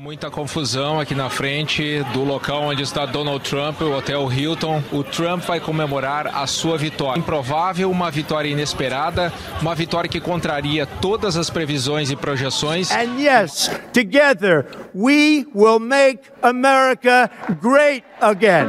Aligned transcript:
Muita 0.00 0.30
confusão 0.30 0.98
aqui 0.98 1.14
na 1.14 1.28
frente 1.28 2.02
do 2.14 2.24
local 2.24 2.62
onde 2.62 2.82
está 2.82 3.04
Donald 3.04 3.46
Trump, 3.46 3.82
o 3.82 3.92
Hotel 3.92 4.32
Hilton. 4.32 4.82
O 4.90 5.04
Trump 5.04 5.42
vai 5.42 5.60
comemorar 5.60 6.26
a 6.28 6.46
sua 6.46 6.78
vitória. 6.78 7.20
Improvável, 7.20 7.90
uma 7.90 8.10
vitória 8.10 8.48
inesperada, 8.48 9.30
uma 9.60 9.74
vitória 9.74 10.08
que 10.08 10.18
contraria 10.18 10.86
todas 10.86 11.36
as 11.36 11.50
previsões 11.50 12.10
e 12.10 12.16
projeções. 12.16 12.90
And 12.90 13.20
yes, 13.20 13.70
together 13.92 14.64
we 14.94 15.46
will 15.54 15.78
make 15.78 16.22
America 16.40 17.30
great 17.60 18.02
again. 18.22 18.68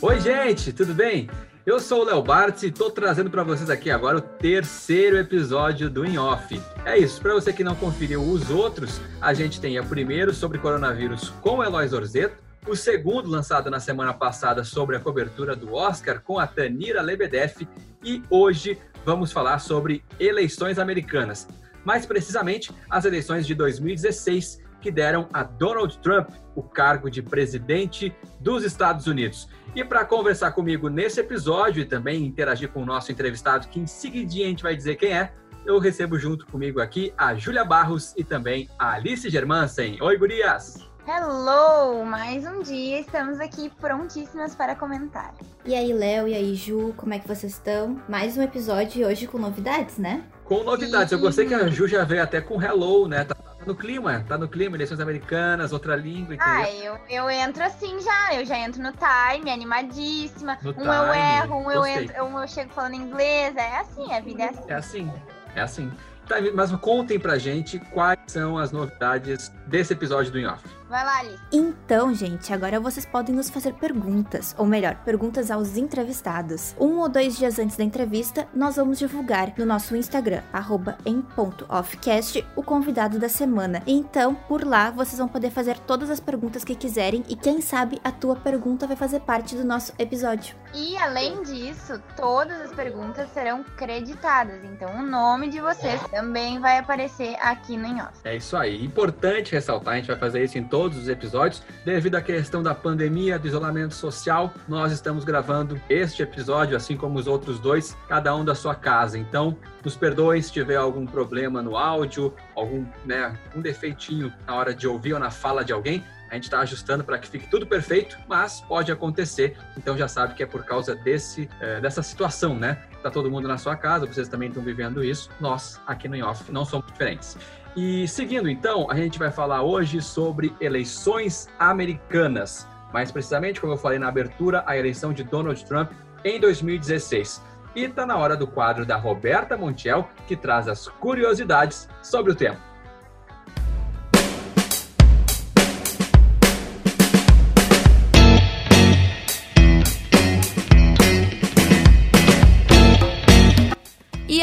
Oi, 0.00 0.20
gente, 0.20 0.72
tudo 0.72 0.94
bem? 0.94 1.28
Eu 1.66 1.78
sou 1.78 2.00
o 2.00 2.04
Léo 2.04 2.22
Bartz 2.22 2.62
e 2.62 2.68
estou 2.68 2.90
trazendo 2.90 3.30
para 3.30 3.42
vocês 3.42 3.68
aqui 3.68 3.90
agora 3.90 4.16
o 4.16 4.20
terceiro 4.22 5.18
episódio 5.18 5.90
do 5.90 6.06
In 6.06 6.16
Off. 6.16 6.58
É 6.86 6.96
isso, 6.96 7.20
para 7.20 7.34
você 7.34 7.52
que 7.52 7.62
não 7.62 7.74
conferiu 7.74 8.22
os 8.22 8.48
outros, 8.48 8.98
a 9.20 9.34
gente 9.34 9.60
tem 9.60 9.78
o 9.78 9.84
primeiro 9.84 10.32
sobre 10.32 10.58
coronavírus 10.58 11.28
com 11.42 11.58
o 11.58 11.62
Eloy 11.62 11.86
Zorzeto, 11.86 12.36
o 12.66 12.74
segundo 12.74 13.28
lançado 13.28 13.70
na 13.70 13.78
semana 13.78 14.14
passada 14.14 14.64
sobre 14.64 14.96
a 14.96 15.00
cobertura 15.00 15.54
do 15.54 15.74
Oscar 15.74 16.22
com 16.22 16.38
a 16.38 16.46
Tanira 16.46 17.02
Lebedeff 17.02 17.68
e 18.02 18.22
hoje 18.30 18.78
vamos 19.04 19.30
falar 19.30 19.58
sobre 19.58 20.02
eleições 20.18 20.78
americanas, 20.78 21.46
mais 21.84 22.06
precisamente 22.06 22.72
as 22.88 23.04
eleições 23.04 23.46
de 23.46 23.54
2016 23.54 24.59
que 24.80 24.90
deram 24.90 25.28
a 25.32 25.42
Donald 25.42 25.98
Trump 25.98 26.30
o 26.54 26.62
cargo 26.62 27.10
de 27.10 27.22
presidente 27.22 28.14
dos 28.40 28.64
Estados 28.64 29.06
Unidos. 29.06 29.48
E 29.74 29.84
para 29.84 30.04
conversar 30.04 30.52
comigo 30.52 30.88
nesse 30.88 31.20
episódio 31.20 31.82
e 31.82 31.84
também 31.84 32.24
interagir 32.24 32.70
com 32.70 32.82
o 32.82 32.86
nosso 32.86 33.12
entrevistado, 33.12 33.68
que 33.68 33.78
em 33.78 33.86
seguidinha 33.86 34.46
a 34.46 34.48
gente 34.48 34.62
vai 34.62 34.74
dizer 34.74 34.96
quem 34.96 35.16
é, 35.16 35.32
eu 35.64 35.78
recebo 35.78 36.18
junto 36.18 36.46
comigo 36.46 36.80
aqui 36.80 37.12
a 37.16 37.34
Júlia 37.34 37.64
Barros 37.64 38.14
e 38.16 38.24
também 38.24 38.68
a 38.78 38.92
Alice 38.92 39.28
Germansen. 39.28 40.00
Oi, 40.00 40.16
gurias! 40.16 40.90
Hello! 41.06 42.04
Mais 42.04 42.44
um 42.46 42.62
dia, 42.62 43.00
estamos 43.00 43.40
aqui 43.40 43.70
prontíssimas 43.80 44.54
para 44.54 44.76
comentar. 44.76 45.34
E 45.64 45.74
aí, 45.74 45.92
Léo, 45.92 46.28
e 46.28 46.34
aí, 46.34 46.54
Ju, 46.54 46.94
como 46.96 47.14
é 47.14 47.18
que 47.18 47.26
vocês 47.26 47.52
estão? 47.52 48.00
Mais 48.08 48.36
um 48.36 48.42
episódio 48.42 49.06
hoje 49.06 49.26
com 49.26 49.38
novidades, 49.38 49.98
né? 49.98 50.24
Com 50.44 50.62
novidades. 50.62 51.12
Eu 51.12 51.18
gostei 51.18 51.46
que 51.46 51.54
a 51.54 51.68
Ju 51.68 51.88
já 51.88 52.04
veio 52.04 52.22
até 52.22 52.40
com 52.40 52.62
hello, 52.62 53.08
né? 53.08 53.24
Tá 53.24 53.34
no 53.66 53.74
clima, 53.74 54.24
tá 54.28 54.38
no 54.38 54.48
clima, 54.48 54.76
eleições 54.76 55.00
americanas, 55.00 55.72
outra 55.72 55.94
língua, 55.94 56.34
entendeu? 56.34 56.54
Ah, 56.54 56.70
eu, 56.70 56.98
eu 57.08 57.30
entro 57.30 57.62
assim 57.62 58.00
já, 58.00 58.34
eu 58.34 58.44
já 58.44 58.58
entro 58.58 58.82
no 58.82 58.92
time, 58.92 59.50
animadíssima. 59.50 60.58
No 60.62 60.70
um 60.70 60.74
time, 60.74 60.86
eu 60.86 61.14
erro, 61.14 61.56
um 61.56 61.70
eu, 61.70 61.80
gostei. 61.80 62.04
entro, 62.04 62.24
um 62.24 62.40
eu 62.40 62.48
chego 62.48 62.72
falando 62.72 62.94
inglês. 62.94 63.54
É 63.56 63.76
assim, 63.78 64.12
a 64.12 64.20
vida 64.20 64.42
é 64.42 64.48
assim. 64.48 64.64
É 64.68 64.74
assim, 64.74 65.12
é 65.54 65.60
assim. 65.60 65.92
Tá, 66.26 66.36
mas 66.54 66.70
contem 66.76 67.18
pra 67.18 67.38
gente 67.38 67.78
quais 67.90 68.18
são 68.28 68.56
as 68.56 68.70
novidades 68.70 69.52
desse 69.70 69.92
episódio 69.92 70.32
do 70.32 70.38
In 70.38 70.46
Off. 70.46 70.62
Vai 70.88 71.04
lá, 71.04 71.18
Alice. 71.20 71.38
Então, 71.52 72.12
gente, 72.12 72.52
agora 72.52 72.80
vocês 72.80 73.06
podem 73.06 73.32
nos 73.32 73.48
fazer 73.48 73.72
perguntas, 73.74 74.56
ou 74.58 74.66
melhor, 74.66 74.96
perguntas 75.04 75.48
aos 75.48 75.76
entrevistados. 75.76 76.74
Um 76.80 76.98
ou 76.98 77.08
dois 77.08 77.38
dias 77.38 77.60
antes 77.60 77.76
da 77.76 77.84
entrevista, 77.84 78.48
nós 78.52 78.74
vamos 78.74 78.98
divulgar 78.98 79.54
no 79.56 79.64
nosso 79.64 79.94
Instagram, 79.94 80.42
arroba 80.52 80.98
em 81.06 81.22
ponto 81.22 81.64
offcast, 81.68 82.44
o 82.56 82.62
convidado 82.62 83.20
da 83.20 83.28
semana. 83.28 83.82
Então, 83.86 84.34
por 84.34 84.66
lá, 84.66 84.90
vocês 84.90 85.18
vão 85.18 85.28
poder 85.28 85.50
fazer 85.50 85.78
todas 85.78 86.10
as 86.10 86.18
perguntas 86.18 86.64
que 86.64 86.74
quiserem 86.74 87.24
e 87.28 87.36
quem 87.36 87.60
sabe 87.60 88.00
a 88.02 88.10
tua 88.10 88.34
pergunta 88.34 88.84
vai 88.88 88.96
fazer 88.96 89.20
parte 89.20 89.54
do 89.54 89.64
nosso 89.64 89.92
episódio. 89.96 90.56
E 90.74 90.96
além 90.96 91.42
disso, 91.42 92.00
todas 92.16 92.60
as 92.62 92.72
perguntas 92.72 93.28
serão 93.32 93.64
creditadas. 93.76 94.64
Então 94.64 94.98
o 94.98 95.02
nome 95.02 95.48
de 95.48 95.60
vocês 95.60 96.00
também 96.10 96.58
vai 96.60 96.78
aparecer 96.78 97.36
aqui 97.40 97.76
no 97.76 97.86
In 97.86 98.00
Off. 98.00 98.12
É 98.24 98.36
isso 98.36 98.56
aí. 98.56 98.84
Importante 98.84 99.54
ressaltar, 99.60 99.94
a 99.94 99.96
gente 99.98 100.06
vai 100.06 100.16
fazer 100.16 100.42
isso 100.42 100.58
em 100.58 100.64
todos 100.64 100.96
os 100.96 101.08
episódios. 101.08 101.62
Devido 101.84 102.16
à 102.16 102.22
questão 102.22 102.62
da 102.62 102.74
pandemia, 102.74 103.38
do 103.38 103.46
isolamento 103.46 103.94
social, 103.94 104.52
nós 104.66 104.90
estamos 104.90 105.22
gravando 105.22 105.80
este 105.88 106.22
episódio, 106.22 106.76
assim 106.76 106.96
como 106.96 107.18
os 107.18 107.26
outros 107.26 107.60
dois, 107.60 107.96
cada 108.08 108.34
um 108.34 108.44
da 108.44 108.54
sua 108.54 108.74
casa. 108.74 109.18
Então, 109.18 109.56
nos 109.84 109.96
perdoem 109.96 110.40
se 110.40 110.50
tiver 110.50 110.76
algum 110.76 111.06
problema 111.06 111.62
no 111.62 111.76
áudio, 111.76 112.34
algum 112.56 112.84
né, 113.04 113.38
um 113.54 113.60
defeitinho 113.60 114.32
na 114.46 114.54
hora 114.54 114.74
de 114.74 114.88
ouvir 114.88 115.12
ou 115.12 115.20
na 115.20 115.30
fala 115.30 115.64
de 115.64 115.72
alguém. 115.72 116.02
A 116.30 116.34
gente 116.34 116.44
está 116.44 116.60
ajustando 116.60 117.02
para 117.02 117.18
que 117.18 117.28
fique 117.28 117.48
tudo 117.48 117.66
perfeito, 117.66 118.16
mas 118.28 118.60
pode 118.60 118.92
acontecer. 118.92 119.56
Então 119.76 119.98
já 119.98 120.06
sabe 120.06 120.34
que 120.34 120.42
é 120.44 120.46
por 120.46 120.64
causa 120.64 120.94
desse, 120.94 121.50
eh, 121.60 121.80
dessa 121.80 122.04
situação, 122.04 122.54
né? 122.56 122.78
Tá 123.02 123.10
todo 123.10 123.28
mundo 123.28 123.48
na 123.48 123.58
sua 123.58 123.74
casa, 123.74 124.06
vocês 124.06 124.28
também 124.28 124.48
estão 124.48 124.62
vivendo 124.62 125.02
isso. 125.02 125.28
Nós, 125.40 125.80
aqui 125.86 126.08
no 126.08 126.14
In 126.14 126.22
Off, 126.22 126.52
não 126.52 126.64
somos 126.64 126.86
diferentes. 126.86 127.36
E 127.76 128.08
seguindo 128.08 128.48
então, 128.48 128.90
a 128.90 128.96
gente 128.96 129.18
vai 129.18 129.30
falar 129.30 129.62
hoje 129.62 130.00
sobre 130.00 130.54
eleições 130.60 131.48
americanas. 131.58 132.66
Mais 132.92 133.12
precisamente, 133.12 133.60
como 133.60 133.72
eu 133.72 133.76
falei 133.76 133.98
na 133.98 134.08
abertura, 134.08 134.64
a 134.66 134.76
eleição 134.76 135.12
de 135.12 135.22
Donald 135.22 135.64
Trump 135.64 135.92
em 136.24 136.40
2016. 136.40 137.42
E 137.74 137.88
tá 137.88 138.04
na 138.04 138.16
hora 138.16 138.36
do 138.36 138.46
quadro 138.46 138.84
da 138.84 138.96
Roberta 138.96 139.56
Montiel, 139.56 140.08
que 140.26 140.36
traz 140.36 140.66
as 140.66 140.88
curiosidades 140.88 141.88
sobre 142.02 142.32
o 142.32 142.34
tema. 142.34 142.69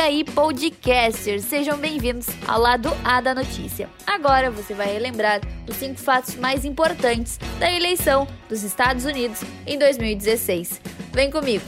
Aí, 0.07 0.23
podcasters, 0.23 1.43
sejam 1.43 1.77
bem-vindos 1.77 2.27
ao 2.47 2.61
lado 2.61 2.89
A 3.03 3.19
da 3.19 3.35
notícia. 3.35 3.89
Agora 4.05 4.49
você 4.49 4.73
vai 4.73 4.87
relembrar 4.87 5.41
os 5.69 5.75
cinco 5.75 5.99
fatos 5.99 6.35
mais 6.35 6.63
importantes 6.63 7.37
da 7.59 7.69
eleição 7.69 8.25
dos 8.47 8.63
Estados 8.63 9.03
Unidos 9.03 9.41
em 9.65 9.77
2016. 9.77 10.79
Vem 11.11 11.29
comigo! 11.29 11.65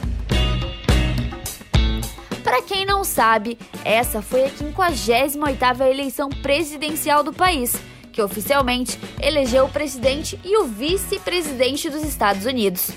Para 2.42 2.62
quem 2.62 2.86
não 2.86 3.04
sabe, 3.04 3.60
essa 3.84 4.22
foi 4.22 4.46
a 4.46 4.50
58ª 4.50 5.92
eleição 5.92 6.30
presidencial 6.30 7.22
do 7.22 7.34
país, 7.34 7.76
que 8.14 8.22
oficialmente 8.22 8.98
elegeu 9.22 9.66
o 9.66 9.70
presidente 9.70 10.40
e 10.46 10.58
o 10.58 10.64
vice-presidente 10.64 11.90
dos 11.90 12.04
Estados 12.04 12.46
Unidos. 12.46 12.90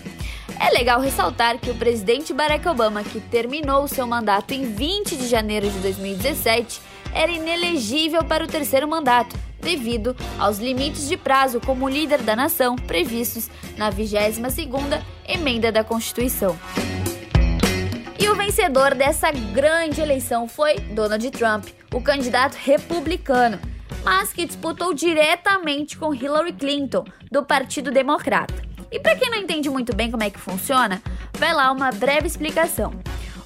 É 0.64 0.70
legal 0.70 1.00
ressaltar 1.00 1.58
que 1.58 1.70
o 1.70 1.74
presidente 1.74 2.32
Barack 2.32 2.68
Obama, 2.68 3.02
que 3.02 3.18
terminou 3.20 3.88
seu 3.88 4.06
mandato 4.06 4.54
em 4.54 4.72
20 4.72 5.16
de 5.16 5.26
janeiro 5.26 5.68
de 5.68 5.76
2017, 5.80 6.80
era 7.12 7.32
inelegível 7.32 8.22
para 8.22 8.44
o 8.44 8.46
terceiro 8.46 8.86
mandato, 8.86 9.36
devido 9.60 10.16
aos 10.38 10.58
limites 10.58 11.08
de 11.08 11.16
prazo 11.16 11.60
como 11.60 11.88
líder 11.88 12.22
da 12.22 12.36
nação 12.36 12.76
previstos 12.76 13.50
na 13.76 13.90
22ª 13.90 15.02
emenda 15.26 15.72
da 15.72 15.82
Constituição. 15.82 16.56
E 18.16 18.28
o 18.28 18.36
vencedor 18.36 18.94
dessa 18.94 19.32
grande 19.32 20.00
eleição 20.00 20.46
foi 20.46 20.76
Donald 20.78 21.28
Trump, 21.32 21.66
o 21.92 22.00
candidato 22.00 22.54
republicano, 22.54 23.58
mas 24.04 24.32
que 24.32 24.46
disputou 24.46 24.94
diretamente 24.94 25.98
com 25.98 26.14
Hillary 26.14 26.52
Clinton, 26.52 27.04
do 27.32 27.42
Partido 27.42 27.90
Democrata. 27.90 28.71
E 28.92 29.00
para 29.00 29.16
quem 29.16 29.30
não 29.30 29.38
entende 29.38 29.70
muito 29.70 29.96
bem 29.96 30.10
como 30.10 30.22
é 30.22 30.28
que 30.28 30.38
funciona, 30.38 31.02
vai 31.38 31.54
lá 31.54 31.72
uma 31.72 31.90
breve 31.90 32.26
explicação. 32.26 32.92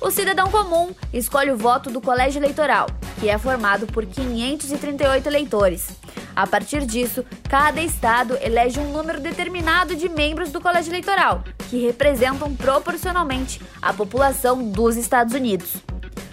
O 0.01 0.11
cidadão 0.11 0.51
comum 0.51 0.93
escolhe 1.13 1.53
o 1.53 1.57
voto 1.57 1.89
do 1.89 2.01
colégio 2.01 2.41
eleitoral, 2.41 2.89
que 3.21 3.31
é 3.31 3.39
formado 3.39 3.87
por 3.87 4.05
538 4.05 5.29
eleitores. 5.29 5.89
A 6.35 6.49
partir 6.49 6.85
disso, 6.85 7.25
cada 7.49 7.81
estado 7.81 8.37
elege 8.43 8.81
um 8.81 8.93
número 8.93 9.21
determinado 9.21 9.95
de 9.95 10.09
membros 10.09 10.51
do 10.51 10.61
colégio 10.61 10.91
eleitoral, 10.91 11.45
que 11.71 11.87
representam 11.87 12.55
proporcionalmente 12.55 13.63
a 13.81 13.93
população 13.93 14.69
dos 14.71 14.97
Estados 14.97 15.33
Unidos. 15.33 15.77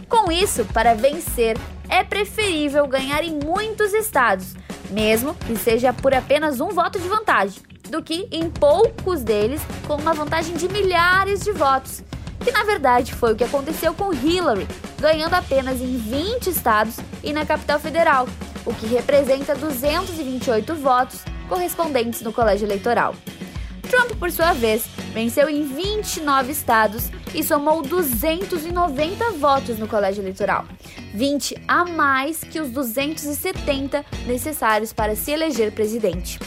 Com 0.10 0.32
isso, 0.32 0.66
para 0.66 0.96
vencer, 0.96 1.56
é 1.88 2.04
preferível 2.04 2.88
ganhar 2.88 3.24
em 3.24 3.40
muitos 3.46 3.94
estados, 3.94 4.56
mesmo 4.90 5.36
que 5.36 5.56
seja 5.56 5.94
por 5.94 6.14
apenas 6.14 6.60
um 6.60 6.70
voto 6.70 7.00
de 7.00 7.08
vantagem 7.08 7.73
do 7.90 8.02
que 8.02 8.28
em 8.32 8.50
poucos 8.50 9.22
deles 9.22 9.62
com 9.88 9.96
uma 9.96 10.14
vantagem 10.14 10.56
de 10.56 10.68
milhares 10.70 11.42
de 11.42 11.52
votos, 11.52 12.04
que 12.44 12.52
na 12.52 12.64
verdade 12.64 13.14
foi 13.14 13.34
o 13.34 13.36
que 13.36 13.44
aconteceu 13.44 13.94
com 13.94 14.14
Hillary, 14.14 14.68
ganhando 15.00 15.34
apenas 15.34 15.82
em 15.82 15.98
20 15.98 16.50
estados 16.50 16.98
e 17.24 17.32
na 17.32 17.46
capital 17.46 17.80
federal, 17.80 18.28
o 18.66 18.74
que 18.74 18.86
representa 18.86 19.56
228 19.56 20.76
votos 20.76 21.22
correspondentes 21.48 22.22
no 22.22 22.34
colégio 22.34 22.66
eleitoral. 22.66 23.16
Trump, 23.90 24.12
por 24.18 24.32
sua 24.32 24.54
vez, 24.54 24.86
venceu 25.14 25.48
em 25.50 25.64
29 25.64 26.52
estados 26.52 27.12
e 27.34 27.44
somou 27.44 27.82
290 27.82 29.32
votos 29.34 29.78
no 29.78 29.88
colégio 29.88 30.24
eleitoral, 30.24 30.66
20 31.14 31.62
a 31.68 31.86
mais 31.86 32.40
que 32.40 32.60
os 32.60 32.72
270 32.72 34.04
necessários 34.26 34.92
para 34.92 35.16
se 35.16 35.32
eleger 35.32 35.72
presidente. 35.72 36.40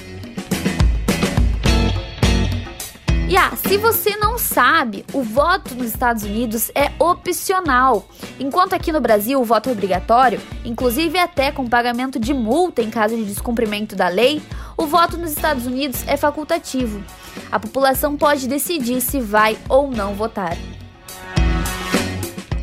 E 3.29 3.37
ah, 3.37 3.57
se 3.57 3.77
você 3.77 4.17
não 4.17 4.39
sabe, 4.39 5.05
o 5.13 5.21
voto 5.21 5.75
nos 5.75 5.89
Estados 5.89 6.23
Unidos 6.23 6.71
é 6.77 6.93
opcional, 6.97 8.07
enquanto 8.39 8.73
aqui 8.73 8.93
no 8.93 9.01
Brasil 9.01 9.41
o 9.41 9.45
voto 9.45 9.69
é 9.69 9.73
obrigatório, 9.73 10.41
inclusive 10.65 11.19
até 11.19 11.51
com 11.51 11.67
pagamento 11.67 12.21
de 12.21 12.33
multa 12.33 12.83
em 12.83 12.91
caso 12.91 13.17
de 13.17 13.25
descumprimento 13.25 13.97
da 13.97 14.07
lei, 14.07 14.41
o 14.77 14.87
voto 14.87 15.17
nos 15.17 15.33
Estados 15.33 15.67
Unidos 15.67 16.05
é 16.07 16.17
facultativo. 16.17 17.03
A 17.51 17.59
população 17.59 18.17
pode 18.17 18.47
decidir 18.47 19.01
se 19.01 19.21
vai 19.21 19.59
ou 19.69 19.91
não 19.91 20.15
votar. 20.15 20.57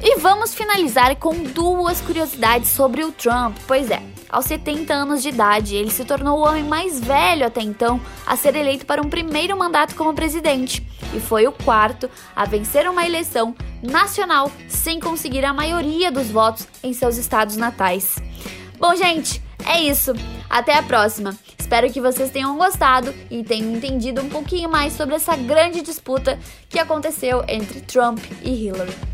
E 0.06 0.20
vamos 0.20 0.54
finalizar 0.54 1.16
com 1.16 1.34
duas 1.44 2.02
curiosidades 2.02 2.72
sobre 2.72 3.06
o 3.06 3.12
Trump. 3.14 3.56
Pois 3.66 3.90
é, 3.90 4.04
aos 4.30 4.44
70 4.44 4.94
anos 4.94 5.24
de 5.24 5.30
idade, 5.30 5.78
ele 5.78 5.90
se 5.90 6.04
tornou 6.04 6.40
o 6.40 6.46
homem 6.46 6.62
mais 6.62 7.00
velho 7.00 7.46
até 7.48 7.62
então 7.62 8.02
a 8.28 8.36
ser 8.36 8.54
eleito 8.58 8.86
para 8.86 9.02
um 9.02 9.10
primeiro 9.10 9.58
mandato 9.58 9.96
como 9.96 10.14
presidente 10.14 10.86
e 11.14 11.22
foi 11.22 11.48
o 11.48 11.54
quarto 11.54 12.10
a 12.36 12.44
vencer 12.44 12.86
uma 12.90 13.06
eleição 13.06 13.56
nacional 13.82 14.52
sem 14.68 15.00
conseguir 15.00 15.46
a 15.46 15.54
maioria 15.54 16.12
dos 16.12 16.30
votos 16.30 16.68
em 16.84 16.92
seus 16.92 17.16
estados 17.16 17.56
natais. 17.56 18.18
Bom, 18.78 18.94
gente, 18.98 19.42
é 19.66 19.80
isso. 19.80 20.12
Até 20.50 20.78
a 20.78 20.84
próxima. 20.84 21.34
Espero 21.58 21.90
que 21.90 22.02
vocês 22.02 22.30
tenham 22.30 22.58
gostado 22.58 23.16
e 23.32 23.42
tenham 23.42 23.74
entendido 23.74 24.22
um 24.22 24.28
pouquinho 24.28 24.70
mais 24.70 24.92
sobre 24.92 25.16
essa 25.16 25.38
grande 25.38 25.82
disputa 25.82 26.38
que 26.68 26.78
aconteceu 26.78 27.42
entre 27.48 27.80
Trump 27.80 28.20
e 28.44 28.68
Hillary. 28.68 29.13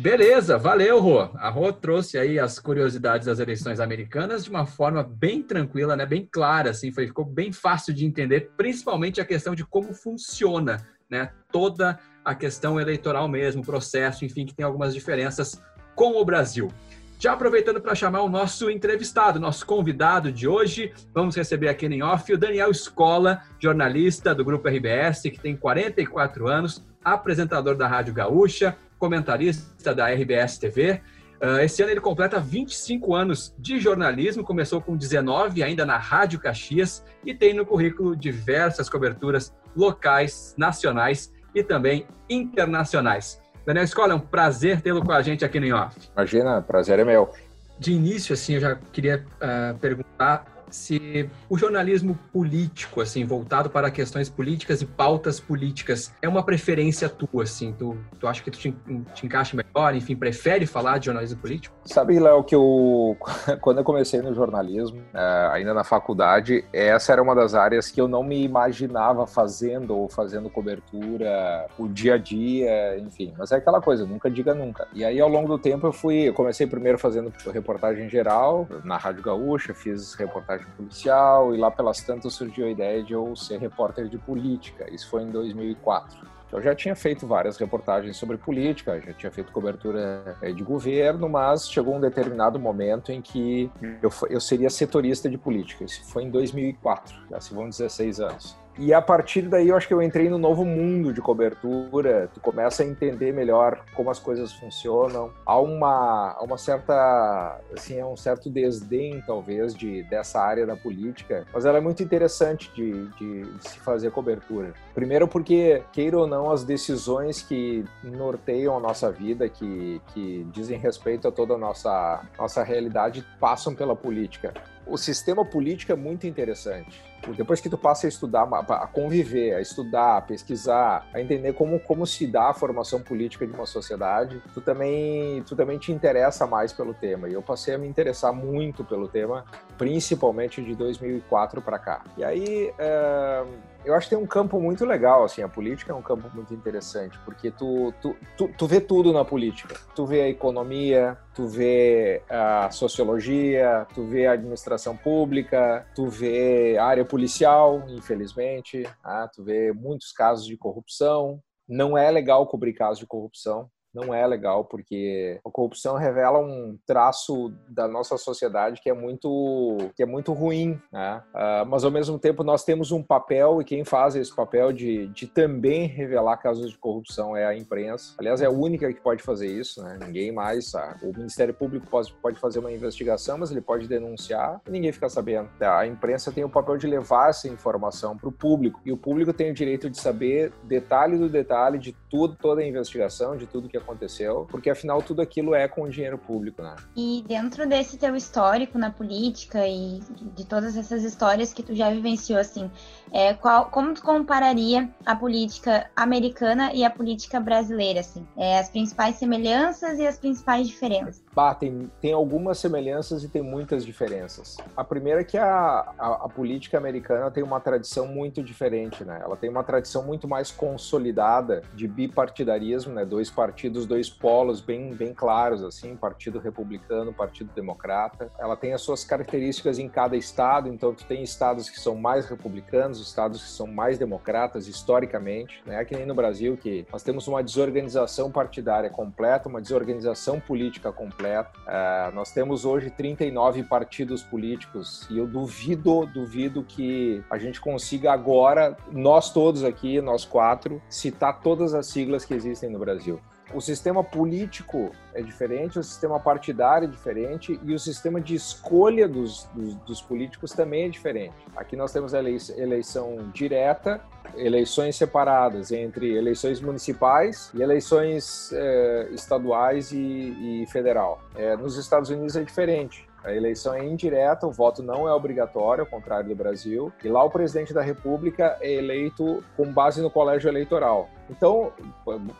Beleza, 0.00 0.56
valeu, 0.56 0.98
Rô. 0.98 1.28
A 1.34 1.50
Rô 1.50 1.70
trouxe 1.70 2.16
aí 2.16 2.38
as 2.38 2.58
curiosidades 2.58 3.26
das 3.26 3.38
eleições 3.38 3.80
americanas 3.80 4.42
de 4.42 4.48
uma 4.48 4.64
forma 4.64 5.02
bem 5.02 5.42
tranquila, 5.42 5.94
né? 5.94 6.06
Bem 6.06 6.26
clara, 6.32 6.70
assim, 6.70 6.90
foi, 6.90 7.06
ficou 7.06 7.22
bem 7.22 7.52
fácil 7.52 7.92
de 7.92 8.06
entender, 8.06 8.50
principalmente 8.56 9.20
a 9.20 9.26
questão 9.26 9.54
de 9.54 9.62
como 9.62 9.92
funciona, 9.92 10.88
né? 11.10 11.32
Toda 11.52 11.98
a 12.24 12.34
questão 12.34 12.80
eleitoral 12.80 13.28
mesmo, 13.28 13.62
processo, 13.62 14.24
enfim, 14.24 14.46
que 14.46 14.54
tem 14.54 14.64
algumas 14.64 14.94
diferenças 14.94 15.60
com 15.94 16.18
o 16.18 16.24
Brasil. 16.24 16.72
Já 17.18 17.34
aproveitando 17.34 17.78
para 17.78 17.94
chamar 17.94 18.22
o 18.22 18.28
nosso 18.30 18.70
entrevistado, 18.70 19.38
nosso 19.38 19.66
convidado 19.66 20.32
de 20.32 20.48
hoje, 20.48 20.94
vamos 21.12 21.36
receber 21.36 21.68
aqui 21.68 21.84
em 21.84 22.02
off 22.02 22.32
o 22.32 22.38
Daniel 22.38 22.70
Escola, 22.70 23.42
jornalista 23.58 24.34
do 24.34 24.46
Grupo 24.46 24.66
RBS, 24.66 25.24
que 25.24 25.38
tem 25.38 25.54
44 25.54 26.48
anos, 26.48 26.82
apresentador 27.04 27.76
da 27.76 27.86
Rádio 27.86 28.14
Gaúcha, 28.14 28.78
comentarista 29.00 29.94
da 29.94 30.08
RBS 30.08 30.58
TV. 30.58 31.00
Ah, 31.40 31.64
esse 31.64 31.82
ano 31.82 31.90
ele 31.90 32.00
completa 32.00 32.38
25 32.38 33.14
anos 33.14 33.54
de 33.58 33.80
jornalismo, 33.80 34.44
começou 34.44 34.80
com 34.80 34.94
19 34.94 35.62
ainda 35.62 35.86
na 35.86 35.96
Rádio 35.96 36.38
Caxias 36.38 37.02
e 37.24 37.34
tem 37.34 37.54
no 37.54 37.64
currículo 37.64 38.14
diversas 38.14 38.90
coberturas 38.90 39.52
locais, 39.74 40.54
nacionais 40.58 41.32
e 41.54 41.62
também 41.62 42.06
internacionais. 42.28 43.40
Daniel 43.64 43.84
Escola, 43.84 44.12
é 44.12 44.16
um 44.16 44.20
prazer 44.20 44.80
tê-lo 44.82 45.04
com 45.04 45.12
a 45.12 45.22
gente 45.22 45.44
aqui 45.44 45.58
no 45.58 45.74
Off. 45.74 45.96
Imagina, 46.14 46.60
prazer 46.60 46.98
é 46.98 47.04
meu. 47.04 47.30
De 47.78 47.92
início, 47.92 48.34
assim, 48.34 48.54
eu 48.54 48.60
já 48.60 48.74
queria 48.92 49.24
uh, 49.36 49.78
perguntar 49.78 50.44
se 50.70 51.28
o 51.48 51.58
jornalismo 51.58 52.18
político, 52.32 53.00
assim, 53.00 53.24
voltado 53.24 53.70
para 53.70 53.90
questões 53.90 54.28
políticas 54.28 54.82
e 54.82 54.86
pautas 54.86 55.40
políticas, 55.40 56.12
é 56.22 56.28
uma 56.28 56.42
preferência 56.42 57.08
tua, 57.08 57.42
assim? 57.42 57.72
Tu, 57.78 57.96
tu 58.18 58.26
acha 58.26 58.42
que 58.42 58.50
tu 58.50 58.58
te, 58.58 58.74
te 59.14 59.26
encaixa 59.26 59.56
melhor, 59.56 59.94
enfim, 59.94 60.16
prefere 60.16 60.66
falar 60.66 60.98
de 60.98 61.06
jornalismo 61.06 61.38
político? 61.38 61.74
Sabe, 61.84 62.18
Léo, 62.18 62.44
que 62.44 62.54
eu, 62.54 63.16
quando 63.60 63.78
eu 63.78 63.84
comecei 63.84 64.20
no 64.22 64.34
jornalismo, 64.34 65.02
é, 65.12 65.50
ainda 65.52 65.74
na 65.74 65.84
faculdade, 65.84 66.64
essa 66.72 67.12
era 67.12 67.22
uma 67.22 67.34
das 67.34 67.54
áreas 67.54 67.90
que 67.90 68.00
eu 68.00 68.08
não 68.08 68.22
me 68.22 68.42
imaginava 68.42 69.26
fazendo 69.26 69.96
ou 69.96 70.08
fazendo 70.08 70.50
cobertura, 70.50 71.66
o 71.78 71.88
dia 71.88 72.14
a 72.14 72.18
dia, 72.18 72.98
enfim. 72.98 73.32
Mas 73.38 73.52
é 73.52 73.56
aquela 73.56 73.80
coisa, 73.80 74.06
nunca 74.06 74.30
diga 74.30 74.54
nunca. 74.54 74.86
E 74.92 75.04
aí, 75.04 75.20
ao 75.20 75.28
longo 75.28 75.48
do 75.48 75.58
tempo, 75.58 75.86
eu 75.86 75.92
fui, 75.92 76.28
eu 76.28 76.34
comecei 76.34 76.66
primeiro 76.66 76.98
fazendo 76.98 77.32
reportagem 77.52 78.08
geral 78.08 78.66
na 78.84 78.96
Rádio 78.96 79.22
Gaúcha, 79.22 79.74
fiz 79.74 80.14
reportagem 80.14 80.59
policial 80.76 81.54
e 81.54 81.58
lá 81.58 81.70
pelas 81.70 82.00
tantas 82.00 82.34
surgiu 82.34 82.66
a 82.66 82.70
ideia 82.70 83.02
de 83.02 83.12
eu 83.12 83.34
ser 83.36 83.58
repórter 83.58 84.08
de 84.08 84.18
política. 84.18 84.92
Isso 84.92 85.08
foi 85.08 85.22
em 85.22 85.30
2004. 85.30 86.30
Eu 86.52 86.60
já 86.60 86.74
tinha 86.74 86.96
feito 86.96 87.26
várias 87.26 87.56
reportagens 87.56 88.16
sobre 88.16 88.36
política, 88.36 89.00
já 89.00 89.12
tinha 89.12 89.30
feito 89.30 89.52
cobertura 89.52 90.36
eh, 90.42 90.52
de 90.52 90.64
governo, 90.64 91.28
mas 91.28 91.70
chegou 91.70 91.94
um 91.94 92.00
determinado 92.00 92.58
momento 92.58 93.12
em 93.12 93.22
que 93.22 93.70
eu, 94.02 94.10
eu 94.28 94.40
seria 94.40 94.68
setorista 94.68 95.30
de 95.30 95.38
política. 95.38 95.84
Isso 95.84 96.04
foi 96.06 96.24
em 96.24 96.30
2004, 96.30 97.14
já 97.30 97.40
se 97.40 97.54
vão 97.54 97.68
16 97.68 98.20
anos. 98.20 98.59
E 98.78 98.94
a 98.94 99.02
partir 99.02 99.42
daí 99.42 99.68
eu 99.68 99.76
acho 99.76 99.86
que 99.86 99.92
eu 99.92 100.00
entrei 100.00 100.28
no 100.28 100.38
novo 100.38 100.64
mundo 100.64 101.12
de 101.12 101.20
cobertura, 101.20 102.30
tu 102.32 102.40
começa 102.40 102.82
a 102.82 102.86
entender 102.86 103.32
melhor 103.32 103.84
como 103.94 104.10
as 104.10 104.18
coisas 104.18 104.52
funcionam. 104.52 105.30
Há 105.44 105.58
uma, 105.60 106.38
uma 106.40 106.56
certa, 106.56 107.60
assim, 107.74 108.02
um 108.02 108.16
certo 108.16 108.48
desdém 108.48 109.22
talvez 109.26 109.74
de 109.74 110.02
dessa 110.04 110.40
área 110.40 110.66
da 110.66 110.76
política, 110.76 111.44
mas 111.52 111.64
ela 111.64 111.78
é 111.78 111.80
muito 111.80 112.02
interessante 112.02 112.70
de, 112.74 113.06
de, 113.18 113.42
de 113.42 113.68
se 113.68 113.78
fazer 113.80 114.10
cobertura. 114.12 114.72
Primeiro 114.94 115.28
porque, 115.28 115.82
queira 115.92 116.18
ou 116.18 116.26
não, 116.26 116.50
as 116.50 116.64
decisões 116.64 117.42
que 117.42 117.84
norteiam 118.02 118.76
a 118.76 118.80
nossa 118.80 119.10
vida, 119.10 119.48
que, 119.48 120.00
que 120.14 120.46
dizem 120.52 120.78
respeito 120.78 121.28
a 121.28 121.32
toda 121.32 121.54
a 121.54 121.58
nossa, 121.58 122.22
nossa 122.38 122.62
realidade, 122.62 123.26
passam 123.38 123.74
pela 123.74 123.94
política. 123.94 124.54
O 124.86 124.96
sistema 124.96 125.44
político 125.44 125.92
é 125.92 125.96
muito 125.96 126.26
interessante 126.26 127.09
depois 127.36 127.60
que 127.60 127.68
tu 127.68 127.78
passa 127.78 128.06
a 128.06 128.08
estudar, 128.08 128.48
a 128.52 128.86
conviver, 128.86 129.54
a 129.54 129.60
estudar, 129.60 130.18
a 130.18 130.20
pesquisar, 130.20 131.06
a 131.12 131.20
entender 131.20 131.52
como, 131.52 131.78
como 131.80 132.06
se 132.06 132.26
dá 132.26 132.50
a 132.50 132.54
formação 132.54 133.00
política 133.00 133.46
de 133.46 133.52
uma 133.52 133.66
sociedade, 133.66 134.42
tu 134.54 134.60
também, 134.60 135.42
tu 135.42 135.54
também 135.54 135.78
te 135.78 135.92
interessa 135.92 136.46
mais 136.46 136.72
pelo 136.72 136.94
tema. 136.94 137.28
E 137.28 137.34
eu 137.34 137.42
passei 137.42 137.74
a 137.74 137.78
me 137.78 137.86
interessar 137.86 138.32
muito 138.32 138.84
pelo 138.84 139.08
tema, 139.08 139.44
principalmente 139.76 140.62
de 140.62 140.74
2004 140.74 141.60
para 141.62 141.78
cá. 141.78 142.02
E 142.16 142.24
aí, 142.24 142.72
é 142.78 143.44
eu 143.84 143.94
acho 143.94 144.08
que 144.08 144.14
tem 144.14 144.22
um 144.22 144.26
campo 144.26 144.60
muito 144.60 144.84
legal, 144.84 145.24
assim, 145.24 145.42
a 145.42 145.48
política 145.48 145.92
é 145.92 145.94
um 145.94 146.02
campo 146.02 146.30
muito 146.34 146.52
interessante, 146.52 147.18
porque 147.24 147.50
tu, 147.50 147.92
tu, 148.00 148.16
tu, 148.36 148.48
tu 148.48 148.66
vê 148.66 148.80
tudo 148.80 149.12
na 149.12 149.24
política. 149.24 149.76
Tu 149.94 150.04
vê 150.04 150.22
a 150.22 150.28
economia, 150.28 151.16
tu 151.34 151.46
vê 151.46 152.22
a 152.28 152.70
sociologia, 152.70 153.86
tu 153.94 154.04
vê 154.04 154.26
a 154.26 154.32
administração 154.32 154.96
pública, 154.96 155.86
tu 155.94 156.08
vê 156.08 156.76
a 156.78 156.84
área 156.84 157.04
policial, 157.04 157.84
infelizmente, 157.88 158.86
ah, 159.02 159.28
tu 159.32 159.42
vê 159.42 159.72
muitos 159.72 160.12
casos 160.12 160.46
de 160.46 160.56
corrupção. 160.56 161.40
Não 161.68 161.96
é 161.96 162.10
legal 162.10 162.46
cobrir 162.46 162.72
casos 162.72 162.98
de 162.98 163.06
corrupção, 163.06 163.70
não 163.94 164.14
é 164.14 164.26
legal, 164.26 164.64
porque 164.64 165.40
a 165.44 165.50
corrupção 165.50 165.96
revela 165.96 166.38
um 166.38 166.78
traço 166.86 167.52
da 167.68 167.88
nossa 167.88 168.16
sociedade 168.16 168.80
que 168.80 168.88
é 168.88 168.94
muito, 168.94 169.76
que 169.96 170.02
é 170.02 170.06
muito 170.06 170.32
ruim, 170.32 170.80
né? 170.92 171.22
Uh, 171.34 171.66
mas 171.66 171.84
ao 171.84 171.90
mesmo 171.90 172.18
tempo 172.18 172.44
nós 172.44 172.64
temos 172.64 172.92
um 172.92 173.02
papel 173.02 173.60
e 173.60 173.64
quem 173.64 173.84
faz 173.84 174.14
esse 174.14 174.34
papel 174.34 174.72
de, 174.72 175.08
de 175.08 175.26
também 175.26 175.86
revelar 175.86 176.36
casos 176.36 176.70
de 176.70 176.78
corrupção 176.78 177.36
é 177.36 177.44
a 177.44 177.56
imprensa. 177.56 178.14
Aliás, 178.18 178.40
é 178.40 178.46
a 178.46 178.50
única 178.50 178.92
que 178.92 179.00
pode 179.00 179.22
fazer 179.22 179.46
isso, 179.46 179.82
né? 179.82 179.98
Ninguém 180.04 180.32
mais. 180.32 180.70
Tá? 180.70 180.96
O 181.02 181.12
Ministério 181.16 181.54
Público 181.54 181.86
pode, 181.86 182.12
pode 182.14 182.38
fazer 182.38 182.58
uma 182.58 182.72
investigação, 182.72 183.38
mas 183.38 183.50
ele 183.50 183.60
pode 183.60 183.88
denunciar 183.88 184.60
e 184.66 184.70
ninguém 184.70 184.92
fica 184.92 185.08
sabendo. 185.08 185.50
A 185.60 185.86
imprensa 185.86 186.32
tem 186.32 186.44
o 186.44 186.48
papel 186.48 186.76
de 186.76 186.86
levar 186.86 187.30
essa 187.30 187.48
informação 187.48 188.16
para 188.16 188.28
o 188.28 188.32
público 188.32 188.80
e 188.84 188.92
o 188.92 188.96
público 188.96 189.32
tem 189.32 189.50
o 189.50 189.54
direito 189.54 189.90
de 189.90 189.98
saber 189.98 190.52
detalhe 190.64 191.18
do 191.18 191.28
detalhe 191.28 191.78
de 191.78 191.92
tudo, 192.10 192.34
toda 192.34 192.60
a 192.60 192.66
investigação, 192.66 193.36
de 193.36 193.46
tudo 193.46 193.68
que 193.68 193.76
aconteceu, 193.76 194.46
porque 194.50 194.68
afinal 194.68 195.00
tudo 195.00 195.22
aquilo 195.22 195.54
é 195.54 195.68
com 195.68 195.88
dinheiro 195.88 196.18
público, 196.18 196.60
né? 196.60 196.74
E 196.96 197.24
dentro 197.26 197.66
desse 197.66 197.96
teu 197.96 198.16
histórico 198.16 198.76
na 198.76 198.90
política 198.90 199.66
e 199.66 200.00
de 200.34 200.44
todas 200.44 200.76
essas 200.76 201.04
histórias 201.04 201.54
que 201.54 201.62
tu 201.62 201.74
já 201.74 201.90
vivenciou, 201.90 202.38
assim, 202.38 202.70
é, 203.12 203.32
qual, 203.34 203.70
como 203.70 203.94
tu 203.94 204.02
compararia 204.02 204.90
a 205.06 205.14
política 205.14 205.88
americana 205.94 206.72
e 206.74 206.84
a 206.84 206.90
política 206.90 207.38
brasileira, 207.38 208.00
assim? 208.00 208.26
É, 208.36 208.58
as 208.58 208.68
principais 208.68 209.16
semelhanças 209.16 209.98
e 209.98 210.06
as 210.06 210.18
principais 210.18 210.66
diferenças? 210.66 211.22
Bah, 211.32 211.54
tem, 211.54 211.88
tem 212.00 212.12
algumas 212.12 212.58
semelhanças 212.58 213.22
e 213.22 213.28
tem 213.28 213.40
muitas 213.40 213.86
diferenças. 213.86 214.56
A 214.76 214.82
primeira 214.82 215.20
é 215.20 215.24
que 215.24 215.38
a, 215.38 215.94
a, 215.96 216.24
a 216.24 216.28
política 216.28 216.76
americana 216.76 217.30
tem 217.30 217.44
uma 217.44 217.60
tradição 217.60 218.08
muito 218.08 218.42
diferente, 218.42 219.04
né? 219.04 219.20
Ela 219.22 219.36
tem 219.36 219.48
uma 219.48 219.62
tradição 219.62 220.02
muito 220.02 220.26
mais 220.26 220.50
consolidada 220.50 221.62
de 221.72 221.86
bipartidarismo, 221.86 222.92
né? 222.92 223.04
Dois 223.04 223.30
partidos, 223.30 223.86
dois 223.86 224.10
polos 224.10 224.60
bem, 224.60 224.92
bem 224.92 225.14
claros, 225.14 225.62
assim, 225.62 225.94
Partido 225.94 226.40
Republicano, 226.40 227.12
Partido 227.12 227.52
Democrata. 227.54 228.32
Ela 228.36 228.56
tem 228.56 228.72
as 228.72 228.80
suas 228.80 229.04
características 229.04 229.78
em 229.78 229.88
cada 229.88 230.16
estado, 230.16 230.68
então 230.68 230.92
tu 230.92 231.04
tem 231.04 231.22
estados 231.22 231.70
que 231.70 231.78
são 231.78 231.94
mais 231.94 232.26
republicanos, 232.26 233.00
estados 233.00 233.40
que 233.40 233.50
são 233.50 233.68
mais 233.68 233.98
democratas 233.98 234.66
historicamente, 234.66 235.62
né? 235.64 235.84
Que 235.84 235.94
nem 235.94 236.06
no 236.06 236.14
Brasil 236.14 236.56
que 236.56 236.84
nós 236.90 237.04
temos 237.04 237.28
uma 237.28 237.40
desorganização 237.40 238.32
partidária 238.32 238.90
completa, 238.90 239.48
uma 239.48 239.60
desorganização 239.60 240.40
política 240.40 240.90
completa. 240.90 241.19
É, 241.66 242.10
nós 242.12 242.30
temos 242.32 242.64
hoje 242.64 242.90
39 242.90 243.64
partidos 243.64 244.22
políticos 244.22 245.06
e 245.10 245.18
eu 245.18 245.26
duvido, 245.26 246.06
duvido 246.06 246.62
que 246.62 247.22
a 247.30 247.38
gente 247.38 247.60
consiga 247.60 248.12
agora, 248.12 248.76
nós 248.90 249.32
todos 249.32 249.64
aqui, 249.64 250.00
nós 250.00 250.24
quatro, 250.24 250.80
citar 250.88 251.40
todas 251.40 251.74
as 251.74 251.86
siglas 251.86 252.24
que 252.24 252.34
existem 252.34 252.70
no 252.70 252.78
Brasil 252.78 253.20
o 253.52 253.60
sistema 253.60 254.02
político 254.02 254.90
é 255.14 255.22
diferente, 255.22 255.78
o 255.78 255.82
sistema 255.82 256.20
partidário 256.20 256.86
é 256.86 256.90
diferente 256.90 257.58
e 257.64 257.74
o 257.74 257.78
sistema 257.78 258.20
de 258.20 258.34
escolha 258.34 259.08
dos, 259.08 259.48
dos, 259.54 259.74
dos 259.76 260.02
políticos 260.02 260.52
também 260.52 260.84
é 260.84 260.88
diferente. 260.88 261.34
Aqui 261.56 261.76
nós 261.76 261.92
temos 261.92 262.12
eleição 262.12 263.30
direta, 263.32 264.00
eleições 264.36 264.96
separadas 264.96 265.72
entre 265.72 266.14
eleições 266.14 266.60
municipais 266.60 267.50
e 267.54 267.62
eleições 267.62 268.52
é, 268.52 269.08
estaduais 269.12 269.90
e, 269.92 270.62
e 270.62 270.66
federal. 270.68 271.20
É, 271.36 271.56
nos 271.56 271.76
Estados 271.76 272.10
Unidos 272.10 272.36
é 272.36 272.42
diferente. 272.42 273.08
A 273.22 273.34
eleição 273.34 273.74
é 273.74 273.84
indireta, 273.84 274.46
o 274.46 274.50
voto 274.50 274.82
não 274.82 275.06
é 275.06 275.12
obrigatório, 275.12 275.82
ao 275.82 275.86
contrário 275.86 276.28
do 276.28 276.34
Brasil. 276.34 276.90
E 277.04 277.08
lá 277.08 277.22
o 277.22 277.30
presidente 277.30 277.74
da 277.74 277.82
República 277.82 278.56
é 278.60 278.72
eleito 278.72 279.44
com 279.56 279.70
base 279.70 280.00
no 280.00 280.10
colégio 280.10 280.48
eleitoral. 280.48 281.10
Então, 281.30 281.72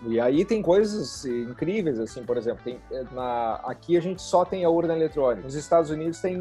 e 0.07 0.21
aí 0.21 0.45
tem 0.45 0.61
coisas 0.61 1.25
incríveis, 1.25 1.99
assim, 2.01 2.25
por 2.25 2.37
exemplo, 2.37 2.63
tem, 2.65 2.79
eh, 2.91 3.05
na, 3.13 3.61
aqui 3.65 3.97
a 3.97 4.01
gente 4.01 4.21
só 4.21 4.45
tem 4.45 4.65
a 4.65 4.69
urna 4.69 4.95
eletrônica. 4.95 5.45
Nos 5.45 5.55
Estados 5.55 5.91
Unidos 5.91 6.21
tem 6.21 6.35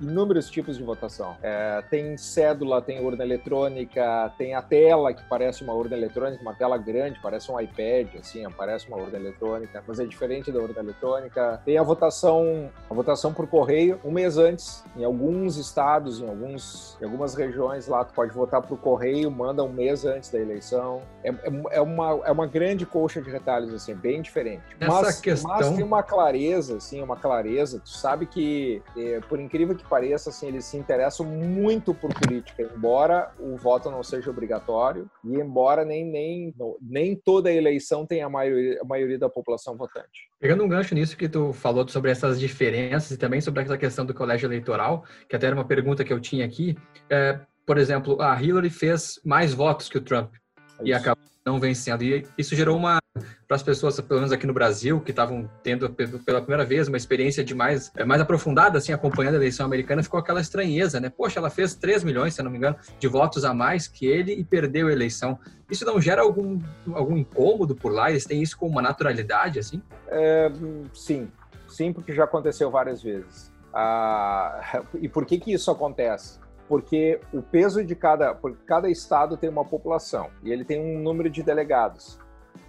inúmeros 0.00 0.50
tipos 0.50 0.76
de 0.76 0.84
votação. 0.84 1.36
É, 1.42 1.82
tem 1.88 2.16
cédula, 2.16 2.82
tem 2.82 3.00
urna 3.00 3.24
eletrônica, 3.24 4.32
tem 4.36 4.54
a 4.54 4.60
tela 4.60 5.14
que 5.14 5.22
parece 5.28 5.64
uma 5.64 5.72
urna 5.72 5.96
eletrônica, 5.96 6.42
uma 6.42 6.54
tela 6.54 6.76
grande, 6.76 7.18
parece 7.22 7.50
um 7.50 7.58
iPad, 7.58 8.16
assim, 8.20 8.44
parece 8.50 8.86
uma 8.88 8.98
urna 8.98 9.16
eletrônica, 9.16 9.82
mas 9.86 9.98
é 9.98 10.04
diferente 10.04 10.52
da 10.52 10.60
urna 10.60 10.80
eletrônica. 10.80 11.62
Tem 11.64 11.78
a 11.78 11.82
votação, 11.82 12.70
a 12.90 12.94
votação 12.94 13.32
por 13.32 13.46
correio, 13.46 13.98
um 14.04 14.10
mês 14.10 14.36
antes, 14.36 14.84
em 14.96 15.04
alguns 15.04 15.56
estados, 15.56 16.20
em, 16.20 16.28
alguns, 16.28 16.98
em 17.00 17.04
algumas 17.04 17.34
regiões 17.34 17.88
lá, 17.88 18.04
tu 18.04 18.12
pode 18.12 18.32
votar 18.32 18.60
por 18.60 18.78
correio, 18.78 19.30
manda 19.30 19.62
um 19.62 19.72
mês 19.72 20.04
antes 20.04 20.30
da 20.30 20.38
eleição. 20.38 21.02
É, 21.22 21.30
é, 21.30 21.62
é 21.72 21.82
um 21.82 21.93
uma, 21.94 22.20
é 22.24 22.30
uma 22.30 22.46
grande 22.46 22.84
colcha 22.84 23.22
de 23.22 23.30
retalhos, 23.30 23.72
assim, 23.72 23.94
bem 23.94 24.20
diferente. 24.20 24.64
Essa 24.80 25.02
mas, 25.02 25.20
questão... 25.20 25.50
mas 25.50 25.70
tem 25.70 25.84
uma 25.84 26.02
clareza, 26.02 26.76
assim, 26.76 27.02
uma 27.02 27.16
clareza. 27.16 27.80
Tu 27.80 27.90
sabe 27.90 28.26
que, 28.26 28.82
é, 28.96 29.20
por 29.20 29.40
incrível 29.40 29.74
que 29.74 29.84
pareça, 29.88 30.30
assim, 30.30 30.48
eles 30.48 30.64
se 30.64 30.76
interessam 30.76 31.24
muito 31.24 31.94
por 31.94 32.12
política, 32.12 32.68
embora 32.74 33.32
o 33.38 33.56
voto 33.56 33.90
não 33.90 34.02
seja 34.02 34.30
obrigatório 34.30 35.08
e 35.24 35.36
embora 35.36 35.84
nem, 35.84 36.04
nem, 36.04 36.54
nem 36.80 37.14
toda 37.14 37.52
eleição 37.52 38.04
tenha 38.04 38.26
a 38.26 38.30
maioria, 38.30 38.80
a 38.82 38.84
maioria 38.84 39.18
da 39.18 39.28
população 39.28 39.76
votante. 39.76 40.28
Pegando 40.40 40.64
um 40.64 40.68
gancho 40.68 40.94
nisso 40.94 41.16
que 41.16 41.28
tu 41.28 41.52
falou 41.52 41.86
sobre 41.88 42.10
essas 42.10 42.38
diferenças 42.38 43.12
e 43.12 43.16
também 43.16 43.40
sobre 43.40 43.62
essa 43.62 43.78
questão 43.78 44.04
do 44.04 44.12
colégio 44.12 44.46
eleitoral, 44.46 45.04
que 45.28 45.36
até 45.36 45.46
era 45.46 45.54
uma 45.54 45.64
pergunta 45.64 46.04
que 46.04 46.12
eu 46.12 46.20
tinha 46.20 46.44
aqui, 46.44 46.76
é, 47.08 47.40
por 47.66 47.78
exemplo, 47.78 48.20
a 48.20 48.40
Hillary 48.40 48.70
fez 48.70 49.20
mais 49.24 49.54
votos 49.54 49.88
que 49.88 49.98
o 49.98 50.00
Trump 50.00 50.34
é 50.80 50.84
e 50.84 50.92
acabou 50.92 51.33
não 51.44 51.60
vencendo. 51.60 52.02
E 52.02 52.26
isso 52.38 52.56
gerou 52.56 52.76
uma, 52.76 52.98
para 53.46 53.56
as 53.56 53.62
pessoas, 53.62 54.00
pelo 54.00 54.20
menos 54.20 54.32
aqui 54.32 54.46
no 54.46 54.54
Brasil, 54.54 55.00
que 55.00 55.10
estavam 55.10 55.48
tendo 55.62 55.90
pela 55.90 56.40
primeira 56.40 56.64
vez 56.64 56.88
uma 56.88 56.96
experiência 56.96 57.44
de 57.44 57.54
mais, 57.54 57.92
é, 57.96 58.04
mais 58.04 58.20
aprofundada, 58.20 58.78
assim, 58.78 58.92
acompanhando 58.92 59.34
a 59.34 59.36
eleição 59.36 59.66
americana, 59.66 60.02
ficou 60.02 60.18
aquela 60.18 60.40
estranheza, 60.40 60.98
né? 60.98 61.10
Poxa, 61.10 61.38
ela 61.38 61.50
fez 61.50 61.74
3 61.74 62.02
milhões, 62.02 62.34
se 62.34 62.42
não 62.42 62.50
me 62.50 62.56
engano, 62.56 62.76
de 62.98 63.06
votos 63.06 63.44
a 63.44 63.52
mais 63.52 63.86
que 63.86 64.06
ele 64.06 64.32
e 64.32 64.42
perdeu 64.42 64.88
a 64.88 64.92
eleição. 64.92 65.38
Isso 65.70 65.84
não 65.84 66.00
gera 66.00 66.22
algum, 66.22 66.58
algum 66.94 67.16
incômodo 67.16 67.74
por 67.74 67.92
lá? 67.92 68.10
Eles 68.10 68.24
têm 68.24 68.42
isso 68.42 68.56
com 68.56 68.66
uma 68.66 68.80
naturalidade, 68.80 69.58
assim? 69.58 69.82
É, 70.08 70.50
sim, 70.94 71.30
sim, 71.68 71.92
porque 71.92 72.14
já 72.14 72.24
aconteceu 72.24 72.70
várias 72.70 73.02
vezes. 73.02 73.52
Ah, 73.72 74.82
e 74.98 75.08
por 75.08 75.26
que 75.26 75.38
que 75.38 75.52
isso 75.52 75.70
acontece? 75.70 76.43
Porque 76.68 77.20
o 77.32 77.42
peso 77.42 77.84
de 77.84 77.94
cada, 77.94 78.34
cada 78.66 78.88
estado 78.88 79.36
tem 79.36 79.50
uma 79.50 79.64
população 79.64 80.30
e 80.42 80.50
ele 80.52 80.64
tem 80.64 80.80
um 80.80 81.00
número 81.00 81.28
de 81.28 81.42
delegados. 81.42 82.18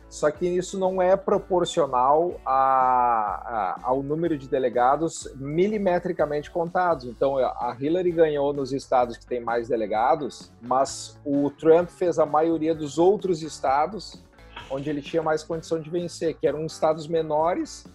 Só 0.09 0.29
que 0.31 0.47
isso 0.47 0.79
não 0.79 1.01
é 1.01 1.17
proporcional 1.17 2.39
a, 2.45 2.53
a, 2.53 3.79
ao 3.83 4.03
número 4.03 4.37
de 4.37 4.47
delegados 4.47 5.27
milimetricamente 5.35 6.49
contados. 6.51 7.05
Então, 7.05 7.37
a 7.37 7.75
Hillary 7.77 8.11
ganhou 8.11 8.53
nos 8.53 8.71
estados 8.71 9.17
que 9.17 9.25
tem 9.25 9.41
mais 9.41 9.67
delegados, 9.67 10.53
mas 10.61 11.19
o 11.25 11.49
Trump 11.49 11.89
fez 11.89 12.19
a 12.19 12.25
maioria 12.25 12.73
dos 12.73 12.97
outros 12.97 13.41
estados 13.41 14.23
onde 14.69 14.89
ele 14.89 15.01
tinha 15.01 15.21
mais 15.21 15.43
condição 15.43 15.79
de 15.79 15.89
vencer, 15.89 16.35
que 16.35 16.47
eram 16.47 16.65
estados 16.65 17.07
menores 17.07 17.85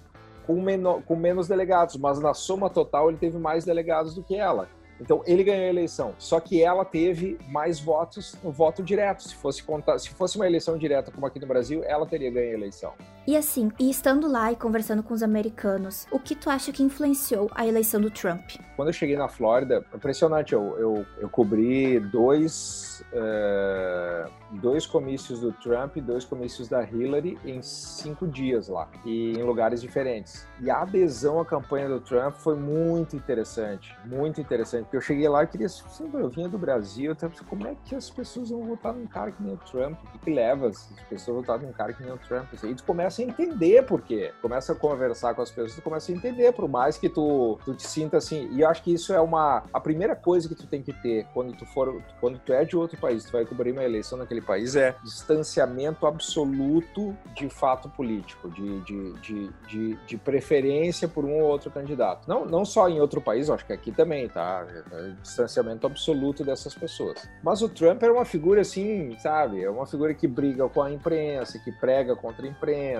com, 0.46 0.60
menor, 0.60 1.02
com 1.02 1.16
menos 1.16 1.48
delegados, 1.48 1.96
mas 1.96 2.20
na 2.20 2.34
soma 2.34 2.70
total 2.70 3.08
ele 3.08 3.18
teve 3.18 3.38
mais 3.38 3.64
delegados 3.64 4.14
do 4.14 4.22
que 4.22 4.36
ela. 4.36 4.68
Então 5.00 5.22
ele 5.26 5.42
ganhou 5.42 5.64
a 5.64 5.68
eleição, 5.68 6.14
só 6.18 6.38
que 6.38 6.62
ela 6.62 6.84
teve 6.84 7.38
mais 7.48 7.80
votos 7.80 8.36
no 8.44 8.52
voto 8.52 8.82
direto. 8.82 9.22
Se 9.22 9.34
fosse 9.34 9.62
contar, 9.62 9.98
se 9.98 10.10
fosse 10.10 10.36
uma 10.36 10.46
eleição 10.46 10.76
direta 10.76 11.10
como 11.10 11.26
aqui 11.26 11.40
no 11.40 11.46
Brasil, 11.46 11.82
ela 11.84 12.06
teria 12.06 12.30
ganho 12.30 12.50
a 12.50 12.54
eleição. 12.54 12.92
E 13.30 13.36
assim, 13.36 13.70
e 13.78 13.88
estando 13.88 14.26
lá 14.26 14.50
e 14.50 14.56
conversando 14.56 15.04
com 15.04 15.14
os 15.14 15.22
americanos, 15.22 16.04
o 16.10 16.18
que 16.18 16.34
tu 16.34 16.50
acha 16.50 16.72
que 16.72 16.82
influenciou 16.82 17.48
a 17.54 17.64
eleição 17.64 18.00
do 18.00 18.10
Trump? 18.10 18.56
Quando 18.74 18.88
eu 18.88 18.92
cheguei 18.92 19.16
na 19.16 19.28
Flórida, 19.28 19.84
impressionante, 19.94 20.52
eu, 20.52 20.76
eu, 20.76 21.06
eu 21.16 21.28
cobri 21.28 22.00
dois, 22.00 23.04
uh, 23.12 24.28
dois 24.60 24.84
comícios 24.84 25.38
do 25.38 25.52
Trump 25.52 25.96
e 25.96 26.00
dois 26.00 26.24
comícios 26.24 26.66
da 26.66 26.82
Hillary 26.82 27.38
em 27.44 27.62
cinco 27.62 28.26
dias 28.26 28.66
lá, 28.66 28.88
e 29.04 29.38
em 29.38 29.42
lugares 29.44 29.80
diferentes. 29.80 30.44
E 30.60 30.68
a 30.68 30.80
adesão 30.80 31.38
à 31.38 31.46
campanha 31.46 31.88
do 31.88 32.00
Trump 32.00 32.34
foi 32.34 32.56
muito 32.56 33.14
interessante, 33.14 33.96
muito 34.06 34.40
interessante 34.40 34.84
porque 34.84 34.96
eu 34.96 35.02
cheguei 35.02 35.28
lá 35.28 35.44
e 35.44 35.46
queria, 35.46 35.66
assim, 35.66 36.10
eu 36.12 36.28
vinha 36.28 36.48
do 36.48 36.58
Brasil, 36.58 37.12
então, 37.12 37.30
como 37.48 37.68
é 37.68 37.76
que 37.84 37.94
as 37.94 38.10
pessoas 38.10 38.50
vão 38.50 38.64
votar 38.64 38.92
num 38.92 39.06
cara 39.06 39.30
que 39.30 39.40
nem 39.40 39.54
o 39.54 39.58
Trump? 39.58 40.02
O 40.02 40.10
que, 40.12 40.18
que 40.18 40.34
leva 40.34 40.66
as 40.66 40.90
pessoas 41.08 41.36
a 41.36 41.40
votar 41.40 41.58
num 41.60 41.72
cara 41.72 41.92
que 41.92 42.02
nem 42.02 42.12
o 42.12 42.18
Trump? 42.18 42.48
E 42.64 42.74
tu 42.74 42.82
começa 42.82 43.19
a 43.20 43.26
entender 43.26 43.84
por 43.84 44.02
quê. 44.02 44.32
Começa 44.42 44.72
a 44.72 44.76
conversar 44.76 45.34
com 45.34 45.42
as 45.42 45.50
pessoas, 45.50 45.74
tu 45.74 45.82
começa 45.82 46.10
a 46.10 46.14
entender, 46.14 46.52
por 46.52 46.68
mais 46.68 46.96
que 46.96 47.08
tu, 47.08 47.58
tu 47.64 47.74
te 47.74 47.86
sinta 47.86 48.16
assim. 48.16 48.48
E 48.52 48.60
eu 48.60 48.68
acho 48.68 48.82
que 48.82 48.92
isso 48.92 49.12
é 49.12 49.20
uma. 49.20 49.64
A 49.72 49.80
primeira 49.80 50.14
coisa 50.14 50.48
que 50.48 50.54
tu 50.54 50.66
tem 50.66 50.82
que 50.82 50.92
ter 50.92 51.26
quando 51.32 51.56
tu 51.56 51.66
for. 51.66 52.02
Quando 52.20 52.38
tu 52.38 52.52
é 52.52 52.64
de 52.64 52.76
outro 52.76 52.98
país, 52.98 53.24
tu 53.24 53.32
vai 53.32 53.44
cobrir 53.44 53.72
uma 53.72 53.84
eleição 53.84 54.18
naquele 54.18 54.40
país, 54.40 54.76
é 54.76 54.94
distanciamento 55.02 56.06
absoluto 56.06 57.16
de 57.34 57.48
fato 57.48 57.88
político, 57.88 58.48
de, 58.50 58.80
de, 58.80 59.12
de, 59.20 59.50
de, 59.68 59.96
de 60.06 60.16
preferência 60.16 61.08
por 61.08 61.24
um 61.24 61.40
ou 61.40 61.48
outro 61.48 61.70
candidato. 61.70 62.28
Não, 62.28 62.44
não 62.44 62.64
só 62.64 62.88
em 62.88 63.00
outro 63.00 63.20
país, 63.20 63.50
acho 63.50 63.64
que 63.64 63.72
aqui 63.72 63.92
também, 63.92 64.28
tá? 64.28 64.66
É 64.92 65.10
distanciamento 65.22 65.86
absoluto 65.86 66.44
dessas 66.44 66.74
pessoas. 66.74 67.28
Mas 67.42 67.62
o 67.62 67.68
Trump 67.68 68.02
era 68.02 68.12
uma 68.12 68.24
figura 68.24 68.60
assim, 68.60 69.16
sabe? 69.18 69.62
É 69.62 69.70
uma 69.70 69.86
figura 69.86 70.14
que 70.14 70.26
briga 70.26 70.68
com 70.68 70.82
a 70.82 70.90
imprensa, 70.90 71.58
que 71.58 71.72
prega 71.72 72.14
contra 72.14 72.46
a 72.46 72.48
imprensa, 72.48 72.99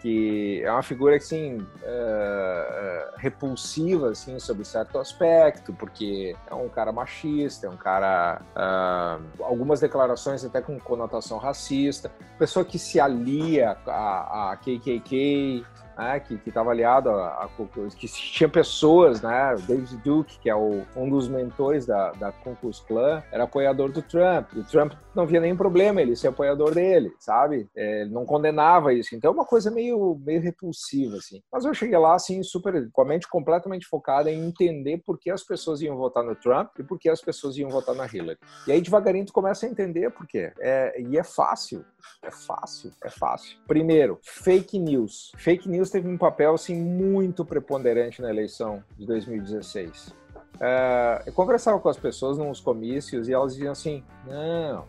que 0.00 0.62
é 0.64 0.70
uma 0.70 0.82
figura 0.82 1.16
assim 1.16 1.66
é, 1.82 3.10
repulsiva 3.18 4.10
assim 4.10 4.38
sobre 4.38 4.64
certo 4.64 4.98
aspecto, 4.98 5.72
porque 5.72 6.34
é 6.46 6.54
um 6.54 6.68
cara 6.68 6.92
machista, 6.92 7.66
é 7.66 7.70
um 7.70 7.76
cara 7.76 8.40
é, 8.54 9.44
algumas 9.44 9.80
declarações 9.80 10.44
até 10.44 10.60
com 10.60 10.78
conotação 10.78 11.38
racista, 11.38 12.10
pessoa 12.38 12.64
que 12.64 12.78
se 12.78 13.00
alia 13.00 13.76
a 13.86 14.56
KKK, 14.60 15.64
né, 15.96 16.20
que 16.20 16.40
estava 16.46 16.70
aliado 16.70 17.10
a, 17.10 17.44
a, 17.44 17.48
que 17.96 18.06
tinha 18.06 18.48
pessoas, 18.48 19.22
né, 19.22 19.54
David 19.66 19.96
Duke, 19.98 20.38
que 20.38 20.50
é 20.50 20.54
o, 20.54 20.82
um 20.96 21.08
dos 21.08 21.28
mentores 21.28 21.86
da, 21.86 22.12
da 22.12 22.32
Klux 22.32 22.80
Klan, 22.80 23.22
era 23.32 23.44
apoiador 23.44 23.90
do 23.90 24.02
Trump. 24.02 24.48
E 24.54 24.60
o 24.60 24.64
Trump 24.64 24.92
não 25.14 25.26
via 25.26 25.40
nenhum 25.40 25.56
problema 25.56 26.02
ele 26.02 26.14
ser 26.14 26.28
apoiador 26.28 26.74
dele, 26.74 27.12
sabe? 27.18 27.68
É, 27.74 28.02
ele 28.02 28.10
não 28.10 28.26
condenava 28.26 28.92
isso. 28.92 29.14
Então 29.14 29.30
é 29.30 29.34
uma 29.34 29.46
coisa 29.46 29.70
meio, 29.70 30.20
meio 30.24 30.40
repulsiva, 30.40 31.16
assim. 31.16 31.42
Mas 31.50 31.64
eu 31.64 31.72
cheguei 31.74 31.98
lá, 31.98 32.14
assim, 32.14 32.42
super, 32.42 32.90
com 32.92 33.02
a 33.02 33.04
mente 33.04 33.28
completamente 33.28 33.86
focada 33.86 34.30
em 34.30 34.46
entender 34.46 35.02
por 35.04 35.18
que 35.18 35.30
as 35.30 35.42
pessoas 35.42 35.80
iam 35.80 35.96
votar 35.96 36.22
no 36.22 36.34
Trump 36.34 36.70
e 36.78 36.82
por 36.82 36.98
que 36.98 37.08
as 37.08 37.20
pessoas 37.20 37.56
iam 37.56 37.70
votar 37.70 37.94
na 37.94 38.06
Hillary. 38.06 38.38
E 38.66 38.72
aí, 38.72 38.80
devagarinho, 38.80 39.26
tu 39.26 39.32
começa 39.32 39.66
a 39.66 39.68
entender 39.68 40.10
por 40.10 40.26
quê. 40.26 40.52
É, 40.60 41.00
e 41.00 41.18
é 41.18 41.24
fácil. 41.24 41.84
É 42.22 42.30
fácil, 42.30 42.92
é 43.04 43.10
fácil. 43.10 43.58
Primeiro, 43.66 44.18
fake 44.22 44.78
news. 44.78 45.32
Fake 45.36 45.68
news 45.68 45.85
teve 45.90 46.08
um 46.08 46.16
papel 46.16 46.54
assim 46.54 46.80
muito 46.80 47.44
preponderante 47.44 48.22
na 48.22 48.30
eleição 48.30 48.82
de 48.96 49.06
2016. 49.06 50.14
É, 50.60 51.22
eu 51.26 51.32
conversava 51.32 51.78
com 51.78 51.88
as 51.88 51.98
pessoas 51.98 52.38
nos 52.38 52.60
comícios 52.60 53.28
e 53.28 53.32
elas 53.32 53.54
diziam 53.54 53.72
assim: 53.72 54.02
não, 54.26 54.84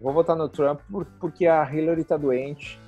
vou 0.00 0.12
votar 0.12 0.36
no 0.36 0.48
Trump 0.48 0.80
porque 1.20 1.46
a 1.46 1.62
Hillary 1.72 2.02
está 2.02 2.16
doente 2.16 2.81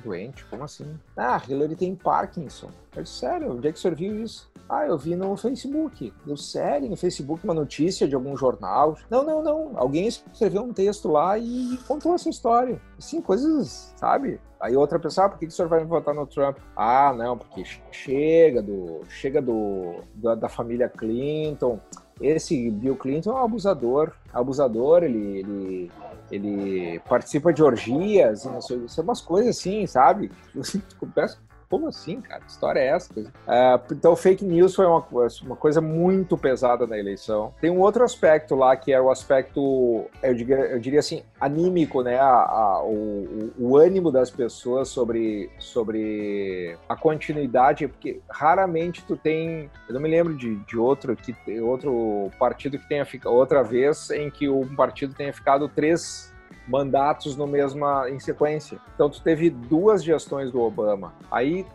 doente? 0.00 0.44
Como 0.46 0.64
assim? 0.64 0.98
Ah, 1.16 1.40
Hillary 1.46 1.76
tem 1.76 1.94
Parkinson. 1.94 2.70
Eu 2.94 3.02
disse, 3.02 3.16
sério, 3.16 3.52
onde 3.52 3.68
é 3.68 3.72
que 3.72 3.78
o 3.78 3.80
senhor 3.80 3.94
viu 3.94 4.22
isso? 4.22 4.50
Ah, 4.68 4.86
eu 4.86 4.98
vi 4.98 5.14
no 5.14 5.36
Facebook. 5.36 6.12
Deu 6.24 6.36
sério, 6.36 6.88
no 6.88 6.96
Facebook, 6.96 7.44
uma 7.44 7.54
notícia 7.54 8.08
de 8.08 8.14
algum 8.14 8.36
jornal. 8.36 8.96
Não, 9.08 9.22
não, 9.22 9.42
não. 9.42 9.72
Alguém 9.76 10.08
escreveu 10.08 10.62
um 10.62 10.72
texto 10.72 11.08
lá 11.08 11.38
e 11.38 11.78
contou 11.86 12.14
essa 12.14 12.28
história. 12.28 12.80
Assim, 12.98 13.20
coisas, 13.20 13.94
sabe? 13.96 14.40
Aí 14.60 14.76
outra 14.76 14.98
pessoa, 14.98 15.26
ah, 15.26 15.28
por 15.28 15.38
que, 15.38 15.46
que 15.46 15.52
o 15.52 15.54
senhor 15.54 15.68
vai 15.68 15.84
votar 15.84 16.14
no 16.14 16.26
Trump? 16.26 16.58
Ah, 16.74 17.12
não, 17.16 17.38
porque 17.38 17.62
chega 17.92 18.62
do, 18.62 19.02
chega 19.08 19.40
do, 19.40 20.00
da, 20.14 20.34
da 20.34 20.48
família 20.48 20.88
Clinton. 20.88 21.78
Esse 22.20 22.70
Bill 22.70 22.96
Clinton 22.96 23.30
é 23.30 23.34
um 23.34 23.44
abusador. 23.44 24.12
Abusador, 24.32 25.02
ele, 25.02 25.38
ele, 25.38 25.90
ele 26.30 27.00
participa 27.00 27.52
de 27.52 27.62
orgias 27.62 28.44
não 28.44 28.60
sei, 28.60 28.84
é 28.96 29.00
umas 29.00 29.20
coisas 29.20 29.58
assim, 29.58 29.86
sabe? 29.86 30.30
Peço 31.14 31.38
como 31.68 31.88
assim, 31.88 32.20
cara? 32.20 32.40
Que 32.40 32.50
história 32.50 32.80
é 32.80 32.86
essa? 32.88 33.12
Uh, 33.12 33.92
então, 33.92 34.14
fake 34.14 34.44
news 34.44 34.74
foi 34.74 34.86
uma, 34.86 35.04
uma 35.42 35.56
coisa 35.56 35.80
muito 35.80 36.36
pesada 36.36 36.86
na 36.86 36.98
eleição. 36.98 37.52
Tem 37.60 37.70
um 37.70 37.80
outro 37.80 38.04
aspecto 38.04 38.54
lá, 38.54 38.76
que 38.76 38.92
é 38.92 39.00
o 39.00 39.10
aspecto, 39.10 40.06
eu 40.22 40.34
diria, 40.34 40.56
eu 40.56 40.78
diria 40.78 41.00
assim, 41.00 41.22
anímico, 41.40 42.02
né? 42.02 42.18
A, 42.18 42.26
a, 42.26 42.82
o, 42.84 43.52
o, 43.58 43.76
ânimo 43.76 44.10
das 44.10 44.30
pessoas 44.30 44.88
sobre, 44.88 45.50
sobre 45.58 46.76
a 46.88 46.96
continuidade, 46.96 47.88
porque 47.88 48.20
raramente 48.30 49.04
tu 49.04 49.16
tem. 49.16 49.70
Eu 49.88 49.94
não 49.94 50.00
me 50.00 50.08
lembro 50.08 50.36
de, 50.36 50.56
de 50.56 50.78
outro, 50.78 51.16
que, 51.16 51.34
outro 51.60 52.30
partido 52.38 52.78
que 52.78 52.88
tenha 52.88 53.04
ficado, 53.04 53.32
outra 53.34 53.62
vez 53.62 54.10
em 54.10 54.30
que 54.30 54.48
um 54.48 54.74
partido 54.74 55.14
tenha 55.14 55.32
ficado 55.32 55.68
três 55.68 56.32
mandatos 56.66 57.36
no 57.36 57.46
mesma 57.46 58.10
em 58.10 58.18
sequência. 58.18 58.78
Então 58.94 59.08
tu 59.08 59.22
teve 59.22 59.50
duas 59.50 60.02
gestões 60.02 60.50
do 60.50 60.60
Obama. 60.60 61.14
Aí 61.30 61.66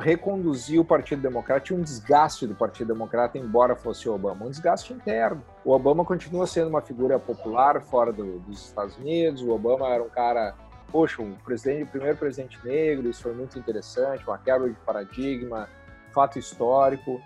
reconduziu 0.00 0.82
o 0.82 0.84
Partido 0.84 1.22
Democrata 1.22 1.60
tinha 1.60 1.78
um 1.78 1.82
desgaste 1.82 2.46
do 2.46 2.54
Partido 2.54 2.92
Democrata, 2.92 3.38
embora 3.38 3.74
fosse 3.74 4.08
o 4.08 4.14
Obama, 4.14 4.44
um 4.44 4.50
desgaste 4.50 4.92
interno. 4.92 5.42
O 5.64 5.72
Obama 5.72 6.04
continua 6.04 6.46
sendo 6.46 6.68
uma 6.68 6.82
figura 6.82 7.18
popular 7.18 7.80
fora 7.82 8.12
do, 8.12 8.38
dos 8.40 8.66
Estados 8.66 8.96
Unidos. 8.98 9.42
O 9.42 9.50
Obama 9.50 9.88
era 9.88 10.02
um 10.02 10.08
cara, 10.08 10.54
poxa, 10.90 11.22
um 11.22 11.32
presidente, 11.32 11.84
o 11.84 11.86
primeiro 11.86 12.16
presidente 12.16 12.58
negro, 12.64 13.08
isso 13.08 13.22
foi 13.22 13.32
muito 13.32 13.58
interessante, 13.58 14.24
uma 14.26 14.38
quebra 14.38 14.68
de 14.68 14.76
paradigma, 14.80 15.68
fato 16.12 16.38
histórico. 16.38 17.20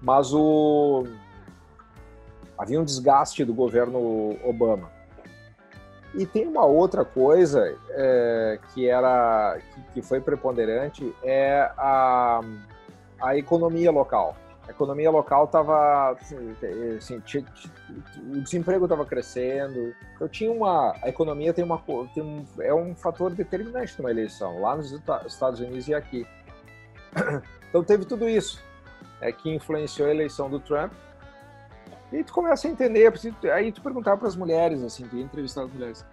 Mas 0.00 0.32
o 0.32 1.06
havia 2.58 2.80
um 2.80 2.84
desgaste 2.84 3.44
do 3.44 3.52
governo 3.52 4.36
Obama. 4.44 4.90
E 6.14 6.24
tem 6.26 6.46
uma 6.46 6.64
outra 6.64 7.04
coisa 7.04 7.76
é, 7.90 8.58
que 8.72 8.88
era 8.88 9.58
que, 9.92 10.00
foi 10.00 10.20
preponderante 10.20 11.14
é 11.22 11.70
a, 11.76 12.40
a 13.20 13.36
economia 13.36 13.90
local. 13.90 14.36
A 14.66 14.70
economia 14.70 15.10
local 15.10 15.44
estava 15.44 16.12
assim, 16.12 16.56
assim 16.96 17.22
o 18.32 18.40
desemprego 18.40 18.84
estava 18.84 19.04
crescendo. 19.04 19.94
Eu 20.20 20.28
tinha 20.28 20.50
uma 20.50 20.94
a 21.02 21.08
economia 21.08 21.52
tem 21.52 21.64
uma 21.64 21.82
tem 22.14 22.22
um, 22.22 22.44
é 22.60 22.72
um 22.72 22.94
fator 22.94 23.30
determinante 23.32 23.94
numa 23.98 24.10
eleição 24.10 24.60
lá 24.60 24.76
nos 24.76 24.92
Estados 25.26 25.60
Unidos 25.60 25.88
e 25.88 25.94
aqui. 25.94 26.26
Então 27.68 27.82
teve 27.82 28.04
tudo 28.04 28.28
isso 28.28 28.62
é 29.20 29.32
que 29.32 29.50
influenciou 29.50 30.08
a 30.08 30.10
eleição 30.10 30.50
do 30.50 30.60
Trump 30.60 30.92
e 32.14 32.22
tu 32.22 32.32
começa 32.32 32.68
a 32.68 32.70
entender, 32.70 33.12
aí 33.52 33.72
tu 33.72 33.82
perguntar 33.82 34.16
para 34.16 34.28
as 34.28 34.36
mulheres, 34.36 34.82
assim, 34.82 35.06
tu 35.08 35.16
ia 35.16 35.24
entrevistar 35.24 35.64
as 35.64 35.72
mulheres. 35.72 36.06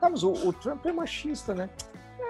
Tá, 0.00 0.10
mas 0.10 0.22
o, 0.22 0.32
o, 0.32 0.52
Trump 0.52 0.84
é 0.84 0.92
machista, 0.92 1.54
né? 1.54 1.70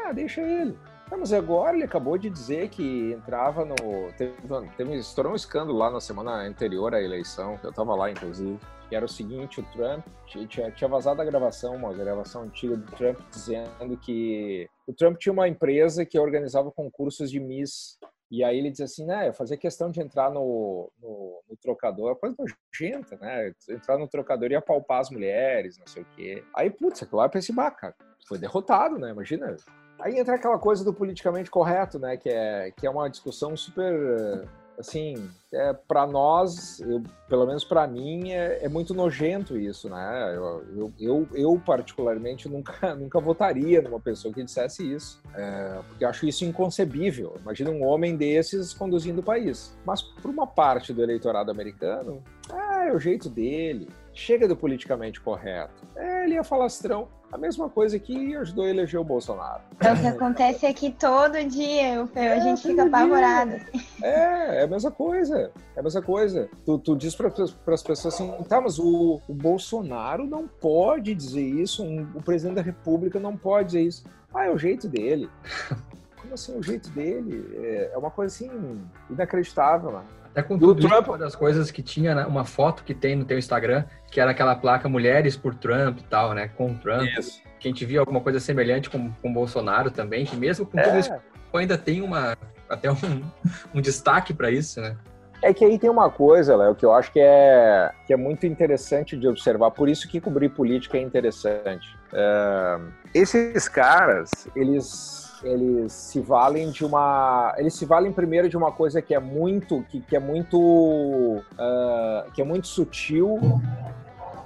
Ah, 0.04 0.12
deixa 0.12 0.40
ele. 0.40 0.78
Tá, 1.10 1.16
mas 1.16 1.32
agora 1.32 1.76
ele 1.76 1.84
acabou 1.84 2.16
de 2.16 2.30
dizer 2.30 2.68
que 2.68 3.12
entrava 3.12 3.64
no. 3.64 3.74
Teve, 4.16 4.34
teve, 4.76 4.94
estourou 4.94 5.32
um 5.32 5.36
escândalo 5.36 5.76
lá 5.76 5.90
na 5.90 6.00
semana 6.00 6.42
anterior 6.42 6.94
à 6.94 7.02
eleição, 7.02 7.58
eu 7.64 7.72
tava 7.72 7.94
lá, 7.96 8.10
inclusive. 8.10 8.58
Que 8.88 8.94
era 8.94 9.04
o 9.04 9.08
seguinte: 9.08 9.60
o 9.60 9.64
Trump 9.72 10.06
tinha, 10.26 10.70
tinha 10.70 10.88
vazado 10.88 11.20
a 11.20 11.24
gravação, 11.24 11.74
uma 11.74 11.92
gravação 11.92 12.42
antiga 12.42 12.76
do 12.76 12.92
Trump, 12.92 13.18
dizendo 13.28 13.96
que 14.00 14.68
o 14.86 14.92
Trump 14.92 15.16
tinha 15.18 15.32
uma 15.32 15.48
empresa 15.48 16.06
que 16.06 16.16
organizava 16.16 16.70
concursos 16.70 17.28
de 17.28 17.40
Miss 17.40 17.98
e 18.30 18.42
aí 18.42 18.58
ele 18.58 18.70
diz 18.70 18.80
assim, 18.80 19.06
né, 19.06 19.28
eu 19.28 19.32
fazia 19.32 19.56
questão 19.56 19.90
de 19.90 20.00
entrar 20.00 20.30
no, 20.30 20.90
no, 21.00 21.42
no, 21.48 21.56
trocador, 21.56 22.16
coisa 22.16 22.34
nojenta, 22.36 23.16
né? 23.16 23.52
Entrar 23.68 23.96
no 23.98 24.08
trocador 24.08 24.50
e 24.50 24.56
apalpar 24.56 25.00
as 25.00 25.10
mulheres, 25.10 25.78
não 25.78 25.86
sei 25.86 26.02
o 26.02 26.06
quê. 26.16 26.44
Aí, 26.54 26.68
putz, 26.68 27.02
aquilo 27.02 27.18
lá 27.18 27.26
eu 27.26 27.30
pensei, 27.30 27.54
bah, 27.54 27.70
cara, 27.70 27.94
foi 28.26 28.38
derrotado, 28.38 28.98
né? 28.98 29.10
Imagina. 29.10 29.56
Aí 30.00 30.18
entra 30.18 30.34
aquela 30.34 30.58
coisa 30.58 30.84
do 30.84 30.92
politicamente 30.92 31.50
correto, 31.50 31.98
né? 31.98 32.16
Que 32.16 32.28
é, 32.28 32.72
que 32.72 32.86
é 32.86 32.90
uma 32.90 33.08
discussão 33.08 33.56
super 33.56 34.46
assim, 34.78 35.28
é, 35.52 35.72
para 35.72 36.06
nós, 36.06 36.80
eu, 36.80 37.02
pelo 37.28 37.46
menos 37.46 37.64
para 37.64 37.86
mim, 37.86 38.30
é, 38.30 38.64
é, 38.64 38.68
muito 38.68 38.94
nojento 38.94 39.56
isso, 39.56 39.88
né? 39.88 40.32
Eu, 40.34 40.64
eu, 40.76 40.92
eu, 40.98 41.28
eu, 41.34 41.62
particularmente, 41.64 42.48
nunca, 42.48 42.94
nunca 42.96 43.20
votaria 43.20 43.80
numa 43.80 44.00
pessoa 44.00 44.32
que 44.32 44.42
dissesse 44.42 44.90
isso, 44.90 45.20
é, 45.34 45.80
porque 45.88 46.04
acho 46.04 46.26
isso 46.26 46.44
inconcebível. 46.44 47.36
Imagina 47.40 47.70
um 47.70 47.84
homem 47.84 48.16
desses 48.16 48.72
conduzindo 48.72 49.20
o 49.20 49.24
país. 49.24 49.76
Mas, 49.84 50.02
por 50.02 50.30
uma 50.30 50.46
parte 50.46 50.92
do 50.92 51.02
eleitorado 51.02 51.50
americano, 51.50 52.22
é, 52.52 52.88
é 52.88 52.92
o 52.92 52.98
jeito 52.98 53.28
dele, 53.28 53.88
chega 54.16 54.48
do 54.48 54.56
politicamente 54.56 55.20
correto. 55.20 55.84
É, 55.94 56.24
ele 56.24 56.36
é 56.36 56.42
falastrão. 56.42 57.08
A 57.30 57.36
mesma 57.36 57.68
coisa 57.68 57.98
que 57.98 58.34
ajudou 58.36 58.64
a 58.64 58.70
eleger 58.70 58.98
o 59.00 59.04
Bolsonaro. 59.04 59.60
É 59.80 59.92
o 59.92 60.00
que 60.00 60.06
acontece 60.06 60.64
aqui 60.64 60.90
todo 60.92 61.32
dia, 61.44 62.08
a 62.14 62.20
é, 62.20 62.40
gente 62.40 62.62
fica 62.62 62.84
apavorado. 62.84 63.56
É, 64.00 64.60
é 64.60 64.62
a 64.62 64.66
mesma 64.66 64.90
coisa. 64.90 65.50
É 65.74 65.80
a 65.80 65.82
mesma 65.82 66.00
coisa. 66.00 66.48
Tu, 66.64 66.78
tu 66.78 66.96
diz 66.96 67.14
para 67.14 67.28
as 67.74 67.82
pessoas 67.82 68.14
assim, 68.14 68.32
tá, 68.48 68.60
mas 68.60 68.78
o, 68.78 69.20
o, 69.28 69.34
Bolsonaro 69.34 70.24
não 70.24 70.46
pode 70.46 71.14
dizer 71.14 71.44
isso, 71.44 71.84
um, 71.84 72.08
o 72.14 72.22
presidente 72.22 72.56
da 72.56 72.62
República 72.62 73.18
não 73.18 73.36
pode 73.36 73.66
dizer 73.66 73.82
isso. 73.82 74.04
Ah, 74.32 74.46
é 74.46 74.50
o 74.50 74.56
jeito 74.56 74.88
dele. 74.88 75.28
Como 76.16 76.32
assim, 76.32 76.56
o 76.56 76.62
jeito 76.62 76.88
dele? 76.90 77.44
É, 77.56 77.90
é 77.92 77.98
uma 77.98 78.10
coisa 78.10 78.34
assim, 78.34 78.80
inacreditável, 79.10 79.90
mano. 79.90 80.16
Até 80.36 80.42
com 80.42 80.58
tudo 80.58 80.86
Trump... 80.86 81.00
Isso, 81.00 81.10
uma 81.10 81.16
das 81.16 81.34
coisas 81.34 81.70
que 81.70 81.82
tinha, 81.82 82.14
né, 82.14 82.26
uma 82.26 82.44
foto 82.44 82.84
que 82.84 82.92
tem 82.92 83.16
no 83.16 83.24
teu 83.24 83.38
Instagram, 83.38 83.84
que 84.10 84.20
era 84.20 84.32
aquela 84.32 84.54
placa 84.54 84.86
Mulheres 84.86 85.34
por 85.34 85.54
Trump 85.54 85.98
e 85.98 86.02
tal, 86.02 86.34
né? 86.34 86.48
Com 86.48 86.74
Trump. 86.74 87.08
Isso. 87.18 87.40
Que 87.58 87.68
a 87.68 87.70
gente 87.70 87.86
via 87.86 88.00
alguma 88.00 88.20
coisa 88.20 88.38
semelhante 88.38 88.90
com, 88.90 89.10
com 89.22 89.32
Bolsonaro 89.32 89.90
também, 89.90 90.26
que 90.26 90.36
mesmo 90.36 90.66
com 90.66 90.78
é. 90.78 90.82
tudo 90.82 90.98
isso, 90.98 91.10
ainda 91.54 91.78
tem 91.78 92.02
uma 92.02 92.36
até 92.68 92.92
um, 92.92 92.96
um 93.74 93.80
destaque 93.80 94.34
para 94.34 94.50
isso, 94.50 94.78
né? 94.78 94.94
É 95.42 95.54
que 95.54 95.64
aí 95.64 95.78
tem 95.78 95.88
uma 95.88 96.10
coisa, 96.10 96.54
Léo, 96.54 96.74
que 96.74 96.84
eu 96.84 96.92
acho 96.92 97.10
que 97.10 97.20
é, 97.20 97.90
que 98.06 98.12
é 98.12 98.16
muito 98.16 98.44
interessante 98.44 99.16
de 99.16 99.26
observar, 99.26 99.70
por 99.70 99.88
isso 99.88 100.06
que 100.06 100.20
cobrir 100.20 100.50
política 100.50 100.98
é 100.98 101.00
interessante. 101.00 101.96
É, 102.12 102.78
esses 103.14 103.68
caras, 103.68 104.30
eles 104.54 105.25
eles 105.46 105.92
se 105.92 106.20
valem 106.20 106.70
de 106.70 106.84
uma 106.84 107.54
eles 107.56 107.74
se 107.74 107.84
valem 107.84 108.12
primeiro 108.12 108.48
de 108.48 108.56
uma 108.56 108.72
coisa 108.72 109.00
que 109.00 109.14
é 109.14 109.20
muito 109.20 109.82
que, 109.88 110.00
que 110.00 110.16
é 110.16 110.18
muito 110.18 110.58
uh, 110.58 112.30
que 112.34 112.42
é 112.42 112.44
muito 112.44 112.66
sutil 112.66 113.38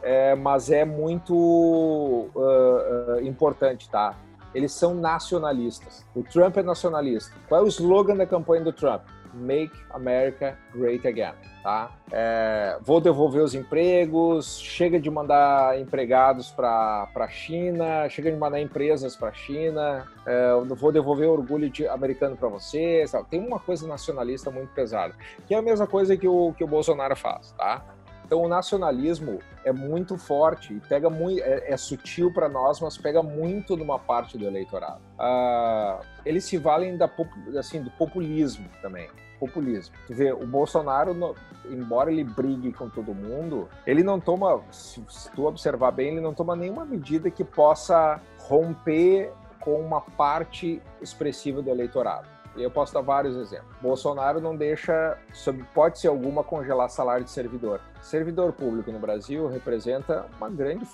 é, 0.02 0.34
mas 0.34 0.70
é 0.70 0.84
muito 0.84 1.34
uh, 1.34 2.30
uh, 2.34 3.20
importante 3.22 3.88
tá? 3.88 4.16
Eles 4.52 4.72
são 4.72 4.94
nacionalistas. 4.94 6.04
O 6.12 6.24
Trump 6.24 6.56
é 6.56 6.62
nacionalista. 6.64 7.32
Qual 7.48 7.60
é 7.60 7.64
o 7.64 7.68
slogan 7.68 8.16
da 8.16 8.26
campanha 8.26 8.64
do 8.64 8.72
Trump 8.72 9.02
Make 9.34 9.72
America 9.90 10.56
Great 10.74 11.06
Again 11.06 11.34
tá? 11.62 11.90
É, 12.10 12.78
vou 12.80 13.00
devolver 13.00 13.42
os 13.42 13.54
empregos, 13.54 14.58
chega 14.60 14.98
de 14.98 15.10
mandar 15.10 15.78
empregados 15.78 16.50
para 16.50 17.08
a 17.14 17.28
China, 17.28 18.08
chega 18.08 18.30
de 18.30 18.36
mandar 18.36 18.60
empresas 18.60 19.16
para 19.16 19.28
a 19.28 19.32
China, 19.32 20.06
é, 20.26 20.52
vou 20.74 20.90
devolver 20.90 21.28
o 21.28 21.32
orgulho 21.32 21.70
de, 21.70 21.86
americano 21.86 22.36
para 22.36 22.48
vocês. 22.48 23.12
Tem 23.28 23.40
uma 23.40 23.58
coisa 23.58 23.86
nacionalista 23.86 24.50
muito 24.50 24.72
pesada, 24.74 25.14
que 25.46 25.54
é 25.54 25.58
a 25.58 25.62
mesma 25.62 25.86
coisa 25.86 26.16
que 26.16 26.28
o, 26.28 26.52
que 26.56 26.64
o 26.64 26.68
Bolsonaro 26.68 27.16
faz, 27.16 27.52
tá? 27.52 27.84
Então 28.30 28.42
o 28.42 28.48
nacionalismo 28.48 29.40
é 29.64 29.72
muito 29.72 30.16
forte 30.16 30.72
e 30.72 30.78
pega 30.78 31.10
muito, 31.10 31.42
é, 31.42 31.72
é 31.72 31.76
sutil 31.76 32.32
para 32.32 32.48
nós, 32.48 32.80
mas 32.80 32.96
pega 32.96 33.24
muito 33.24 33.76
numa 33.76 33.98
parte 33.98 34.38
do 34.38 34.46
eleitorado. 34.46 35.00
Uh, 35.18 36.00
eles 36.24 36.44
se 36.44 36.56
valem 36.56 36.96
da, 36.96 37.10
assim, 37.58 37.82
do 37.82 37.90
populismo 37.90 38.68
também 38.80 39.10
populismo. 39.40 39.94
Tu 40.06 40.14
vê, 40.14 40.32
o 40.32 40.46
Bolsonaro, 40.46 41.34
embora 41.64 42.12
ele 42.12 42.22
brigue 42.22 42.72
com 42.74 42.90
todo 42.90 43.14
mundo, 43.14 43.68
ele 43.86 44.04
não 44.04 44.20
toma, 44.20 44.62
se, 44.70 45.02
tu 45.34 45.46
observar 45.46 45.90
bem, 45.92 46.08
ele 46.08 46.20
não 46.20 46.34
toma 46.34 46.54
nenhuma 46.54 46.84
medida 46.84 47.30
que 47.30 47.42
possa 47.42 48.20
romper 48.38 49.32
com 49.58 49.80
uma 49.80 50.02
parte 50.02 50.80
expressiva 51.00 51.62
do 51.62 51.70
eleitorado. 51.70 52.28
Eu 52.56 52.70
posso 52.70 52.92
dar 52.92 53.00
vários 53.00 53.36
exemplos. 53.36 53.76
Bolsonaro 53.80 54.40
não 54.40 54.56
deixa, 54.56 55.16
sob 55.32 55.60
hipótese 55.60 56.06
alguma, 56.06 56.42
congelar 56.42 56.88
salário 56.90 57.24
de 57.24 57.30
servidor. 57.30 57.80
Servidor 58.02 58.52
público 58.52 58.90
no 58.90 58.98
Brasil 58.98 59.46
representa 59.48 60.26
uma 60.36 60.48
grande 60.48 60.84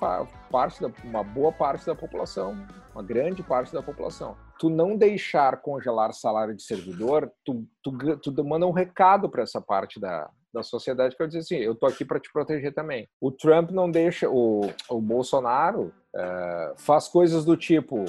parte, 0.50 0.80
da, 0.80 0.90
uma 1.04 1.22
boa 1.22 1.52
parte 1.52 1.86
da 1.86 1.94
população, 1.94 2.56
uma 2.94 3.02
grande 3.02 3.42
parte 3.42 3.72
da 3.72 3.82
população. 3.82 4.36
Tu 4.58 4.68
não 4.68 4.96
deixar 4.96 5.60
congelar 5.60 6.12
salário 6.12 6.54
de 6.54 6.62
servidor, 6.62 7.30
tu, 7.44 7.66
tu, 7.82 8.18
tu 8.18 8.44
manda 8.44 8.66
um 8.66 8.72
recado 8.72 9.28
para 9.28 9.42
essa 9.42 9.60
parte 9.60 10.00
da, 10.00 10.30
da 10.52 10.62
sociedade 10.62 11.14
que 11.14 11.22
eu 11.22 11.26
dizer 11.26 11.40
assim, 11.40 11.56
eu 11.56 11.74
tô 11.74 11.86
aqui 11.86 12.04
para 12.04 12.18
te 12.18 12.32
proteger 12.32 12.72
também. 12.72 13.06
O 13.20 13.30
Trump 13.30 13.70
não 13.70 13.90
deixa, 13.90 14.28
o, 14.28 14.62
o 14.88 15.00
Bolsonaro 15.00 15.92
é, 16.14 16.74
faz 16.78 17.08
coisas 17.08 17.44
do 17.44 17.56
tipo, 17.56 18.04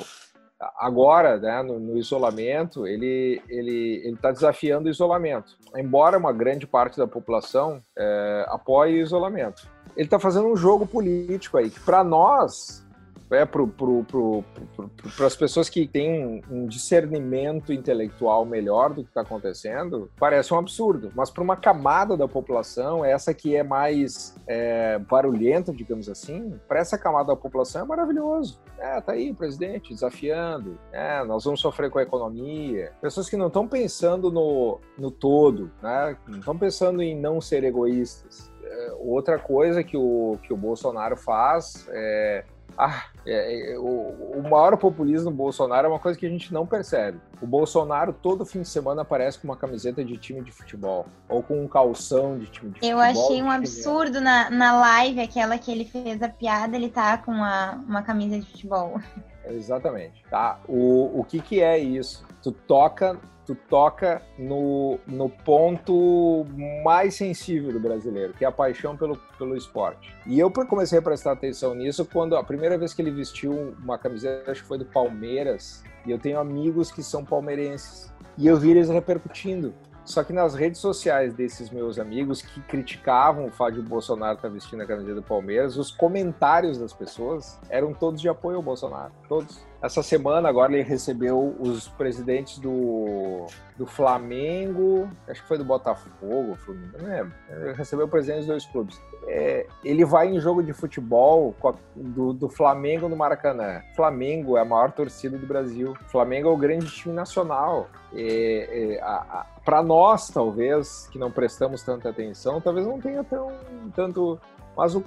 agora, 0.78 1.38
né, 1.38 1.62
no, 1.62 1.80
no, 1.80 1.98
isolamento, 1.98 2.88
ele 2.88 3.42
ele 3.48 4.02
ele 4.04 4.16
está 4.16 4.32
desafiando 4.32 4.88
o 4.88 4.92
isolamento. 4.92 5.58
Embora 5.76 6.18
uma 6.18 6.34
grande 6.34 6.66
parte 6.66 6.98
da 6.98 7.08
população 7.08 7.80
é, 7.98 8.46
apoie 8.50 8.96
o 8.96 9.04
isolamento, 9.04 9.70
ele 9.96 10.08
está 10.08 10.20
fazendo 10.20 10.48
um 10.48 10.56
jogo 10.56 10.86
político 10.86 11.58
aí 11.58 11.70
que 11.70 11.80
para 11.80 12.04
nós 12.04 12.87
é, 13.30 13.46
para 13.46 15.26
as 15.26 15.36
pessoas 15.36 15.70
que 15.70 15.88
têm 15.88 16.42
um 16.50 16.66
discernimento 16.66 17.74
intelectual 17.74 18.46
melhor 18.46 18.94
do 18.94 19.04
que 19.04 19.10
está 19.10 19.22
acontecendo, 19.22 20.10
parece 20.18 20.54
um 20.54 20.58
absurdo. 20.58 21.12
Mas 21.16 21.30
para 21.30 21.44
uma 21.44 21.58
camada 21.58 22.16
da 22.16 22.28
população, 22.28 23.04
essa 23.04 23.34
que 23.34 23.56
é 23.56 23.64
mais 23.64 24.36
é, 24.48 24.98
barulhenta, 25.00 25.74
digamos 25.74 26.10
assim, 26.10 26.58
para 26.68 26.80
essa 26.80 26.98
camada 26.98 27.28
da 27.28 27.36
população 27.36 27.82
é 27.82 27.86
maravilhoso. 27.86 28.60
É, 28.78 29.02
tá 29.02 29.14
aí 29.14 29.32
o 29.32 29.36
presidente 29.36 29.94
desafiando, 29.94 30.78
é, 30.92 31.24
nós 31.24 31.44
vamos 31.44 31.60
sofrer 31.60 31.90
com 31.90 32.00
a 32.00 32.04
economia. 32.04 32.94
Pessoas 33.02 33.30
que 33.30 33.36
não 33.36 33.48
estão 33.48 33.68
pensando 33.68 34.32
no, 34.32 34.80
no 34.98 35.12
todo, 35.12 35.72
né? 35.82 36.16
não 36.28 36.40
estão 36.40 36.58
pensando 36.58 37.02
em 37.02 37.16
não 37.16 37.42
ser 37.42 37.64
egoístas. 37.64 38.52
É, 38.64 38.94
outra 39.00 39.40
coisa 39.40 39.84
que 39.84 39.98
o, 39.98 40.38
que 40.44 40.54
o 40.54 40.58
Bolsonaro 40.58 41.18
faz 41.18 41.88
é 41.90 42.44
ah, 42.78 43.06
é, 43.26 43.74
é, 43.74 43.80
o, 43.80 44.38
o, 44.38 44.44
maior 44.44 44.78
populismo 44.78 45.32
do 45.32 45.36
Bolsonaro 45.36 45.88
é 45.88 45.90
uma 45.90 46.00
coisa 46.00 46.18
que 46.18 46.26
a 46.26 46.30
gente 46.30 46.54
não 46.54 46.66
percebe. 46.66 47.20
O 47.42 47.48
Bolsonaro 47.48 48.14
todo 48.14 48.46
fim 48.46 48.62
de 48.62 48.68
semana 48.68 49.02
aparece 49.02 49.40
com 49.40 49.48
uma 49.48 49.58
camiseta 49.58 50.04
de 50.04 50.16
time 50.18 50.42
de 50.42 50.52
futebol 50.52 51.08
ou 51.28 51.42
com 51.42 51.64
um 51.64 51.68
calção 51.68 52.38
de 52.38 52.46
time 52.48 52.72
de 52.72 52.78
Eu 52.78 52.98
futebol. 52.98 53.02
Eu 53.02 53.24
achei 53.24 53.42
um 53.42 53.50
absurdo 53.50 54.22
na, 54.22 54.50
na 54.50 54.80
live, 54.80 55.22
aquela 55.22 55.58
que 55.58 55.72
ele 55.72 55.86
fez 55.86 56.22
a 56.22 56.30
piada, 56.30 56.76
ele 56.76 56.90
tá 56.90 57.18
com 57.18 57.32
uma, 57.32 57.76
uma 57.88 58.02
camisa 58.04 58.40
de 58.40 58.46
futebol. 58.46 59.00
Exatamente. 59.46 60.24
Tá? 60.30 60.60
O, 60.68 61.20
o 61.20 61.24
que, 61.24 61.40
que 61.40 61.62
é 61.62 61.80
isso? 61.80 62.26
Tu 62.44 62.52
toca 62.52 63.20
tu 63.48 63.56
toca 63.56 64.22
no, 64.38 65.00
no 65.08 65.30
ponto 65.30 66.46
mais 66.84 67.16
sensível 67.16 67.72
do 67.72 67.80
brasileiro, 67.80 68.34
que 68.34 68.44
é 68.44 68.48
a 68.48 68.52
paixão 68.52 68.98
pelo, 68.98 69.16
pelo 69.38 69.56
esporte. 69.56 70.14
E 70.26 70.38
eu 70.38 70.52
comecei 70.52 71.00
a 71.00 71.02
prestar 71.02 71.32
atenção 71.32 71.74
nisso 71.74 72.06
quando 72.06 72.36
a 72.36 72.44
primeira 72.44 72.78
vez 72.78 72.94
que 72.94 73.02
ele 73.02 73.10
vestiu 73.10 73.74
uma 73.82 73.98
camiseta, 73.98 74.52
acho 74.52 74.64
que 74.64 74.68
foi 74.68 74.78
do 74.78 74.86
Palmeiras, 74.86 75.82
e 76.06 76.12
eu 76.12 76.20
tenho 76.20 76.40
amigos 76.40 76.92
que 76.92 77.02
são 77.02 77.24
palmeirenses. 77.24 78.12
E 78.38 78.46
eu 78.46 78.58
vi 78.58 78.72
eles 78.72 78.90
repercutindo. 78.90 79.74
Só 80.04 80.24
que 80.24 80.32
nas 80.32 80.54
redes 80.54 80.80
sociais 80.80 81.34
desses 81.34 81.70
meus 81.70 82.00
amigos 82.00 82.42
que 82.42 82.62
criticavam 82.62 83.46
o 83.46 83.52
fato 83.52 83.74
de 83.74 83.80
o 83.80 83.84
Bolsonaro 83.84 84.36
estar 84.36 84.48
vestindo 84.48 84.82
a 84.82 84.86
camiseta 84.86 85.16
do 85.16 85.24
Palmeiras, 85.24 85.78
os 85.78 85.92
comentários 85.92 86.78
das 86.78 86.94
pessoas 86.94 87.60
eram 87.70 87.94
todos 87.94 88.22
de 88.22 88.30
apoio 88.30 88.58
ao 88.58 88.64
Bolsonaro. 88.64 89.12
Todos. 89.28 89.67
Essa 89.82 90.02
semana, 90.02 90.50
agora, 90.50 90.74
ele 90.74 90.82
recebeu 90.82 91.56
os 91.60 91.88
presidentes 91.88 92.58
do, 92.58 93.46
do 93.78 93.86
Flamengo, 93.86 95.08
acho 95.28 95.42
que 95.42 95.48
foi 95.48 95.58
do 95.58 95.64
Botafogo, 95.64 96.58
não 96.98 97.08
lembro. 97.08 97.32
Ele 97.50 97.74
recebeu 97.74 98.08
o 98.08 98.10
presidente 98.10 98.40
dos 98.40 98.48
dois 98.48 98.66
clubes. 98.66 99.00
É, 99.28 99.68
ele 99.84 100.04
vai 100.04 100.30
em 100.30 100.40
jogo 100.40 100.64
de 100.64 100.74
futebol 100.74 101.54
a, 101.64 101.74
do, 101.96 102.34
do, 102.34 102.50
Flamengo 102.50 103.08
no 103.08 103.16
Maracanã. 103.16 103.84
Flamengo 103.96 104.58
é 104.58 104.62
a 104.62 104.66
maior 104.66 104.92
torcida 104.92 105.38
do 105.38 105.46
Brasil. 105.46 105.96
Flamengo 106.08 106.50
é 106.50 106.52
o 106.52 106.58
grande 106.58 106.88
time 106.88 107.14
nacional. 107.14 107.88
É, 108.14 108.98
é, 108.98 109.44
Para 109.64 109.84
nós, 109.84 110.30
talvez, 110.30 111.08
que 111.12 111.20
não 111.20 111.30
prestamos 111.30 111.84
tanta 111.84 112.10
atenção, 112.10 112.60
talvez 112.60 112.88
não 112.88 113.00
tenha 113.00 113.24
tão, 113.24 113.52
tanto 113.94 114.40
mas 114.78 114.94
o, 114.94 115.04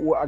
o, 0.00 0.14
a, 0.14 0.22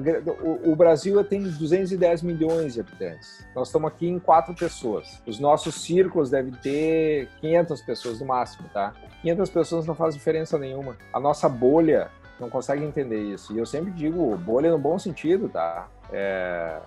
o, 0.65 0.77
Brasil 0.77 1.25
tem 1.25 1.43
210 1.43 2.23
milhões 2.23 2.75
de 2.75 2.81
habitantes. 2.81 3.45
Nós 3.57 3.69
estamos 3.69 3.89
aqui 3.89 4.07
em 4.07 4.19
quatro 4.19 4.55
pessoas. 4.55 5.23
Os 5.27 5.41
nossos 5.41 5.77
círculos 5.77 6.29
devem 6.29 6.53
ter 6.53 7.29
500 7.41 7.81
pessoas 7.81 8.21
no 8.21 8.27
máximo, 8.27 8.69
tá? 8.75 8.93
500 9.23 9.51
pessoas 9.51 9.87
não 9.87 9.95
faz 9.95 10.15
diferença 10.15 10.59
nenhuma. 10.59 10.97
A 11.15 11.19
nossa 11.19 11.49
bolha 11.49 12.11
não 12.39 12.51
consegue 12.51 12.85
entender 12.85 13.23
isso. 13.23 13.55
E 13.55 13.59
eu 13.59 13.65
sempre 13.65 13.91
digo 13.91 14.37
bolha 14.37 14.71
no 14.71 14.79
bom 14.79 14.99
sentido, 14.99 15.49
tá? 15.49 15.89
É, 16.13 16.79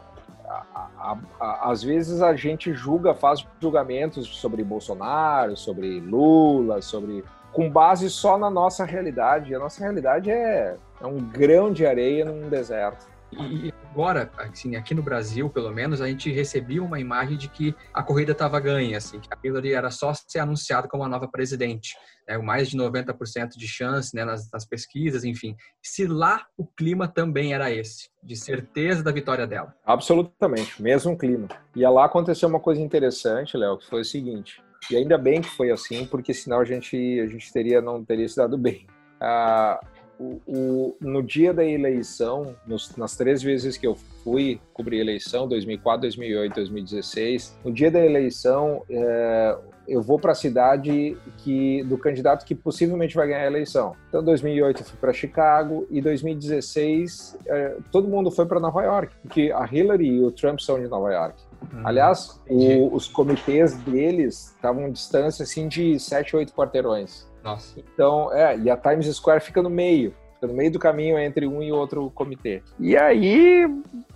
às 1.39 1.81
vezes 1.81 2.21
a 2.21 2.35
gente 2.35 2.73
julga, 2.73 3.15
faz 3.15 3.45
julgamentos 3.59 4.27
sobre 4.37 4.63
Bolsonaro, 4.63 5.57
sobre 5.57 5.99
Lula, 5.99 6.79
sobre 6.81 7.23
com 7.51 7.69
base 7.69 8.09
só 8.09 8.37
na 8.37 8.49
nossa 8.49 8.85
realidade. 8.85 9.55
A 9.55 9.59
nossa 9.59 9.83
realidade 9.83 10.29
é, 10.29 10.77
é 11.01 11.05
um 11.05 11.17
grão 11.17 11.71
de 11.71 11.85
areia 11.85 12.25
num 12.25 12.49
deserto. 12.49 13.07
E 13.31 13.73
agora, 13.91 14.31
assim, 14.37 14.75
aqui 14.75 14.93
no 14.93 15.03
Brasil, 15.03 15.49
pelo 15.49 15.71
menos, 15.71 16.01
a 16.01 16.07
gente 16.07 16.31
recebia 16.31 16.81
uma 16.81 16.99
imagem 16.99 17.37
de 17.37 17.49
que 17.49 17.75
a 17.93 18.01
corrida 18.01 18.31
estava 18.31 18.59
ganha, 18.59 18.97
assim, 18.97 19.19
que 19.19 19.27
a 19.29 19.37
Hillary 19.43 19.73
era 19.73 19.91
só 19.91 20.13
ser 20.13 20.39
anunciada 20.39 20.87
como 20.87 21.03
a 21.03 21.09
nova 21.09 21.27
presidente, 21.27 21.95
né, 22.27 22.37
mais 22.37 22.69
de 22.69 22.77
90% 22.77 23.57
de 23.57 23.67
chance 23.67 24.15
né, 24.15 24.23
nas, 24.23 24.49
nas, 24.51 24.65
pesquisas, 24.65 25.25
enfim. 25.25 25.55
Se 25.81 26.07
lá 26.07 26.45
o 26.57 26.65
clima 26.65 27.07
também 27.07 27.53
era 27.53 27.69
esse, 27.69 28.09
de 28.23 28.35
certeza 28.35 29.03
da 29.03 29.11
vitória 29.11 29.45
dela. 29.45 29.75
Absolutamente, 29.85 30.81
mesmo 30.81 31.17
clima. 31.17 31.49
E 31.75 31.85
lá 31.85 32.05
aconteceu 32.05 32.47
uma 32.47 32.61
coisa 32.61 32.81
interessante, 32.81 33.57
Léo, 33.57 33.77
que 33.77 33.89
foi 33.89 34.01
o 34.01 34.05
seguinte: 34.05 34.63
e 34.89 34.95
ainda 34.95 35.17
bem 35.17 35.41
que 35.41 35.49
foi 35.49 35.69
assim, 35.69 36.05
porque 36.05 36.33
senão 36.33 36.61
a 36.61 36.65
gente, 36.65 36.95
a 37.19 37.27
gente 37.27 37.51
teria, 37.51 37.81
não 37.81 38.05
teria 38.05 38.27
se 38.27 38.37
dado 38.37 38.57
bem. 38.57 38.87
Ah, 39.19 39.79
o, 40.19 40.41
o, 40.47 40.97
no 40.99 41.21
dia 41.21 41.53
da 41.53 41.65
eleição, 41.65 42.55
nos, 42.65 42.95
nas 42.95 43.15
três 43.15 43.41
vezes 43.41 43.77
que 43.77 43.85
eu 43.85 43.95
fui 44.23 44.59
cobrir 44.73 44.99
eleição, 44.99 45.47
2004, 45.47 46.01
2008, 46.01 46.55
2016, 46.55 47.57
no 47.63 47.71
dia 47.71 47.91
da 47.91 48.03
eleição, 48.03 48.83
é, 48.89 49.57
eu 49.87 50.01
vou 50.01 50.19
para 50.19 50.33
a 50.33 50.35
cidade 50.35 51.17
que 51.37 51.81
do 51.83 51.97
candidato 51.97 52.45
que 52.45 52.53
possivelmente 52.53 53.15
vai 53.15 53.27
ganhar 53.27 53.43
a 53.43 53.47
eleição. 53.47 53.95
Então, 54.09 54.23
2008 54.23 54.81
eu 54.81 54.85
fui 54.85 54.97
para 54.99 55.13
Chicago 55.13 55.87
e 55.89 56.01
2016 56.01 57.37
é, 57.45 57.77
todo 57.91 58.07
mundo 58.07 58.29
foi 58.29 58.45
para 58.45 58.59
Nova 58.59 58.83
York, 58.83 59.15
porque 59.21 59.51
a 59.55 59.67
Hillary 59.71 60.07
e 60.07 60.21
o 60.21 60.31
Trump 60.31 60.59
são 60.59 60.79
de 60.79 60.87
Nova 60.87 61.11
York. 61.11 61.41
Hum, 61.73 61.81
Aliás, 61.83 62.39
o, 62.49 62.93
os 62.93 63.07
comitês 63.07 63.75
deles 63.77 64.53
estavam 64.55 64.91
distância 64.91 65.43
assim 65.43 65.67
de 65.67 65.99
7, 65.99 66.35
8 66.35 66.53
quarteirões. 66.53 67.25
Nossa. 67.47 67.79
Então, 67.79 68.33
é, 68.33 68.57
e 68.57 68.69
a 68.69 68.75
Times 68.75 69.07
Square 69.15 69.39
fica 69.39 69.61
no 69.61 69.69
meio, 69.69 70.13
fica 70.33 70.47
no 70.47 70.53
meio 70.53 70.71
do 70.71 70.79
caminho 70.79 71.17
entre 71.17 71.47
um 71.47 71.63
e 71.63 71.71
outro 71.71 72.11
comitê. 72.11 72.61
E 72.77 72.97
aí, 72.97 73.65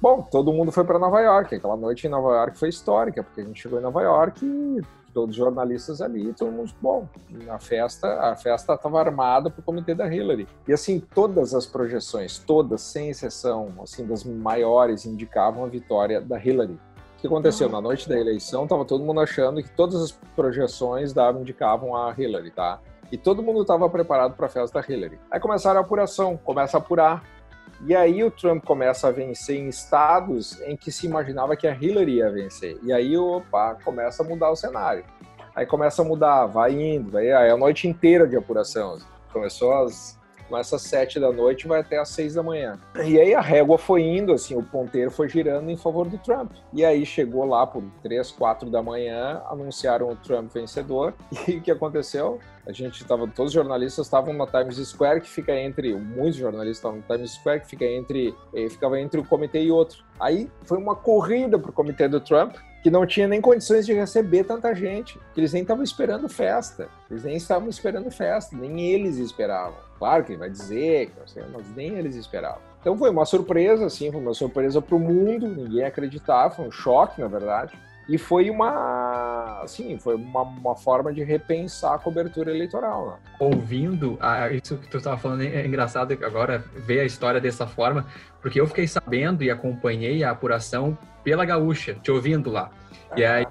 bom, 0.02 0.22
todo 0.22 0.52
mundo 0.52 0.72
foi 0.72 0.84
para 0.84 1.00
Nova 1.00 1.22
York. 1.22 1.56
Aquela 1.56 1.78
noite 1.78 2.06
em 2.06 2.10
Nova 2.10 2.30
York 2.36 2.58
foi 2.58 2.68
histórica, 2.68 3.24
porque 3.24 3.40
a 3.40 3.46
gente 3.46 3.62
chegou 3.62 3.80
em 3.80 3.82
Nova 3.82 4.02
York 4.02 4.46
e 4.46 4.82
todos 5.14 5.32
os 5.32 5.36
jornalistas 5.36 6.02
ali, 6.02 6.34
todo 6.34 6.52
mundo, 6.52 6.74
bom, 6.82 7.08
a 7.50 7.60
festa, 7.60 8.08
a 8.32 8.36
festa 8.36 8.74
estava 8.74 9.00
armada 9.00 9.50
para 9.50 9.60
o 9.60 9.64
comitê 9.64 9.94
da 9.94 10.14
Hillary. 10.14 10.48
E 10.68 10.74
assim, 10.74 11.00
todas 11.00 11.54
as 11.54 11.66
projeções, 11.66 12.38
todas, 12.38 12.82
sem 12.82 13.10
exceção, 13.10 13.74
assim, 13.82 14.06
das 14.06 14.24
maiores, 14.24 15.06
indicavam 15.06 15.64
a 15.64 15.68
vitória 15.68 16.20
da 16.22 16.38
Hillary. 16.38 16.74
O 17.18 17.22
que 17.22 17.28
aconteceu? 17.28 17.70
Na 17.70 17.80
noite 17.80 18.10
da 18.10 18.20
eleição, 18.20 18.64
estava 18.64 18.84
todo 18.84 19.04
mundo 19.04 19.20
achando 19.20 19.62
que 19.62 19.70
todas 19.70 20.02
as 20.02 20.12
projeções 20.36 21.14
davam, 21.14 21.42
indicavam 21.42 21.96
a 21.96 22.14
Hillary, 22.18 22.52
tá? 22.52 22.80
E 23.12 23.18
todo 23.18 23.44
mundo 23.44 23.62
estava 23.62 23.90
preparado 23.90 24.36
para 24.36 24.46
a 24.46 24.50
festa 24.50 24.80
da 24.80 24.88
Hillary. 24.88 25.20
Aí 25.30 25.40
começaram 25.40 25.80
a 25.80 25.84
apuração, 25.84 26.38
começa 26.38 26.78
a 26.78 26.80
apurar. 26.80 27.24
E 27.86 27.96
aí 27.96 28.24
o 28.24 28.32
Trump 28.32 28.64
começa 28.64 29.08
a 29.08 29.12
vencer 29.12 29.58
em 29.58 29.68
estados 29.68 30.62
em 30.62 30.78
que 30.78 30.92
se 30.92 31.08
imaginava 31.08 31.56
que 31.56 31.68
a 31.68 31.76
Hillary 31.76 32.18
ia 32.18 32.32
vencer. 32.32 32.78
E 32.84 32.94
aí, 32.94 33.18
opa, 33.18 33.76
começa 33.84 34.24
a 34.24 34.26
mudar 34.26 34.52
o 34.52 34.56
cenário. 34.56 35.04
Aí 35.54 35.66
começa 35.66 36.02
a 36.02 36.06
mudar, 36.06 36.46
vai 36.46 36.72
indo, 36.72 37.18
aí 37.18 37.28
é 37.28 37.52
a 37.52 37.58
noite 37.58 37.88
inteira 37.88 38.26
de 38.28 38.38
apuração. 38.38 38.98
Começou 39.34 39.74
às 39.74 40.18
começa 40.52 40.76
às 40.76 40.82
sete 40.82 41.18
da 41.18 41.32
noite 41.32 41.64
e 41.64 41.68
vai 41.68 41.80
até 41.80 41.98
às 41.98 42.10
seis 42.10 42.34
da 42.34 42.44
manhã. 42.44 42.78
E 43.06 43.18
aí 43.18 43.34
a 43.34 43.40
régua 43.40 43.78
foi 43.78 44.02
indo, 44.02 44.34
assim, 44.34 44.54
o 44.54 44.62
ponteiro 44.62 45.10
foi 45.10 45.30
girando 45.30 45.72
em 45.72 45.78
favor 45.78 46.08
do 46.08 46.18
Trump. 46.18 46.52
E 46.74 46.84
aí 46.84 47.06
chegou 47.06 47.46
lá 47.46 47.66
por 47.66 47.82
três, 48.04 48.32
quatro 48.32 48.70
da 48.70 48.84
manhã, 48.84 49.42
anunciaram 49.50 50.10
o 50.10 50.16
Trump 50.18 50.52
vencedor. 50.54 51.14
E 51.48 51.58
o 51.58 51.62
que 51.62 51.72
aconteceu? 51.72 52.40
A 52.68 52.72
gente 52.72 53.02
estava, 53.02 53.28
todos 53.28 53.50
os 53.50 53.54
jornalistas 53.54 54.06
estavam 54.06 54.34
na 54.34 54.46
Times 54.46 54.78
Square, 54.88 55.22
que 55.22 55.30
fica 55.30 55.56
entre, 55.56 55.96
muitos 55.96 56.36
jornalistas 56.36 56.78
estavam 56.78 57.00
na 57.00 57.16
Times 57.16 57.32
Square, 57.32 57.62
que 57.62 57.68
fica 57.68 57.86
entre, 57.86 58.36
eh, 58.54 58.70
ficava 58.70 59.00
entre 59.00 59.20
o 59.20 59.26
comitê 59.26 59.64
e 59.64 59.72
outro. 59.72 60.04
Aí 60.20 60.50
foi 60.64 60.78
uma 60.78 60.96
corrida 60.96 61.58
pro 61.58 61.74
comitê 61.74 62.08
do 62.08 62.20
Trump, 62.20 62.56
que 62.82 62.90
não 62.90 63.06
tinha 63.06 63.28
nem 63.28 63.40
condições 63.40 63.86
de 63.86 63.94
receber 63.94 64.44
tanta 64.44 64.74
gente, 64.74 65.20
que 65.34 65.40
eles 65.40 65.54
nem 65.54 65.62
estavam 65.62 65.84
esperando 65.84 66.28
festa, 66.28 66.90
eles 67.10 67.24
nem 67.24 67.36
estavam 67.36 67.70
esperando 67.70 68.10
festa, 68.10 68.56
nem 68.56 68.82
eles 68.82 69.18
esperavam. 69.18 69.78
Claro 70.00 70.24
que 70.24 70.36
vai 70.36 70.50
dizer, 70.50 71.12
mas 71.54 71.66
nem 71.76 71.96
eles 71.96 72.16
esperavam. 72.16 72.62
Então 72.82 72.98
foi 72.98 73.12
uma 73.12 73.26
surpresa, 73.26 73.86
assim, 73.86 74.12
foi 74.12 74.20
uma 74.20 74.34
surpresa 74.34 74.82
para 74.82 74.96
o 74.96 75.00
mundo, 75.00 75.48
ninguém 75.48 75.84
acreditava, 75.84 76.56
foi 76.56 76.68
um 76.68 76.72
choque, 76.72 77.22
na 77.22 77.28
verdade. 77.28 77.78
E 78.10 78.18
foi 78.18 78.50
uma, 78.50 79.62
assim, 79.62 79.98
foi 79.98 80.16
uma, 80.16 80.42
uma 80.42 80.76
forma 80.76 81.14
de 81.14 81.24
repensar 81.24 81.96
a 81.96 82.00
cobertura 82.00 82.52
eleitoral. 82.52 83.08
Né? 83.08 83.14
Ouvindo 83.40 84.18
a, 84.20 84.50
isso 84.50 84.78
que 84.78 84.88
tu 84.90 84.98
estava 84.98 85.18
falando, 85.18 85.42
é 85.42 85.66
engraçado 85.66 86.12
agora 86.24 86.64
ver 86.76 87.02
a 87.02 87.06
história 87.06 87.40
dessa 87.40 87.68
forma, 87.68 88.06
porque 88.42 88.60
eu 88.60 88.68
fiquei 88.68 88.88
sabendo 88.88 89.44
e 89.44 89.52
acompanhei 89.52 90.24
a 90.24 90.32
apuração 90.32 90.98
pela 91.24 91.46
Gaúcha, 91.46 91.94
te 92.02 92.12
ouvindo 92.12 92.50
lá. 92.50 92.72
E 93.16 93.24
aí, 93.24 93.46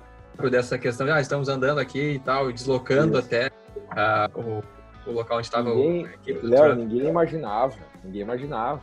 dessa 0.50 0.78
questão 0.78 1.06
de, 1.06 1.12
ah, 1.12 1.20
estamos 1.20 1.48
andando 1.48 1.78
aqui 1.78 2.12
e 2.12 2.18
tal, 2.18 2.50
deslocando 2.52 3.18
isso. 3.18 3.26
até 3.26 3.48
uh, 3.48 4.62
o, 5.06 5.10
o 5.10 5.12
local 5.12 5.38
onde 5.38 5.46
estava 5.46 5.74
ninguém, 5.74 6.06
o... 6.42 6.46
Léo, 6.46 6.74
ninguém 6.74 7.08
imaginava, 7.08 7.76
ninguém 8.02 8.22
imaginava. 8.22 8.82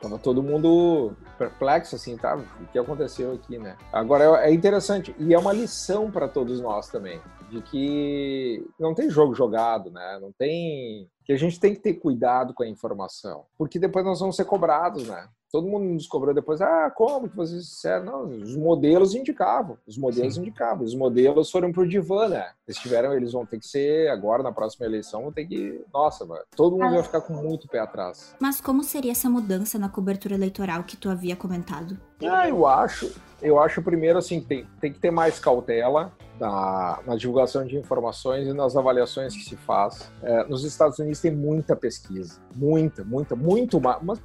Tava 0.00 0.18
todo 0.18 0.42
mundo 0.42 1.12
perplexo, 1.38 1.94
assim, 1.94 2.16
tá? 2.16 2.36
O 2.36 2.66
que 2.72 2.78
aconteceu 2.78 3.32
aqui, 3.32 3.58
né? 3.58 3.76
Agora 3.92 4.42
é, 4.42 4.50
é 4.50 4.54
interessante 4.54 5.14
e 5.18 5.32
é 5.32 5.38
uma 5.38 5.52
lição 5.52 6.10
para 6.10 6.26
todos 6.26 6.60
nós 6.60 6.88
também, 6.88 7.20
de 7.50 7.60
que 7.62 8.66
não 8.78 8.94
tem 8.94 9.08
jogo 9.10 9.34
jogado, 9.34 9.90
né? 9.90 10.18
Não 10.20 10.32
tem 10.32 11.08
que 11.24 11.32
a 11.32 11.36
gente 11.36 11.58
tem 11.58 11.74
que 11.74 11.80
ter 11.80 11.94
cuidado 11.94 12.54
com 12.54 12.62
a 12.62 12.68
informação, 12.68 13.44
porque 13.58 13.78
depois 13.78 14.04
nós 14.04 14.20
vamos 14.20 14.36
ser 14.36 14.44
cobrados, 14.44 15.06
né? 15.08 15.28
Todo 15.56 15.68
mundo 15.68 15.86
nos 15.86 16.06
cobrou 16.06 16.34
depois, 16.34 16.60
ah, 16.60 16.92
como 16.94 17.30
que 17.30 17.34
vocês 17.34 17.64
disseram? 17.64 18.04
Não, 18.04 18.24
os 18.42 18.54
modelos 18.54 19.14
indicavam, 19.14 19.78
os 19.86 19.96
modelos 19.96 20.34
Sim. 20.34 20.42
indicavam, 20.42 20.84
os 20.84 20.94
modelos 20.94 21.50
foram 21.50 21.72
pro 21.72 21.88
divã, 21.88 22.28
né? 22.28 22.50
Eles 22.68 22.78
tiveram, 22.78 23.14
eles 23.14 23.32
vão 23.32 23.46
ter 23.46 23.58
que 23.58 23.66
ser, 23.66 24.10
agora 24.10 24.42
na 24.42 24.52
próxima 24.52 24.84
eleição, 24.84 25.22
vão 25.22 25.32
ter 25.32 25.46
que, 25.46 25.82
nossa, 25.94 26.26
todo 26.54 26.76
mundo 26.76 26.92
vai 26.92 27.02
ficar 27.02 27.22
com 27.22 27.32
muito 27.32 27.66
pé 27.68 27.78
atrás. 27.78 28.34
Mas 28.38 28.60
como 28.60 28.84
seria 28.84 29.12
essa 29.12 29.30
mudança 29.30 29.78
na 29.78 29.88
cobertura 29.88 30.34
eleitoral 30.34 30.84
que 30.84 30.94
tu 30.94 31.08
havia 31.08 31.34
comentado? 31.34 31.98
Ah, 32.22 32.46
eu 32.46 32.66
acho, 32.66 33.10
eu 33.40 33.58
acho 33.58 33.80
primeiro 33.80 34.18
assim, 34.18 34.42
tem, 34.42 34.66
tem 34.78 34.92
que 34.92 34.98
ter 34.98 35.10
mais 35.10 35.38
cautela, 35.38 36.12
na, 36.38 37.00
na, 37.06 37.16
divulgação 37.16 37.64
de 37.64 37.76
informações 37.76 38.46
e 38.46 38.52
nas 38.52 38.76
avaliações 38.76 39.34
que 39.34 39.42
se 39.42 39.56
faz. 39.56 40.10
É, 40.22 40.44
nos 40.44 40.64
Estados 40.64 40.98
Unidos 40.98 41.20
tem 41.20 41.30
muita 41.30 41.74
pesquisa, 41.74 42.40
muita, 42.54 43.04
muita, 43.04 43.34
muito 43.34 43.80
mais, 43.80 44.02
mas 44.02 44.20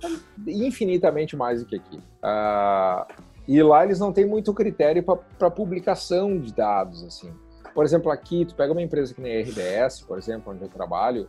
infinitamente 0.48 1.36
mais 1.36 1.62
do 1.62 1.68
que 1.68 1.76
aqui. 1.76 1.98
Uh, 1.98 3.32
e 3.48 3.62
lá 3.64 3.84
eles 3.84 4.00
não 4.00 4.14
têm 4.14 4.26
muito 4.26 4.54
critério 4.54 5.04
para 5.04 5.50
publicação 5.50 6.38
de 6.40 6.54
dados, 6.54 7.04
assim. 7.04 7.34
Por 7.74 7.86
exemplo, 7.86 8.12
aqui, 8.12 8.46
tu 8.46 8.56
pega 8.56 8.72
uma 8.72 8.82
empresa 8.82 9.14
que 9.14 9.22
nem 9.22 9.38
a 9.38 9.42
RBS, 9.42 10.02
por 10.02 10.18
exemplo, 10.18 10.54
onde 10.54 10.64
eu 10.64 10.70
trabalho, 10.70 11.28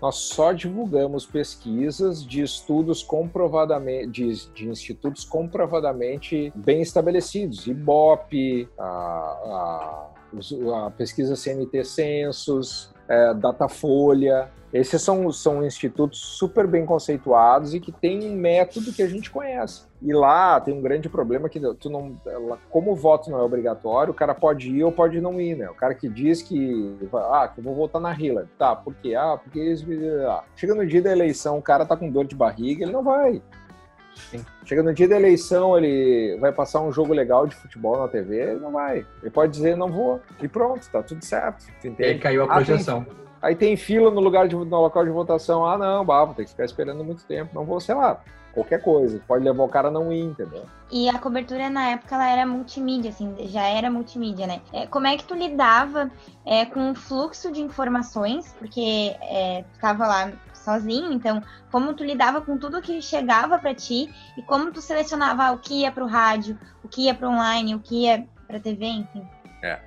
nós 0.00 0.16
só 0.16 0.52
divulgamos 0.52 1.24
pesquisas 1.24 2.26
de 2.26 2.42
estudos 2.42 3.02
comprovadamente, 3.02 4.08
de, 4.08 4.52
de 4.52 4.68
institutos 4.68 5.24
comprovadamente 5.24 6.52
bem 6.56 6.82
estabelecidos, 6.82 7.66
IBOP, 7.66 8.68
a, 8.78 8.84
a 8.84 10.10
a 10.74 10.90
pesquisa 10.90 11.36
CNT 11.36 11.84
Census, 11.84 12.92
é, 13.08 13.34
Datafolha. 13.34 14.50
Esses 14.72 15.02
são, 15.02 15.30
são 15.30 15.62
institutos 15.64 16.18
super 16.18 16.66
bem 16.66 16.86
conceituados 16.86 17.74
e 17.74 17.80
que 17.80 17.92
têm 17.92 18.26
um 18.26 18.34
método 18.34 18.90
que 18.90 19.02
a 19.02 19.06
gente 19.06 19.30
conhece. 19.30 19.82
E 20.00 20.14
lá 20.14 20.58
tem 20.58 20.72
um 20.72 20.80
grande 20.80 21.10
problema 21.10 21.46
que 21.46 21.60
tu 21.74 21.90
não, 21.90 22.18
como 22.70 22.92
o 22.92 22.96
voto 22.96 23.30
não 23.30 23.38
é 23.38 23.42
obrigatório, 23.42 24.12
o 24.12 24.16
cara 24.16 24.34
pode 24.34 24.70
ir 24.70 24.82
ou 24.82 24.90
pode 24.90 25.20
não 25.20 25.38
ir, 25.38 25.56
né? 25.56 25.68
O 25.68 25.74
cara 25.74 25.94
que 25.94 26.08
diz 26.08 26.40
que, 26.40 26.96
ah, 27.12 27.48
que 27.48 27.60
eu 27.60 27.64
vou 27.64 27.74
votar 27.74 28.00
na 28.00 28.18
Hillary, 28.18 28.48
tá? 28.58 28.74
Por 28.74 28.94
quê? 28.94 29.14
Ah, 29.14 29.36
porque 29.36 29.58
eles, 29.58 29.84
ah. 30.26 30.42
chega 30.56 30.74
no 30.74 30.86
dia 30.86 31.02
da 31.02 31.12
eleição, 31.12 31.58
o 31.58 31.62
cara 31.62 31.84
tá 31.84 31.94
com 31.94 32.10
dor 32.10 32.24
de 32.24 32.34
barriga, 32.34 32.84
ele 32.84 32.92
não 32.92 33.04
vai. 33.04 33.42
Chega 34.64 34.82
no 34.82 34.94
dia 34.94 35.08
da 35.08 35.16
eleição, 35.16 35.76
ele 35.76 36.38
vai 36.40 36.52
passar 36.52 36.80
um 36.80 36.92
jogo 36.92 37.12
legal 37.12 37.46
de 37.46 37.54
futebol 37.54 37.98
na 37.98 38.08
TV, 38.08 38.36
ele 38.36 38.60
não 38.60 38.72
vai. 38.72 39.06
Ele 39.20 39.30
pode 39.30 39.52
dizer, 39.52 39.76
não 39.76 39.88
vou. 39.88 40.20
E 40.40 40.48
pronto, 40.48 40.88
tá 40.90 41.02
tudo 41.02 41.24
certo. 41.24 41.66
E 41.84 42.04
aí 42.04 42.18
caiu 42.18 42.44
a 42.44 42.46
projeção. 42.46 43.00
Ah, 43.00 43.04
tem, 43.04 43.24
aí 43.42 43.54
tem 43.56 43.76
fila 43.76 44.10
no 44.10 44.20
lugar 44.20 44.48
de, 44.48 44.54
no 44.54 44.64
local 44.64 45.04
de 45.04 45.10
votação. 45.10 45.66
Ah, 45.66 45.76
não, 45.76 46.04
bah, 46.04 46.24
vou 46.24 46.34
ter 46.34 46.44
que 46.44 46.50
ficar 46.50 46.64
esperando 46.64 47.04
muito 47.04 47.24
tempo. 47.24 47.54
Não 47.54 47.64
vou, 47.64 47.80
sei 47.80 47.94
lá, 47.94 48.22
qualquer 48.52 48.80
coisa. 48.80 49.20
Pode 49.26 49.44
levar 49.44 49.64
o 49.64 49.68
cara 49.68 49.88
a 49.88 49.90
não 49.90 50.12
ir, 50.12 50.22
entendeu? 50.22 50.64
E 50.90 51.08
a 51.08 51.18
cobertura 51.18 51.68
na 51.68 51.90
época 51.90 52.14
ela 52.14 52.30
era 52.30 52.46
multimídia, 52.46 53.10
assim, 53.10 53.34
já 53.48 53.64
era 53.64 53.90
multimídia, 53.90 54.46
né? 54.46 54.60
É, 54.72 54.86
como 54.86 55.06
é 55.06 55.16
que 55.16 55.24
tu 55.24 55.34
lidava 55.34 56.10
é, 56.46 56.64
com 56.64 56.92
o 56.92 56.94
fluxo 56.94 57.50
de 57.50 57.60
informações? 57.60 58.54
Porque 58.58 59.16
é, 59.20 59.64
tu 59.72 59.80
tava 59.80 60.06
lá 60.06 60.32
sozinho, 60.62 61.12
então 61.12 61.42
como 61.70 61.94
tu 61.94 62.04
lidava 62.04 62.40
com 62.40 62.56
tudo 62.56 62.80
que 62.80 63.02
chegava 63.02 63.58
para 63.58 63.74
ti 63.74 64.08
e 64.36 64.42
como 64.42 64.72
tu 64.72 64.80
selecionava 64.80 65.52
o 65.52 65.58
que 65.58 65.82
ia 65.82 65.92
para 65.92 66.04
o 66.04 66.08
rádio, 66.08 66.58
o 66.82 66.88
que 66.88 67.02
ia 67.02 67.14
para 67.14 67.28
online, 67.28 67.74
o 67.74 67.80
que 67.80 68.04
ia 68.04 68.26
para 68.46 68.60
TV, 68.60 68.86
enfim. 68.86 69.26
É, 69.62 69.78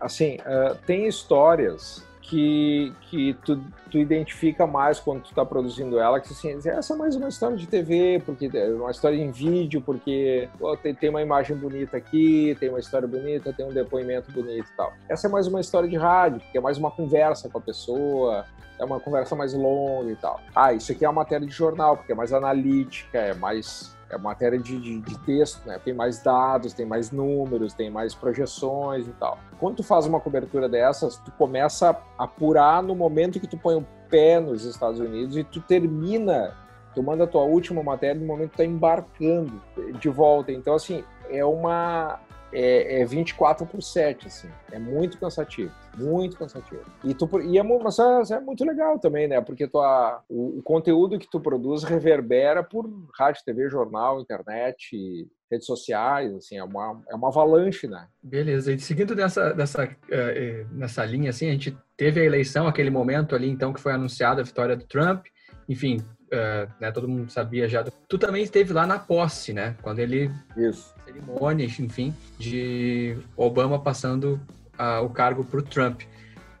assim, 0.00 0.36
uh, 0.36 0.74
tem 0.86 1.06
histórias 1.06 2.06
que, 2.28 2.92
que 3.08 3.34
tu, 3.42 3.58
tu 3.90 3.98
identifica 3.98 4.66
mais 4.66 5.00
quando 5.00 5.22
tu 5.22 5.30
está 5.30 5.46
produzindo 5.46 5.98
ela, 5.98 6.20
que 6.20 6.30
assim, 6.30 6.58
essa 6.68 6.92
é 6.92 6.96
mais 6.96 7.16
uma 7.16 7.28
história 7.28 7.56
de 7.56 7.66
TV, 7.66 8.22
porque 8.24 8.50
é 8.52 8.68
uma 8.68 8.90
história 8.90 9.16
em 9.16 9.30
vídeo, 9.30 9.80
porque 9.80 10.46
pô, 10.58 10.76
tem, 10.76 10.94
tem 10.94 11.08
uma 11.08 11.22
imagem 11.22 11.56
bonita 11.56 11.96
aqui, 11.96 12.54
tem 12.60 12.68
uma 12.68 12.78
história 12.78 13.08
bonita, 13.08 13.52
tem 13.52 13.64
um 13.64 13.72
depoimento 13.72 14.30
bonito 14.30 14.68
e 14.70 14.76
tal. 14.76 14.92
Essa 15.08 15.26
é 15.26 15.30
mais 15.30 15.46
uma 15.46 15.60
história 15.60 15.88
de 15.88 15.96
rádio, 15.96 16.42
que 16.52 16.58
é 16.58 16.60
mais 16.60 16.76
uma 16.76 16.90
conversa 16.90 17.48
com 17.48 17.56
a 17.56 17.62
pessoa, 17.62 18.44
é 18.78 18.84
uma 18.84 19.00
conversa 19.00 19.34
mais 19.34 19.52
longa 19.54 20.10
e 20.10 20.16
tal. 20.16 20.40
Ah, 20.54 20.72
isso 20.72 20.92
aqui 20.92 21.04
é 21.04 21.08
uma 21.08 21.20
matéria 21.20 21.46
de 21.46 21.52
jornal, 21.52 21.96
porque 21.96 22.12
é 22.12 22.14
mais 22.14 22.32
analítica, 22.32 23.18
é 23.18 23.34
mais 23.34 23.96
é 24.10 24.16
matéria 24.16 24.58
de, 24.58 24.80
de, 24.80 25.00
de, 25.00 25.18
texto, 25.18 25.66
né? 25.66 25.78
Tem 25.84 25.92
mais 25.92 26.22
dados, 26.22 26.72
tem 26.72 26.86
mais 26.86 27.10
números, 27.10 27.74
tem 27.74 27.90
mais 27.90 28.14
projeções 28.14 29.06
e 29.06 29.12
tal. 29.12 29.38
Quando 29.60 29.76
tu 29.76 29.82
faz 29.82 30.06
uma 30.06 30.18
cobertura 30.18 30.68
dessas, 30.68 31.16
tu 31.18 31.30
começa 31.32 31.90
a 31.90 32.24
apurar 32.24 32.82
no 32.82 32.94
momento 32.94 33.38
que 33.38 33.46
tu 33.46 33.58
põe 33.58 33.76
o 33.76 33.86
pé 34.08 34.40
nos 34.40 34.64
Estados 34.64 34.98
Unidos 34.98 35.36
e 35.36 35.44
tu 35.44 35.60
termina, 35.60 36.56
tu 36.94 37.02
manda 37.02 37.24
a 37.24 37.26
tua 37.26 37.42
última 37.42 37.82
matéria 37.82 38.18
no 38.18 38.26
momento 38.26 38.50
que 38.50 38.56
tu 38.56 38.58
tá 38.58 38.64
embarcando 38.64 39.60
de 40.00 40.08
volta. 40.08 40.52
Então, 40.52 40.74
assim, 40.74 41.04
é 41.28 41.44
uma 41.44 42.18
é, 42.52 43.00
é 43.00 43.04
24 43.04 43.66
por 43.66 43.82
7, 43.82 44.26
assim. 44.26 44.48
É 44.72 44.78
muito 44.78 45.18
cansativo, 45.18 45.72
muito 45.96 46.36
cansativo. 46.36 46.82
E, 47.04 47.14
tu, 47.14 47.28
e 47.40 47.58
é, 47.58 47.62
mas 47.62 48.30
é 48.30 48.40
muito 48.40 48.64
legal 48.64 48.98
também, 48.98 49.28
né? 49.28 49.40
Porque 49.40 49.66
tua, 49.66 50.22
o, 50.28 50.58
o, 50.58 50.62
conteúdo 50.62 51.18
que 51.18 51.30
tu 51.30 51.40
produz 51.40 51.84
reverbera 51.84 52.62
por 52.62 52.88
rádio, 53.18 53.42
TV, 53.44 53.68
jornal, 53.68 54.20
internet, 54.20 55.28
redes 55.50 55.66
sociais, 55.66 56.34
assim, 56.34 56.56
é 56.56 56.64
uma, 56.64 57.02
é 57.10 57.14
uma 57.14 57.28
avalanche, 57.28 57.86
né? 57.86 58.06
Beleza. 58.22 58.72
E 58.72 58.78
seguindo 58.78 59.14
dessa, 59.14 59.52
dessa, 59.52 59.84
uh, 59.84 60.74
nessa 60.74 61.04
linha, 61.04 61.30
assim, 61.30 61.48
a 61.48 61.52
gente 61.52 61.76
teve 61.96 62.20
a 62.20 62.24
eleição, 62.24 62.66
aquele 62.66 62.90
momento 62.90 63.34
ali, 63.34 63.48
então, 63.48 63.72
que 63.72 63.80
foi 63.80 63.92
anunciada 63.92 64.40
a 64.40 64.44
vitória 64.44 64.76
do 64.76 64.86
Trump. 64.86 65.26
Enfim, 65.68 65.98
uh, 66.32 66.70
né, 66.80 66.90
todo 66.90 67.08
mundo 67.08 67.30
sabia 67.30 67.68
já. 67.68 67.84
Tu 67.84 68.18
também 68.18 68.42
esteve 68.42 68.72
lá 68.72 68.86
na 68.86 68.98
posse, 68.98 69.52
né? 69.52 69.76
Quando 69.82 69.98
ele. 69.98 70.30
Isso. 70.56 70.94
Cerimônia, 71.04 71.64
enfim, 71.64 72.14
de 72.38 73.16
Obama 73.36 73.78
passando 73.78 74.40
uh, 74.78 75.04
o 75.04 75.10
cargo 75.10 75.44
para 75.44 75.60
o 75.60 75.62
Trump. 75.62 76.02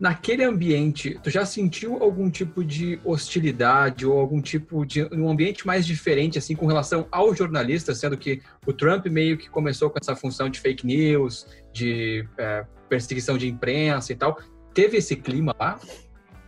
Naquele 0.00 0.44
ambiente, 0.44 1.18
tu 1.24 1.28
já 1.28 1.44
sentiu 1.44 2.00
algum 2.00 2.30
tipo 2.30 2.62
de 2.62 3.00
hostilidade 3.04 4.06
ou 4.06 4.18
algum 4.18 4.40
tipo 4.40 4.86
de 4.86 5.02
um 5.12 5.28
ambiente 5.28 5.66
mais 5.66 5.84
diferente 5.84 6.38
assim 6.38 6.54
com 6.54 6.66
relação 6.66 7.08
aos 7.10 7.36
jornalistas, 7.36 7.98
sendo 7.98 8.16
que 8.16 8.40
o 8.64 8.72
Trump 8.72 9.06
meio 9.06 9.36
que 9.36 9.50
começou 9.50 9.90
com 9.90 9.98
essa 10.00 10.14
função 10.14 10.48
de 10.48 10.60
fake 10.60 10.86
news, 10.86 11.48
de 11.72 12.24
é, 12.38 12.64
perseguição 12.88 13.36
de 13.36 13.48
imprensa 13.48 14.12
e 14.12 14.16
tal. 14.16 14.40
Teve 14.72 14.98
esse 14.98 15.16
clima 15.16 15.52
lá? 15.58 15.80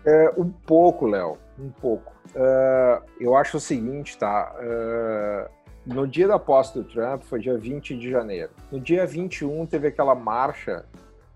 É, 0.05 0.33
um 0.37 0.51
pouco, 0.51 1.07
Léo, 1.07 1.39
um 1.59 1.71
pouco. 1.71 2.13
Uh, 2.35 3.05
eu 3.19 3.35
acho 3.37 3.57
o 3.57 3.61
seguinte, 3.61 4.17
tá? 4.17 4.55
Uh, 4.57 5.51
no 5.85 6.07
dia 6.07 6.29
da 6.29 6.39
posse 6.39 6.75
do 6.75 6.85
Trump, 6.85 7.23
foi 7.23 7.41
dia 7.41 7.57
20 7.57 7.97
de 7.97 8.11
janeiro. 8.11 8.51
No 8.71 8.81
dia 8.81 9.07
21, 9.07 9.67
teve 9.67 9.89
aquela 9.89 10.15
marcha, 10.15 10.85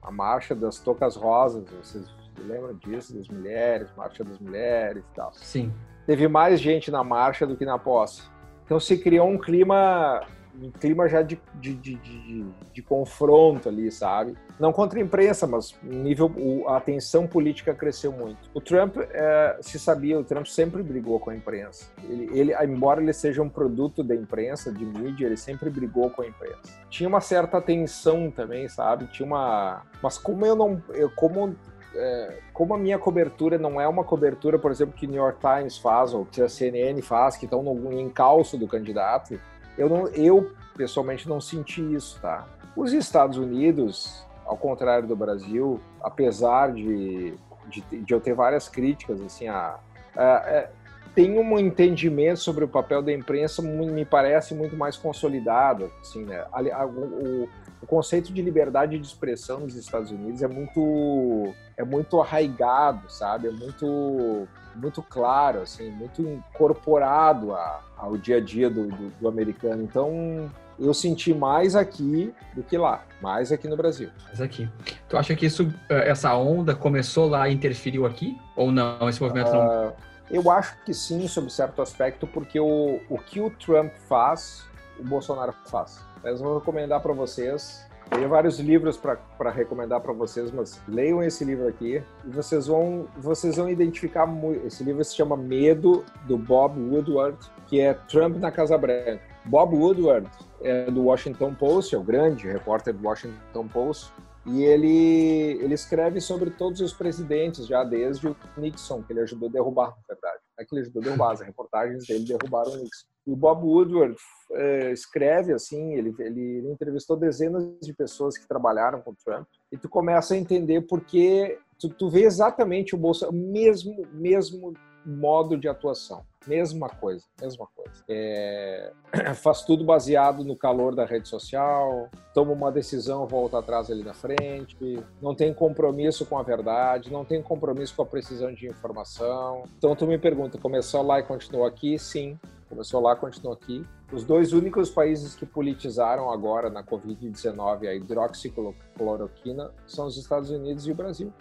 a 0.02 0.10
marcha 0.10 0.54
das 0.54 0.78
tocas 0.78 1.16
rosas, 1.16 1.64
vocês 1.70 2.06
lembram 2.38 2.74
disso? 2.74 3.16
Das 3.16 3.28
mulheres, 3.28 3.88
marcha 3.96 4.22
das 4.24 4.38
mulheres 4.38 5.02
e 5.02 5.14
tal. 5.14 5.32
Sim. 5.34 5.72
Teve 6.06 6.28
mais 6.28 6.60
gente 6.60 6.90
na 6.90 7.02
marcha 7.02 7.46
do 7.46 7.56
que 7.56 7.64
na 7.64 7.78
posse. 7.78 8.22
Então 8.64 8.78
se 8.78 8.98
criou 8.98 9.28
um 9.28 9.38
clima 9.38 10.22
um 10.62 10.70
clima 10.70 11.08
já 11.08 11.22
de, 11.22 11.40
de, 11.54 11.74
de, 11.74 11.94
de, 11.96 12.46
de 12.72 12.82
confronto 12.82 13.68
ali, 13.68 13.90
sabe? 13.90 14.36
Não 14.58 14.72
contra 14.72 14.98
a 14.98 15.02
imprensa, 15.02 15.46
mas 15.46 15.74
nível 15.82 16.32
a 16.68 16.80
tensão 16.80 17.26
política 17.26 17.74
cresceu 17.74 18.12
muito. 18.12 18.50
O 18.54 18.60
Trump 18.60 18.96
é, 18.98 19.58
se 19.60 19.78
sabia, 19.78 20.18
o 20.18 20.24
Trump 20.24 20.46
sempre 20.46 20.82
brigou 20.82 21.18
com 21.18 21.30
a 21.30 21.36
imprensa. 21.36 21.90
Ele, 22.04 22.30
ele, 22.38 22.54
embora 22.64 23.02
ele 23.02 23.12
seja 23.12 23.42
um 23.42 23.48
produto 23.48 24.02
da 24.02 24.14
imprensa, 24.14 24.72
de 24.72 24.84
mídia, 24.84 25.26
ele 25.26 25.36
sempre 25.36 25.68
brigou 25.70 26.08
com 26.10 26.22
a 26.22 26.26
imprensa. 26.26 26.60
Tinha 26.88 27.08
uma 27.08 27.20
certa 27.20 27.60
tensão 27.60 28.30
também, 28.30 28.68
sabe? 28.68 29.06
Tinha 29.06 29.26
uma, 29.26 29.82
mas 30.02 30.18
como 30.18 30.46
eu 30.46 30.54
não, 30.54 30.82
eu, 30.94 31.10
como 31.10 31.56
é, 31.96 32.38
como 32.52 32.74
a 32.74 32.78
minha 32.78 32.98
cobertura 32.98 33.56
não 33.56 33.80
é 33.80 33.86
uma 33.86 34.04
cobertura, 34.04 34.58
por 34.58 34.70
exemplo, 34.70 34.94
que 34.94 35.06
o 35.06 35.08
New 35.08 35.22
York 35.22 35.38
Times 35.40 35.78
faz 35.78 36.12
ou 36.12 36.24
que 36.24 36.42
a 36.42 36.48
CNN 36.48 37.00
faz, 37.02 37.36
que 37.36 37.44
estão 37.44 37.62
no 37.62 37.92
encalço 38.00 38.58
do 38.58 38.66
candidato, 38.66 39.38
eu, 39.76 39.88
não, 39.88 40.08
eu 40.08 40.52
pessoalmente 40.76 41.28
não 41.28 41.40
senti 41.40 41.80
isso, 41.94 42.18
tá? 42.20 42.46
Os 42.76 42.92
Estados 42.92 43.38
Unidos, 43.38 44.24
ao 44.44 44.56
contrário 44.56 45.06
do 45.06 45.14
Brasil, 45.14 45.80
apesar 46.02 46.72
de, 46.72 47.34
de, 47.68 47.80
de 48.02 48.14
eu 48.14 48.20
ter 48.20 48.34
várias 48.34 48.68
críticas, 48.68 49.20
assim, 49.20 49.48
a, 49.48 49.78
a, 50.16 50.36
a 50.36 50.68
tem 51.14 51.38
um 51.38 51.58
entendimento 51.58 52.40
sobre 52.40 52.64
o 52.64 52.68
papel 52.68 53.00
da 53.00 53.12
imprensa 53.12 53.62
me 53.62 54.04
parece 54.04 54.52
muito 54.52 54.76
mais 54.76 54.96
consolidado, 54.96 55.90
assim, 56.00 56.24
né? 56.24 56.44
O, 56.52 57.48
o 57.80 57.86
conceito 57.86 58.32
de 58.32 58.42
liberdade 58.42 58.98
de 58.98 59.06
expressão 59.06 59.60
nos 59.60 59.76
Estados 59.76 60.10
Unidos 60.10 60.42
é 60.42 60.48
muito 60.48 61.54
é 61.76 61.84
muito 61.84 62.20
arraigado, 62.20 63.08
sabe? 63.08 63.48
É 63.48 63.52
muito 63.52 64.48
muito 64.74 65.02
claro, 65.02 65.62
assim, 65.62 65.90
muito 65.90 66.22
incorporado 66.22 67.54
a, 67.54 67.80
ao 67.96 68.16
dia 68.16 68.36
a 68.36 68.40
dia 68.40 68.68
do, 68.68 68.88
do, 68.88 69.10
do 69.20 69.28
americano. 69.28 69.82
Então, 69.82 70.50
eu 70.78 70.92
senti 70.92 71.32
mais 71.32 71.76
aqui 71.76 72.34
do 72.54 72.62
que 72.62 72.76
lá, 72.76 73.04
mais 73.20 73.52
aqui 73.52 73.68
no 73.68 73.76
Brasil. 73.76 74.10
Mais 74.26 74.40
aqui. 74.40 74.68
Tu 75.08 75.16
acha 75.16 75.34
que 75.34 75.46
isso, 75.46 75.72
eh, 75.88 76.10
essa 76.10 76.34
onda 76.36 76.74
começou 76.74 77.28
lá 77.28 77.48
e 77.48 77.54
interferiu 77.54 78.06
aqui? 78.06 78.38
Ou 78.56 78.72
não? 78.72 79.08
Esse 79.08 79.22
movimento 79.22 79.50
uh, 79.50 79.54
não? 79.54 79.92
Eu 80.30 80.50
acho 80.50 80.76
que 80.84 80.92
sim, 80.92 81.26
sob 81.28 81.50
certo 81.52 81.80
aspecto, 81.82 82.26
porque 82.26 82.58
o, 82.58 83.00
o 83.08 83.18
que 83.18 83.40
o 83.40 83.50
Trump 83.50 83.92
faz, 84.08 84.64
o 84.98 85.04
Bolsonaro 85.04 85.54
faz. 85.66 86.02
Mas 86.22 86.40
eu 86.40 86.46
vou 86.46 86.58
recomendar 86.58 87.00
para 87.00 87.12
vocês. 87.12 87.86
Tenho 88.14 88.28
vários 88.28 88.60
livros 88.60 88.96
para 88.96 89.50
recomendar 89.50 90.00
para 90.00 90.12
vocês, 90.12 90.52
mas 90.52 90.80
leiam 90.86 91.20
esse 91.20 91.44
livro 91.44 91.66
aqui 91.66 92.00
e 92.24 92.28
vocês 92.28 92.68
vão, 92.68 93.08
vocês 93.16 93.56
vão 93.56 93.68
identificar 93.68 94.24
muito. 94.24 94.64
Esse 94.64 94.84
livro 94.84 95.02
se 95.02 95.16
chama 95.16 95.36
Medo, 95.36 96.04
do 96.24 96.38
Bob 96.38 96.80
Woodward, 96.80 97.36
que 97.66 97.80
é 97.80 97.92
Trump 97.92 98.36
na 98.36 98.52
Casa 98.52 98.78
Branca. 98.78 99.20
Bob 99.44 99.74
Woodward 99.74 100.30
é 100.60 100.88
do 100.92 101.02
Washington 101.02 101.54
Post, 101.54 101.92
é 101.92 101.98
o 101.98 102.04
grande 102.04 102.46
repórter 102.46 102.94
do 102.94 103.04
Washington 103.04 103.66
Post, 103.66 104.12
e 104.46 104.62
ele, 104.62 105.58
ele 105.60 105.74
escreve 105.74 106.20
sobre 106.20 106.50
todos 106.50 106.80
os 106.80 106.92
presidentes, 106.92 107.66
já 107.66 107.82
desde 107.82 108.28
o 108.28 108.36
Nixon, 108.56 109.02
que 109.02 109.12
ele 109.12 109.22
ajudou 109.22 109.48
a 109.48 109.52
derrubar, 109.52 109.88
na 109.88 110.14
verdade. 110.14 110.38
É 110.56 110.64
que 110.64 110.72
ele 110.72 110.82
ajudou 110.82 111.02
a 111.02 111.04
derrubar, 111.04 111.32
as 111.32 111.40
reportagens 111.40 112.06
dele 112.06 112.24
derrubaram 112.24 112.74
o 112.74 112.76
Nixon. 112.76 113.13
O 113.26 113.34
Bob 113.34 113.64
Woodward 113.64 114.16
é, 114.52 114.92
escreve 114.92 115.52
assim, 115.52 115.94
ele, 115.94 116.14
ele, 116.18 116.40
ele, 116.40 116.70
entrevistou 116.70 117.16
dezenas 117.16 117.64
de 117.80 117.94
pessoas 117.94 118.36
que 118.36 118.46
trabalharam 118.46 119.00
com 119.00 119.12
o 119.12 119.16
Trump, 119.24 119.46
e 119.72 119.78
tu 119.78 119.88
começa 119.88 120.34
a 120.34 120.36
entender 120.36 120.82
porque 120.82 121.58
tu, 121.78 121.88
tu 121.88 122.10
vê 122.10 122.24
exatamente 122.24 122.94
o 122.94 122.98
Bolsonaro, 122.98 123.36
mesmo, 123.36 124.06
mesmo 124.12 124.74
modo 125.04 125.56
de 125.56 125.68
atuação. 125.68 126.24
Mesma 126.46 126.88
coisa, 126.88 127.24
mesma 127.40 127.66
coisa. 127.74 128.04
É, 128.08 128.92
faz 129.34 129.62
tudo 129.62 129.84
baseado 129.84 130.44
no 130.44 130.56
calor 130.56 130.94
da 130.94 131.04
rede 131.04 131.28
social, 131.28 132.10
toma 132.34 132.52
uma 132.52 132.70
decisão, 132.70 133.26
volta 133.26 133.58
atrás 133.58 133.90
ali 133.90 134.02
na 134.02 134.12
frente, 134.12 135.02
não 135.22 135.34
tem 135.34 135.54
compromisso 135.54 136.26
com 136.26 136.38
a 136.38 136.42
verdade, 136.42 137.10
não 137.10 137.24
tem 137.24 137.42
compromisso 137.42 137.94
com 137.96 138.02
a 138.02 138.06
precisão 138.06 138.52
de 138.52 138.66
informação. 138.66 139.64
Então 139.78 139.96
tu 139.96 140.06
me 140.06 140.18
pergunta, 140.18 140.58
começou 140.58 141.02
lá 141.02 141.20
e 141.20 141.22
continuou 141.22 141.64
aqui? 141.64 141.98
Sim, 141.98 142.38
começou 142.68 143.00
lá, 143.00 143.16
continuou 143.16 143.54
aqui. 143.54 143.86
Os 144.12 144.24
dois 144.24 144.52
únicos 144.52 144.90
países 144.90 145.34
que 145.34 145.46
politizaram 145.46 146.30
agora 146.30 146.68
na 146.68 146.84
Covid-19 146.84 147.88
a 147.88 147.94
hidroxicloroquina 147.94 149.72
são 149.86 150.06
os 150.06 150.16
Estados 150.16 150.50
Unidos 150.50 150.86
e 150.86 150.92
o 150.92 150.94
Brasil. 150.94 151.32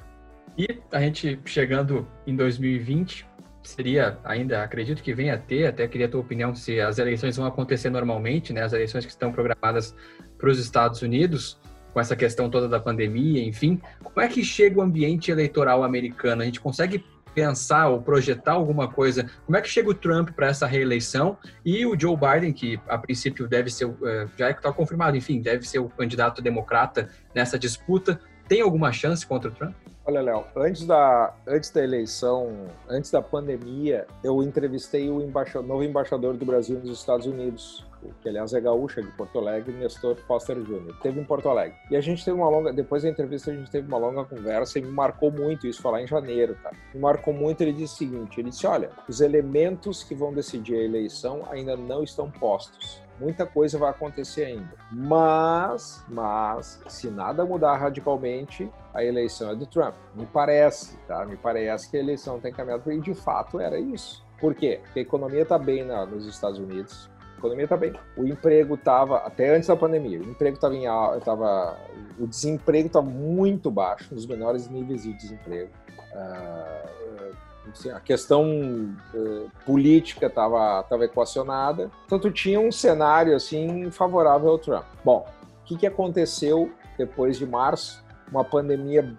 E 0.57 0.67
a 0.91 0.99
gente 0.99 1.39
chegando 1.45 2.07
em 2.27 2.35
2020, 2.35 3.27
seria 3.63 4.17
ainda, 4.23 4.63
acredito 4.63 5.01
que 5.01 5.13
venha 5.13 5.35
a 5.35 5.37
ter, 5.37 5.67
até 5.67 5.87
queria 5.87 6.07
a 6.07 6.09
tua 6.09 6.21
opinião 6.21 6.53
se 6.53 6.79
as 6.79 6.97
eleições 6.97 7.37
vão 7.37 7.45
acontecer 7.45 7.89
normalmente, 7.89 8.53
né? 8.53 8.63
As 8.63 8.73
eleições 8.73 9.05
que 9.05 9.11
estão 9.11 9.31
programadas 9.31 9.95
para 10.37 10.49
os 10.49 10.59
Estados 10.59 11.01
Unidos, 11.01 11.59
com 11.93 11.99
essa 11.99 12.15
questão 12.15 12.49
toda 12.49 12.67
da 12.67 12.79
pandemia, 12.79 13.43
enfim. 13.43 13.79
Como 14.03 14.19
é 14.19 14.27
que 14.27 14.43
chega 14.43 14.79
o 14.79 14.81
ambiente 14.81 15.31
eleitoral 15.31 15.83
americano? 15.83 16.41
A 16.41 16.45
gente 16.45 16.59
consegue 16.59 17.03
pensar 17.33 17.87
ou 17.87 18.01
projetar 18.01 18.53
alguma 18.53 18.87
coisa? 18.87 19.29
Como 19.45 19.57
é 19.57 19.61
que 19.61 19.69
chega 19.69 19.89
o 19.89 19.93
Trump 19.93 20.31
para 20.31 20.47
essa 20.47 20.67
reeleição 20.67 21.37
e 21.65 21.85
o 21.85 21.99
Joe 21.99 22.15
Biden, 22.15 22.53
que 22.53 22.79
a 22.87 22.97
princípio 22.97 23.47
deve 23.47 23.69
ser, 23.69 23.91
eh, 24.03 24.27
já 24.37 24.51
está 24.51 24.71
confirmado, 24.71 25.17
enfim, 25.17 25.41
deve 25.41 25.67
ser 25.67 25.79
o 25.79 25.89
candidato 25.89 26.41
democrata 26.41 27.09
nessa 27.33 27.57
disputa, 27.57 28.19
tem 28.47 28.61
alguma 28.61 28.91
chance 28.91 29.25
contra 29.25 29.49
o 29.49 29.53
Trump? 29.53 29.75
Olha, 30.05 30.21
Léo, 30.21 30.43
antes 30.57 30.85
da, 30.85 31.33
antes 31.47 31.69
da 31.69 31.81
eleição, 31.81 32.67
antes 32.89 33.09
da 33.09 33.21
pandemia, 33.21 34.05
eu 34.21 34.43
entrevistei 34.43 35.09
o 35.09 35.25
novo 35.61 35.81
embaixador 35.81 36.35
do 36.35 36.45
Brasil 36.45 36.77
nos 36.77 36.99
Estados 36.99 37.25
Unidos, 37.25 37.85
que 38.21 38.27
aliás 38.27 38.53
é 38.53 38.59
gaúcha 38.59 39.01
de 39.01 39.07
Porto 39.11 39.39
Alegre, 39.39 39.71
Nestor 39.71 40.17
Foster 40.27 40.57
Jr. 40.59 40.93
Teve 41.01 41.21
em 41.21 41.23
Porto 41.23 41.47
Alegre. 41.47 41.77
E 41.89 41.95
a 41.95 42.01
gente 42.01 42.25
teve 42.25 42.35
uma 42.35 42.49
longa, 42.49 42.73
depois 42.73 43.03
da 43.03 43.09
entrevista 43.09 43.51
a 43.51 43.55
gente 43.55 43.71
teve 43.71 43.87
uma 43.87 43.97
longa 43.97 44.25
conversa 44.25 44.77
e 44.77 44.81
me 44.81 44.91
marcou 44.91 45.31
muito 45.31 45.65
isso, 45.65 45.81
falar 45.81 46.01
em 46.01 46.07
janeiro, 46.07 46.57
tá? 46.61 46.71
Me 46.93 46.99
marcou 46.99 47.33
muito, 47.33 47.61
ele 47.61 47.71
disse 47.71 47.93
o 47.93 47.97
seguinte, 47.99 48.41
ele 48.41 48.49
disse, 48.49 48.67
olha, 48.67 48.89
os 49.07 49.21
elementos 49.21 50.03
que 50.03 50.13
vão 50.13 50.33
decidir 50.33 50.75
a 50.75 50.83
eleição 50.83 51.47
ainda 51.49 51.77
não 51.77 52.03
estão 52.03 52.29
postos 52.29 53.01
muita 53.19 53.45
coisa 53.45 53.77
vai 53.77 53.89
acontecer 53.89 54.45
ainda. 54.45 54.73
Mas, 54.91 56.03
mas, 56.07 56.81
se 56.87 57.09
nada 57.09 57.45
mudar 57.45 57.77
radicalmente, 57.77 58.69
a 58.93 59.03
eleição 59.03 59.51
é 59.51 59.55
do 59.55 59.65
Trump. 59.65 59.95
Me 60.15 60.25
parece, 60.25 60.97
tá? 61.07 61.25
Me 61.25 61.37
parece 61.37 61.89
que 61.89 61.97
a 61.97 61.99
eleição 61.99 62.39
tem 62.39 62.51
caminhado 62.51 62.91
e 62.91 62.99
de 62.99 63.13
fato 63.13 63.59
era 63.59 63.79
isso. 63.79 64.23
Por 64.39 64.53
quê? 64.53 64.79
Porque 64.83 64.99
a 64.99 65.01
economia 65.01 65.43
está 65.43 65.57
bem 65.57 65.83
na, 65.83 66.05
nos 66.05 66.25
Estados 66.25 66.59
Unidos. 66.59 67.09
A 67.35 67.37
economia 67.39 67.63
está 67.63 67.77
bem. 67.77 67.93
O 68.17 68.25
emprego 68.25 68.75
estava, 68.75 69.17
até 69.17 69.55
antes 69.55 69.67
da 69.67 69.75
pandemia, 69.75 70.19
o 70.19 70.23
emprego 70.23 70.55
estava 70.55 70.75
em 70.75 70.85
tava, 71.21 71.77
o 72.19 72.27
desemprego 72.27 72.87
estava 72.87 73.05
muito 73.05 73.71
baixo, 73.71 74.13
nos 74.13 74.25
menores 74.25 74.69
níveis 74.69 75.03
de 75.03 75.13
desemprego. 75.13 75.71
Uh, 76.13 77.33
Assim, 77.71 77.89
a 77.91 77.99
questão 77.99 78.93
uh, 79.13 79.49
política 79.65 80.27
estava 80.27 80.83
tava 80.83 81.05
equacionada, 81.05 81.89
tu 82.07 82.31
tinha 82.31 82.59
um 82.59 82.71
cenário 82.71 83.35
assim 83.35 83.89
favorável 83.89 84.49
ao 84.49 84.59
Trump. 84.59 84.85
Bom, 85.03 85.25
o 85.61 85.65
que, 85.65 85.77
que 85.77 85.87
aconteceu 85.87 86.71
depois 86.97 87.37
de 87.37 87.45
março? 87.45 88.03
Uma 88.29 88.43
pandemia 88.43 89.15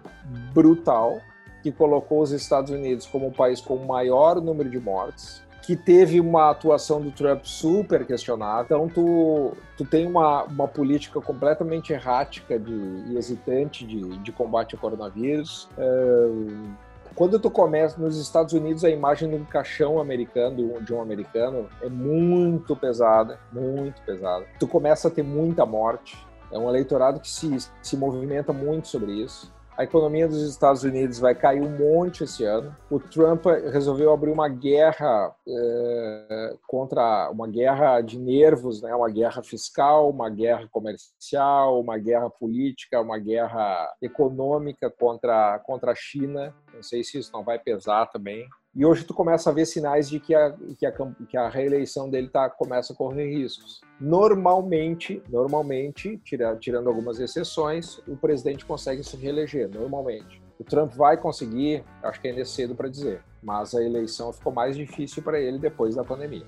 brutal 0.53 1.19
que 1.63 1.71
colocou 1.71 2.21
os 2.21 2.31
Estados 2.31 2.69
Unidos 2.69 3.07
como 3.07 3.27
o 3.27 3.31
país 3.31 3.59
com 3.59 3.75
o 3.75 3.87
maior 3.87 4.39
número 4.39 4.69
de 4.69 4.79
mortes, 4.79 5.41
que 5.63 5.75
teve 5.75 6.21
uma 6.21 6.51
atuação 6.51 7.01
do 7.01 7.09
Trump 7.09 7.43
super 7.43 8.05
questionada. 8.05 8.65
Então, 8.65 8.87
tu, 8.87 9.53
tu 9.75 9.83
tem 9.83 10.05
uma, 10.05 10.43
uma 10.43 10.67
política 10.67 11.19
completamente 11.19 11.91
errática 11.91 12.59
de, 12.59 12.71
e 12.71 13.17
hesitante 13.17 13.83
de, 13.83 14.19
de 14.19 14.31
combate 14.31 14.75
ao 14.75 14.81
coronavírus. 14.81 15.67
Uh, 15.75 16.75
quando 17.13 17.39
tu 17.39 17.49
começa 17.49 17.99
nos 18.01 18.17
Estados 18.17 18.53
Unidos, 18.53 18.83
a 18.83 18.89
imagem 18.89 19.29
de 19.29 19.35
um 19.35 19.45
caixão 19.45 19.99
americano, 19.99 20.81
de 20.81 20.93
um 20.93 21.01
americano, 21.01 21.69
é 21.81 21.89
muito 21.89 22.75
pesada, 22.75 23.39
muito 23.51 24.01
pesada. 24.01 24.45
Tu 24.59 24.67
começa 24.67 25.07
a 25.07 25.11
ter 25.11 25.23
muita 25.23 25.65
morte. 25.65 26.17
É 26.51 26.57
um 26.57 26.69
eleitorado 26.69 27.19
que 27.19 27.29
se, 27.29 27.57
se 27.81 27.97
movimenta 27.97 28.53
muito 28.53 28.87
sobre 28.87 29.11
isso. 29.11 29.53
A 29.77 29.83
economia 29.83 30.25
dos 30.25 30.41
Estados 30.41 30.83
Unidos 30.83 31.19
vai 31.19 31.35
cair 31.35 31.61
um 31.61 31.77
monte 31.77 32.23
esse 32.23 32.45
ano. 32.45 32.73
O 32.89 32.97
Trump 32.97 33.45
resolveu 33.73 34.13
abrir 34.13 34.31
uma 34.31 34.47
guerra 34.47 35.35
é, 35.45 36.55
contra 36.65 37.29
uma 37.29 37.45
guerra 37.45 37.99
de 37.99 38.17
nervos, 38.17 38.81
né? 38.81 38.95
Uma 38.95 39.09
guerra 39.09 39.43
fiscal, 39.43 40.09
uma 40.09 40.29
guerra 40.29 40.65
comercial, 40.71 41.81
uma 41.81 41.97
guerra 41.97 42.29
política, 42.29 43.01
uma 43.01 43.19
guerra 43.19 43.93
econômica 44.01 44.89
contra 44.89 45.59
contra 45.59 45.91
a 45.91 45.95
China. 45.95 46.55
Não 46.73 46.81
sei 46.81 47.03
se 47.03 47.17
isso 47.17 47.31
não 47.33 47.43
vai 47.43 47.59
pesar 47.59 48.05
também. 48.05 48.47
E 48.75 48.85
hoje 48.85 49.05
tu 49.05 49.13
começa 49.13 49.49
a 49.49 49.53
ver 49.53 49.65
sinais 49.65 50.09
de 50.09 50.19
que 50.19 50.35
a, 50.35 50.53
que 50.77 50.85
a, 50.85 50.91
que 51.29 51.37
a 51.37 51.47
reeleição 51.47 52.09
dele 52.09 52.27
tá, 52.27 52.49
começa 52.49 52.91
a 52.91 52.95
correr 52.95 53.29
riscos. 53.29 53.79
Normalmente, 54.01 55.23
normalmente, 55.29 56.17
tira, 56.25 56.57
tirando 56.57 56.89
algumas 56.89 57.17
exceções, 57.17 57.99
o 58.05 58.17
presidente 58.17 58.65
consegue 58.65 59.01
se 59.01 59.15
reeleger, 59.15 59.69
normalmente. 59.69 60.43
O 60.59 60.63
Trump 60.65 60.93
vai 60.93 61.15
conseguir, 61.15 61.85
acho 62.03 62.19
que 62.19 62.27
ainda 62.27 62.41
é 62.41 62.45
cedo 62.45 62.75
para 62.75 62.89
dizer, 62.89 63.23
mas 63.41 63.73
a 63.73 63.81
eleição 63.81 64.33
ficou 64.33 64.51
mais 64.51 64.75
difícil 64.75 65.23
para 65.23 65.39
ele 65.39 65.57
depois 65.57 65.95
da 65.95 66.03
pandemia. 66.03 66.45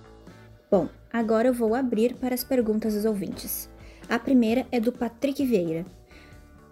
Bom, 0.70 0.90
agora 1.14 1.48
eu 1.48 1.54
vou 1.54 1.74
abrir 1.74 2.16
para 2.16 2.36
as 2.36 2.44
perguntas 2.44 2.94
dos 2.94 3.06
ouvintes. 3.06 3.70
A 4.10 4.20
primeira 4.20 4.68
é 4.70 4.82
do 4.82 4.92
Patrick 4.92 5.46
Vieira. 5.46 5.86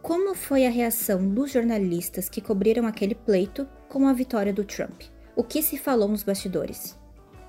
Como 0.02 0.36
foi 0.36 0.65
a 0.65 0.70
reação 0.70 1.26
dos 1.30 1.52
jornalistas 1.52 2.28
que 2.28 2.41
cobriram 2.41 2.86
aquele 2.86 3.15
pleito 3.15 3.65
com 3.88 4.06
a 4.06 4.12
vitória 4.12 4.54
do 4.54 4.65
Trump? 4.65 5.14
O 5.36 5.43
que 5.43 5.62
se 5.62 5.78
falou 5.78 6.08
nos 6.08 6.24
bastidores? 6.24 6.98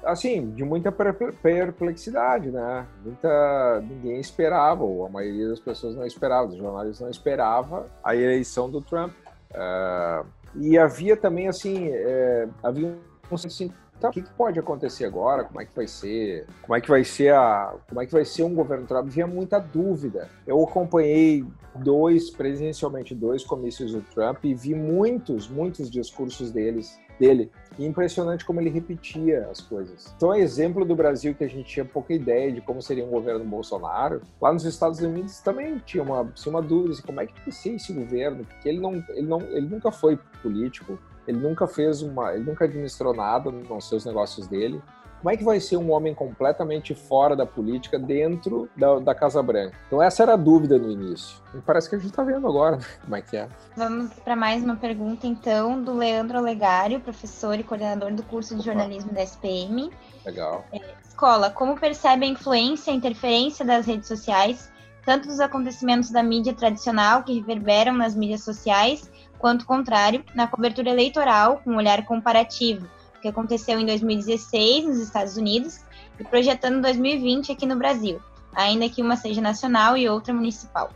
Assim, 0.04 0.50
de 0.52 0.64
muita 0.64 0.92
perplexidade, 0.92 2.50
né? 2.50 2.86
Muita 3.04 3.80
ninguém 3.80 4.20
esperava, 4.20 4.84
ou 4.84 5.06
a 5.06 5.08
maioria 5.08 5.48
das 5.48 5.60
pessoas 5.60 5.96
não 5.96 6.06
esperava, 6.06 6.48
os 6.48 6.56
jornalistas 6.56 7.00
não 7.00 7.10
esperava 7.10 7.86
a 8.02 8.14
eleição 8.14 8.70
do 8.70 8.80
Trump. 8.80 9.12
Uh, 9.50 10.26
e 10.54 10.78
havia 10.78 11.16
também 11.16 11.48
assim, 11.48 11.88
é, 11.88 12.48
havia 12.62 12.96
um 13.30 13.36
então, 13.98 14.10
o 14.10 14.12
que, 14.12 14.22
que, 14.22 14.30
pode 14.30 14.58
acontecer 14.58 15.06
agora? 15.06 15.44
Como 15.44 15.60
é 15.60 15.64
que 15.64 15.74
vai 15.74 15.86
ser? 15.86 16.46
Como 16.62 16.76
é 16.76 16.80
que 16.80 16.88
vai 16.88 17.02
ser 17.02 17.32
a? 17.32 17.74
Como 17.88 18.00
é 18.00 18.06
que 18.06 18.12
vai 18.12 18.24
ser 18.24 18.42
um 18.42 18.54
governo 18.54 18.86
Trump? 18.86 19.06
Havia 19.06 19.26
muita 19.26 19.58
dúvida. 19.58 20.28
Eu 20.46 20.62
acompanhei 20.62 21.44
dois, 21.74 22.30
presencialmente 22.30 23.14
dois 23.14 23.44
comícios 23.44 23.92
do 23.92 24.02
Trump 24.02 24.44
e 24.44 24.54
vi 24.54 24.74
muitos, 24.74 25.48
muitos 25.48 25.90
discursos 25.90 26.50
deles, 26.50 26.98
dele. 27.18 27.50
E 27.78 27.86
impressionante 27.86 28.44
como 28.44 28.60
ele 28.60 28.70
repetia 28.70 29.48
as 29.50 29.60
coisas. 29.60 30.12
Então, 30.16 30.34
exemplo 30.34 30.84
do 30.84 30.94
Brasil 30.94 31.34
que 31.34 31.44
a 31.44 31.48
gente 31.48 31.64
tinha 31.64 31.84
pouca 31.84 32.12
ideia 32.12 32.52
de 32.52 32.60
como 32.60 32.82
seria 32.82 33.04
um 33.04 33.10
governo 33.10 33.44
Bolsonaro. 33.44 34.22
Lá 34.40 34.52
nos 34.52 34.64
Estados 34.64 35.00
Unidos 35.00 35.40
também 35.40 35.78
tinha 35.84 36.02
uma, 36.02 36.24
tinha 36.34 36.54
uma 36.54 36.62
dúvida 36.62 36.92
assim, 36.92 37.02
como 37.02 37.20
é 37.20 37.26
que 37.26 37.34
vai 37.40 37.52
ser 37.52 37.70
esse 37.70 37.92
governo? 37.92 38.44
Porque 38.44 38.68
ele 38.68 38.80
não, 38.80 38.94
ele 39.10 39.26
não, 39.26 39.40
ele 39.40 39.66
nunca 39.66 39.90
foi 39.90 40.18
político 40.42 40.98
ele 41.26 41.38
nunca 41.38 41.66
fez 41.66 42.02
uma, 42.02 42.34
ele 42.34 42.44
nunca 42.44 42.64
administrou 42.64 43.14
nada 43.14 43.50
nos 43.50 43.88
seus 43.88 44.04
negócios 44.04 44.46
dele. 44.46 44.82
Como 45.18 45.30
é 45.30 45.36
que 45.36 45.44
vai 45.44 45.58
ser 45.58 45.76
um 45.76 45.90
homem 45.90 46.14
completamente 46.14 46.94
fora 46.94 47.34
da 47.34 47.46
política 47.46 47.98
dentro 47.98 48.68
da, 48.76 48.98
da 48.98 49.14
Casa 49.14 49.42
Branca? 49.42 49.76
Então 49.86 50.00
essa 50.00 50.22
era 50.22 50.34
a 50.34 50.36
dúvida 50.36 50.78
no 50.78 50.90
início. 50.90 51.38
E 51.54 51.58
parece 51.58 51.88
que 51.88 51.96
a 51.96 51.98
gente 51.98 52.10
está 52.10 52.22
vendo 52.22 52.46
agora 52.46 52.76
né? 52.76 52.84
como 53.02 53.16
é 53.16 53.22
que 53.22 53.36
é. 53.36 53.48
Vamos 53.76 54.12
para 54.14 54.36
mais 54.36 54.62
uma 54.62 54.76
pergunta 54.76 55.26
então 55.26 55.82
do 55.82 55.94
Leandro 55.94 56.38
Olegário, 56.38 57.00
professor 57.00 57.58
e 57.58 57.64
coordenador 57.64 58.12
do 58.12 58.22
curso 58.22 58.54
de 58.56 58.64
jornalismo 58.64 59.12
da 59.12 59.22
SPM. 59.22 59.90
Legal. 60.24 60.64
É, 60.70 60.80
escola, 61.08 61.50
como 61.50 61.80
percebe 61.80 62.26
a 62.26 62.28
influência, 62.28 62.92
a 62.92 62.96
interferência 62.96 63.64
das 63.64 63.86
redes 63.86 64.06
sociais, 64.06 64.70
tanto 65.04 65.28
dos 65.28 65.40
acontecimentos 65.40 66.10
da 66.10 66.22
mídia 66.22 66.52
tradicional 66.52 67.22
que 67.22 67.32
reverberam 67.32 67.94
nas 67.94 68.14
mídias 68.14 68.42
sociais 68.42 69.10
quanto 69.38 69.66
contrário, 69.66 70.24
na 70.34 70.46
cobertura 70.46 70.90
eleitoral, 70.90 71.60
com 71.64 71.72
um 71.72 71.76
olhar 71.76 72.04
comparativo, 72.04 72.86
o 73.16 73.20
que 73.20 73.28
aconteceu 73.28 73.78
em 73.78 73.86
2016 73.86 74.86
nos 74.86 74.98
Estados 74.98 75.36
Unidos 75.36 75.80
e 76.18 76.24
projetando 76.24 76.82
2020 76.82 77.52
aqui 77.52 77.66
no 77.66 77.76
Brasil, 77.76 78.20
ainda 78.54 78.88
que 78.88 79.02
uma 79.02 79.16
seja 79.16 79.40
nacional 79.40 79.96
e 79.96 80.08
outra 80.08 80.32
municipal. 80.32 80.90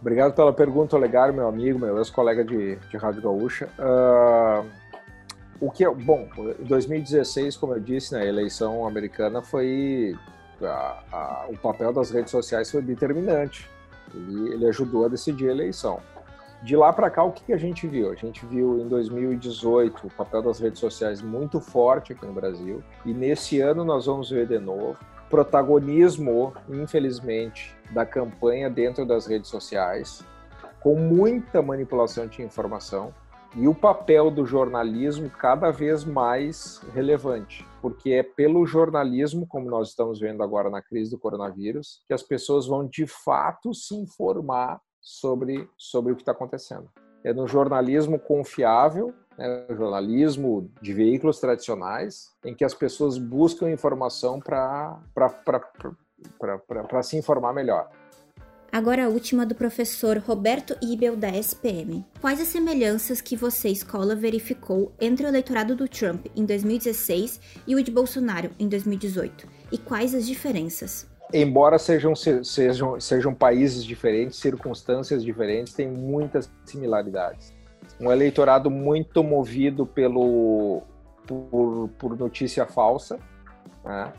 Obrigado 0.00 0.34
pela 0.34 0.52
pergunta, 0.52 0.96
Olegário, 0.96 1.32
meu 1.32 1.46
amigo, 1.46 1.78
meu 1.78 1.98
ex-colega 1.98 2.44
de, 2.44 2.76
de 2.76 2.96
Rádio 2.96 3.22
Gaúcha. 3.22 3.68
Uh, 3.78 4.68
o 5.60 5.70
que 5.70 5.84
é, 5.84 5.90
bom, 5.94 6.28
em 6.58 6.64
2016, 6.64 7.56
como 7.56 7.74
eu 7.74 7.80
disse, 7.80 8.12
na 8.12 8.18
né, 8.18 8.26
eleição 8.26 8.84
americana 8.84 9.40
foi 9.40 10.16
a, 10.60 11.02
a, 11.12 11.46
o 11.48 11.56
papel 11.56 11.92
das 11.92 12.10
redes 12.10 12.32
sociais 12.32 12.68
foi 12.68 12.82
determinante. 12.82 13.70
Ele, 14.12 14.54
ele 14.54 14.66
ajudou 14.66 15.06
a 15.06 15.08
decidir 15.08 15.48
a 15.48 15.52
eleição. 15.52 16.00
De 16.62 16.76
lá 16.76 16.92
para 16.92 17.10
cá, 17.10 17.24
o 17.24 17.32
que, 17.32 17.42
que 17.42 17.52
a 17.52 17.56
gente 17.56 17.88
viu? 17.88 18.12
A 18.12 18.14
gente 18.14 18.46
viu 18.46 18.78
em 18.78 18.86
2018 18.86 20.06
o 20.06 20.10
papel 20.10 20.42
das 20.42 20.60
redes 20.60 20.78
sociais 20.78 21.20
muito 21.20 21.60
forte 21.60 22.12
aqui 22.12 22.24
no 22.24 22.32
Brasil, 22.32 22.84
e 23.04 23.12
nesse 23.12 23.60
ano 23.60 23.84
nós 23.84 24.06
vamos 24.06 24.30
ver 24.30 24.46
de 24.46 24.60
novo 24.60 24.96
protagonismo, 25.28 26.52
infelizmente, 26.68 27.74
da 27.90 28.06
campanha 28.06 28.68
dentro 28.68 29.04
das 29.04 29.26
redes 29.26 29.48
sociais, 29.48 30.22
com 30.80 30.94
muita 30.94 31.62
manipulação 31.62 32.26
de 32.28 32.42
informação, 32.42 33.12
e 33.56 33.66
o 33.66 33.74
papel 33.74 34.30
do 34.30 34.46
jornalismo 34.46 35.28
cada 35.30 35.70
vez 35.70 36.04
mais 36.04 36.80
relevante, 36.94 37.66
porque 37.80 38.12
é 38.12 38.22
pelo 38.22 38.64
jornalismo, 38.66 39.46
como 39.48 39.68
nós 39.68 39.88
estamos 39.88 40.20
vendo 40.20 40.42
agora 40.42 40.70
na 40.70 40.80
crise 40.80 41.10
do 41.10 41.18
coronavírus, 41.18 42.02
que 42.06 42.14
as 42.14 42.22
pessoas 42.22 42.68
vão 42.68 42.86
de 42.86 43.06
fato 43.06 43.74
se 43.74 43.96
informar 43.96 44.80
sobre, 45.02 45.68
sobre 45.76 46.12
o 46.12 46.16
que 46.16 46.22
está 46.22 46.32
acontecendo. 46.32 46.88
É 47.24 47.34
no 47.34 47.46
jornalismo 47.46 48.18
confiável, 48.18 49.12
né, 49.36 49.66
jornalismo 49.70 50.70
de 50.80 50.92
veículos 50.94 51.40
tradicionais, 51.40 52.32
em 52.44 52.54
que 52.54 52.64
as 52.64 52.72
pessoas 52.72 53.18
buscam 53.18 53.70
informação 53.70 54.40
para 54.40 55.02
se 57.02 57.16
informar 57.16 57.52
melhor. 57.52 57.90
Agora 58.72 59.04
a 59.04 59.08
última 59.08 59.44
do 59.44 59.54
professor 59.54 60.16
Roberto 60.16 60.74
Ibel, 60.82 61.14
da 61.14 61.28
SPM. 61.28 62.06
Quais 62.22 62.40
as 62.40 62.48
semelhanças 62.48 63.20
que 63.20 63.36
você, 63.36 63.68
escola, 63.68 64.16
verificou 64.16 64.94
entre 64.98 65.26
o 65.26 65.28
eleitorado 65.28 65.76
do 65.76 65.86
Trump 65.86 66.24
em 66.34 66.46
2016 66.46 67.38
e 67.66 67.74
o 67.74 67.82
de 67.82 67.90
Bolsonaro 67.90 68.50
em 68.58 68.66
2018? 68.66 69.46
E 69.70 69.76
quais 69.76 70.14
as 70.14 70.26
diferenças? 70.26 71.06
Embora 71.32 71.78
sejam, 71.78 72.14
sejam, 72.14 73.00
sejam 73.00 73.34
países 73.34 73.84
diferentes, 73.84 74.38
circunstâncias 74.38 75.24
diferentes, 75.24 75.72
tem 75.72 75.88
muitas 75.88 76.50
similaridades. 76.64 77.54
Um 78.00 78.10
eleitorado 78.10 78.70
muito 78.70 79.22
movido 79.22 79.86
pelo, 79.86 80.82
por, 81.26 81.88
por 81.98 82.18
notícia 82.18 82.66
falsa, 82.66 83.18
né? 83.84 84.12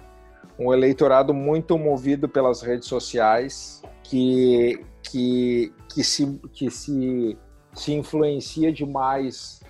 um 0.57 0.73
eleitorado 0.73 1.33
muito 1.33 1.77
movido 1.77 2.27
pelas 2.29 2.61
redes 2.61 2.87
sociais, 2.87 3.81
que, 4.03 4.83
que, 5.01 5.73
que, 5.93 6.03
se, 6.03 6.39
que 6.51 6.69
se, 6.69 7.37
se 7.73 7.93
influencia 7.93 8.71
demais 8.71 9.61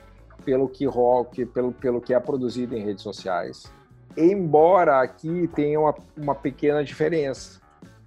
pelo 0.43 0.67
que, 0.67 0.85
rock, 0.85 1.45
pelo, 1.45 1.71
pelo 1.71 2.01
que 2.01 2.13
é 2.13 2.19
produzido 2.19 2.75
em 2.75 2.83
redes 2.83 3.03
sociais 3.03 3.71
embora 4.17 5.01
aqui 5.01 5.49
tenha 5.55 5.79
uma, 5.79 5.95
uma 6.15 6.35
pequena 6.35 6.83
diferença. 6.83 7.61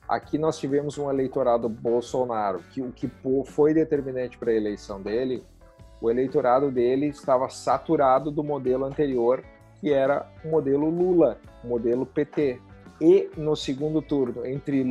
Aqui 0.09 0.39
nós 0.39 0.59
tivemos 0.59 0.99
um 0.99 1.11
eleitorado 1.11 1.69
Bolsonaro, 1.69 2.61
que 2.71 2.81
o 2.81 2.93
que 2.93 3.11
foi 3.45 3.75
determinante 3.75 4.39
para 4.39 4.53
a 4.53 4.55
eleição 4.55 5.03
dele, 5.03 5.45
o 6.01 6.11
eleitorado 6.11 6.71
dele 6.71 7.07
estava 7.07 7.49
saturado 7.49 8.31
do 8.31 8.45
modelo 8.45 8.85
anterior, 8.85 9.43
que 9.81 9.93
era 9.93 10.27
o 10.45 10.49
modelo 10.49 10.89
Lula, 10.89 11.39
o 11.65 11.69
modelo 11.69 12.07
PT. 12.07 12.61
E 13.01 13.31
no 13.37 13.57
segundo 13.57 14.01
turno, 14.01 14.47
entre 14.47 14.85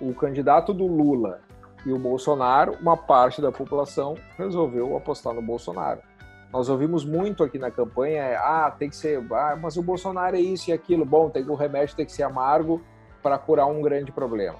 o 0.00 0.12
candidato 0.14 0.74
do 0.74 0.86
Lula 0.86 1.40
e 1.86 1.92
o 1.92 1.98
Bolsonaro, 1.98 2.76
uma 2.80 2.96
parte 2.96 3.40
da 3.40 3.50
população 3.50 4.16
resolveu 4.36 4.96
apostar 4.96 5.32
no 5.32 5.42
Bolsonaro. 5.42 6.00
Nós 6.52 6.68
ouvimos 6.68 7.02
muito 7.02 7.42
aqui 7.42 7.58
na 7.58 7.70
campanha, 7.70 8.22
é, 8.22 8.36
ah, 8.36 8.70
tem 8.78 8.90
que 8.90 8.96
ser, 8.96 9.24
ah, 9.32 9.56
mas 9.60 9.78
o 9.78 9.82
Bolsonaro 9.82 10.36
é 10.36 10.40
isso 10.40 10.68
e 10.68 10.72
aquilo. 10.72 11.04
Bom, 11.04 11.30
tem 11.30 11.42
o 11.48 11.54
remédio 11.54 11.96
tem 11.96 12.04
que 12.04 12.12
ser 12.12 12.24
amargo 12.24 12.82
para 13.22 13.38
curar 13.38 13.66
um 13.66 13.80
grande 13.80 14.12
problema. 14.12 14.58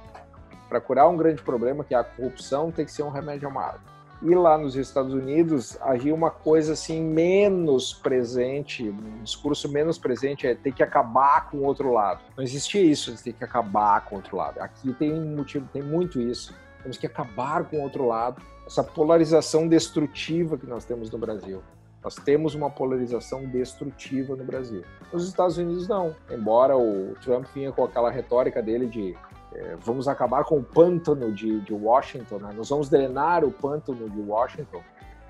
Para 0.70 0.80
curar 0.80 1.06
um 1.08 1.16
grande 1.18 1.42
problema, 1.42 1.84
que 1.84 1.94
é 1.94 1.98
a 1.98 2.04
corrupção, 2.04 2.70
tem 2.70 2.86
que 2.86 2.92
ser 2.92 3.02
um 3.02 3.10
remédio 3.10 3.46
amargo. 3.46 3.92
E 4.22 4.34
lá 4.34 4.56
nos 4.56 4.74
Estados 4.76 5.12
Unidos 5.12 5.76
havia 5.82 6.14
uma 6.14 6.30
coisa 6.30 6.74
assim 6.74 7.02
menos 7.02 7.92
presente, 7.92 8.88
um 8.88 9.22
discurso 9.22 9.68
menos 9.68 9.98
presente 9.98 10.46
é 10.46 10.54
ter 10.54 10.72
que 10.72 10.82
acabar 10.82 11.50
com 11.50 11.58
o 11.58 11.64
outro 11.64 11.92
lado. 11.92 12.20
Não 12.36 12.44
existia 12.44 12.80
isso 12.80 13.14
ter 13.22 13.32
que 13.34 13.44
acabar 13.44 14.04
com 14.06 14.14
o 14.14 14.18
outro 14.18 14.36
lado. 14.36 14.60
Aqui 14.60 14.94
tem 14.94 15.12
motivo, 15.12 15.68
tem 15.72 15.82
muito 15.82 16.20
isso. 16.20 16.54
Temos 16.82 16.96
que 16.96 17.06
acabar 17.06 17.64
com 17.64 17.78
o 17.78 17.82
outro 17.82 18.06
lado. 18.06 18.40
Essa 18.64 18.82
polarização 18.82 19.66
destrutiva 19.66 20.56
que 20.56 20.66
nós 20.66 20.84
temos 20.84 21.10
no 21.10 21.18
Brasil. 21.18 21.60
Nós 22.02 22.16
temos 22.16 22.54
uma 22.54 22.68
polarização 22.68 23.44
destrutiva 23.44 24.34
no 24.34 24.44
Brasil. 24.44 24.82
Nos 25.12 25.28
Estados 25.28 25.56
Unidos, 25.56 25.86
não. 25.86 26.16
Embora 26.30 26.76
o 26.76 27.14
Trump 27.22 27.46
vinha 27.54 27.70
com 27.70 27.84
aquela 27.84 28.10
retórica 28.10 28.60
dele 28.60 28.86
de 28.86 29.16
é, 29.54 29.76
vamos 29.80 30.08
acabar 30.08 30.44
com 30.44 30.58
o 30.58 30.62
pântano 30.62 31.30
de, 31.30 31.60
de 31.60 31.74
Washington, 31.74 32.38
né? 32.38 32.50
nós 32.56 32.70
vamos 32.70 32.88
drenar 32.88 33.44
o 33.44 33.50
pântano 33.50 34.08
de 34.08 34.20
Washington. 34.20 34.82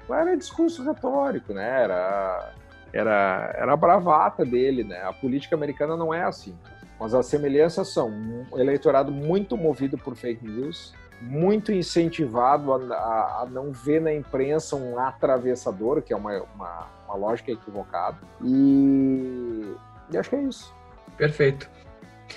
Era 0.08 0.36
discurso 0.36 0.84
retórico, 0.84 1.54
né? 1.54 1.84
Era, 1.84 2.52
era, 2.92 3.54
era 3.56 3.72
a 3.72 3.76
bravata 3.76 4.44
dele, 4.44 4.84
né? 4.84 5.02
A 5.02 5.12
política 5.12 5.56
americana 5.56 5.96
não 5.96 6.12
é 6.12 6.22
assim. 6.22 6.54
Mas 7.00 7.14
as 7.14 7.26
semelhanças 7.26 7.88
são 7.88 8.10
um 8.10 8.58
eleitorado 8.58 9.10
muito 9.10 9.56
movido 9.56 9.96
por 9.96 10.14
fake 10.14 10.46
news, 10.46 10.94
muito 11.22 11.72
incentivado 11.72 12.72
a, 12.72 13.42
a, 13.42 13.48
não 13.50 13.72
ver 13.72 14.00
na 14.00 14.12
imprensa 14.12 14.74
um 14.76 14.98
atravessador, 14.98 16.02
que 16.02 16.12
é 16.12 16.16
uma, 16.16 16.42
uma, 16.54 16.86
uma 17.06 17.14
lógica 17.14 17.52
equivocada. 17.52 18.16
E, 18.42 19.74
e, 20.10 20.18
acho 20.18 20.30
que 20.30 20.36
é 20.36 20.42
isso. 20.42 20.74
Perfeito. 21.16 21.70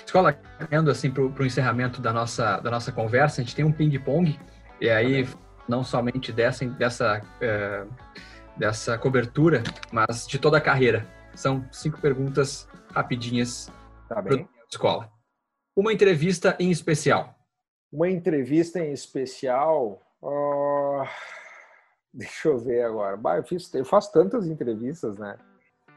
Escola, 0.04 0.32
caminhando 0.58 0.90
assim 0.90 1.10
para 1.10 1.22
o 1.22 1.46
encerramento 1.46 2.00
da 2.00 2.12
nossa, 2.12 2.60
da 2.60 2.70
nossa 2.70 2.92
conversa, 2.92 3.40
a 3.40 3.44
gente 3.44 3.56
tem 3.56 3.64
um 3.64 3.72
ping-pong, 3.72 4.38
e 4.80 4.88
aí 4.88 5.26
não 5.68 5.82
somente 5.82 6.30
dessa, 6.30 6.64
dessa, 6.66 7.22
é, 7.40 7.84
dessa 8.56 8.96
cobertura, 8.98 9.62
mas 9.90 10.26
de 10.26 10.38
toda 10.38 10.58
a 10.58 10.60
carreira. 10.60 11.06
São 11.34 11.66
cinco 11.72 12.00
perguntas 12.00 12.68
rapidinhas 12.94 13.70
tá 14.08 14.22
bem. 14.22 14.48
escola. 14.70 15.10
Uma 15.74 15.92
entrevista 15.92 16.56
em 16.58 16.70
especial. 16.70 17.35
Uma 17.92 18.08
entrevista 18.08 18.78
em 18.78 18.92
especial. 18.92 20.02
Uh, 20.22 21.06
deixa 22.12 22.48
eu 22.48 22.58
ver 22.58 22.82
agora. 22.82 23.16
Bah, 23.16 23.36
eu, 23.36 23.44
fiz, 23.44 23.72
eu 23.74 23.84
faço 23.84 24.12
tantas 24.12 24.46
entrevistas, 24.46 25.18
né? 25.18 25.36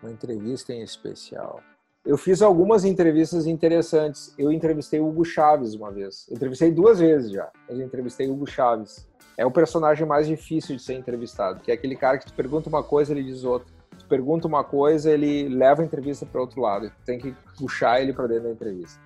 Uma 0.02 0.12
entrevista 0.12 0.74
em 0.74 0.82
especial. 0.82 1.62
Eu 2.06 2.18
fiz 2.18 2.42
algumas 2.42 2.86
entrevistas 2.86 3.46
interessantes. 3.46 4.34
Eu 4.38 4.52
entrevistei 4.52 5.00
o 5.00 5.08
Hugo 5.08 5.26
Chaves 5.26 5.74
uma 5.74 5.92
vez. 5.92 6.26
Eu 6.30 6.36
entrevistei 6.36 6.72
duas 6.72 7.00
vezes 7.00 7.32
já. 7.32 7.52
Eu 7.68 7.82
entrevistei 7.82 8.28
o 8.28 8.34
Hugo 8.34 8.48
Chaves. 8.48 9.08
É 9.38 9.46
o 9.46 9.52
personagem 9.52 10.06
mais 10.06 10.28
difícil 10.28 10.76
de 10.76 10.82
ser 10.82 10.96
entrevistado, 10.96 11.62
que 11.62 11.72
é 11.72 11.74
aquele 11.74 11.96
cara 11.96 12.18
que 12.18 12.26
tu 12.26 12.34
pergunta 12.34 12.68
uma 12.68 12.84
coisa, 12.84 13.14
ele 13.14 13.24
diz 13.24 13.44
outra. 13.44 13.68
Tu 13.98 14.06
pergunta 14.06 14.48
uma 14.48 14.64
coisa, 14.64 15.12
ele 15.12 15.48
leva 15.50 15.82
a 15.82 15.86
entrevista 15.86 16.26
para 16.26 16.42
outro 16.42 16.62
lado. 16.62 16.90
Tu 16.90 17.06
tem 17.06 17.20
que 17.20 17.34
puxar 17.58 18.02
ele 18.02 18.12
para 18.12 18.28
dentro 18.28 18.44
da 18.44 18.52
entrevista. 18.52 19.00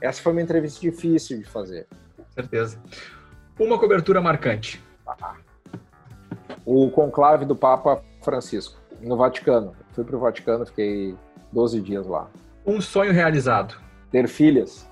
Essa 0.00 0.22
foi 0.22 0.32
uma 0.32 0.42
entrevista 0.42 0.80
difícil 0.80 1.38
de 1.38 1.44
fazer. 1.44 1.86
Certeza. 2.30 2.78
Uma 3.58 3.78
cobertura 3.78 4.20
marcante. 4.20 4.82
Ah. 5.06 5.34
O 6.64 6.90
conclave 6.90 7.44
do 7.44 7.56
Papa 7.56 8.02
Francisco, 8.22 8.78
no 9.00 9.16
Vaticano. 9.16 9.74
Fui 9.92 10.04
para 10.04 10.16
o 10.16 10.20
Vaticano, 10.20 10.66
fiquei 10.66 11.14
12 11.52 11.80
dias 11.80 12.06
lá. 12.06 12.30
Um 12.64 12.80
sonho 12.80 13.12
realizado. 13.12 13.76
Ter 14.10 14.28
filhas. 14.28 14.88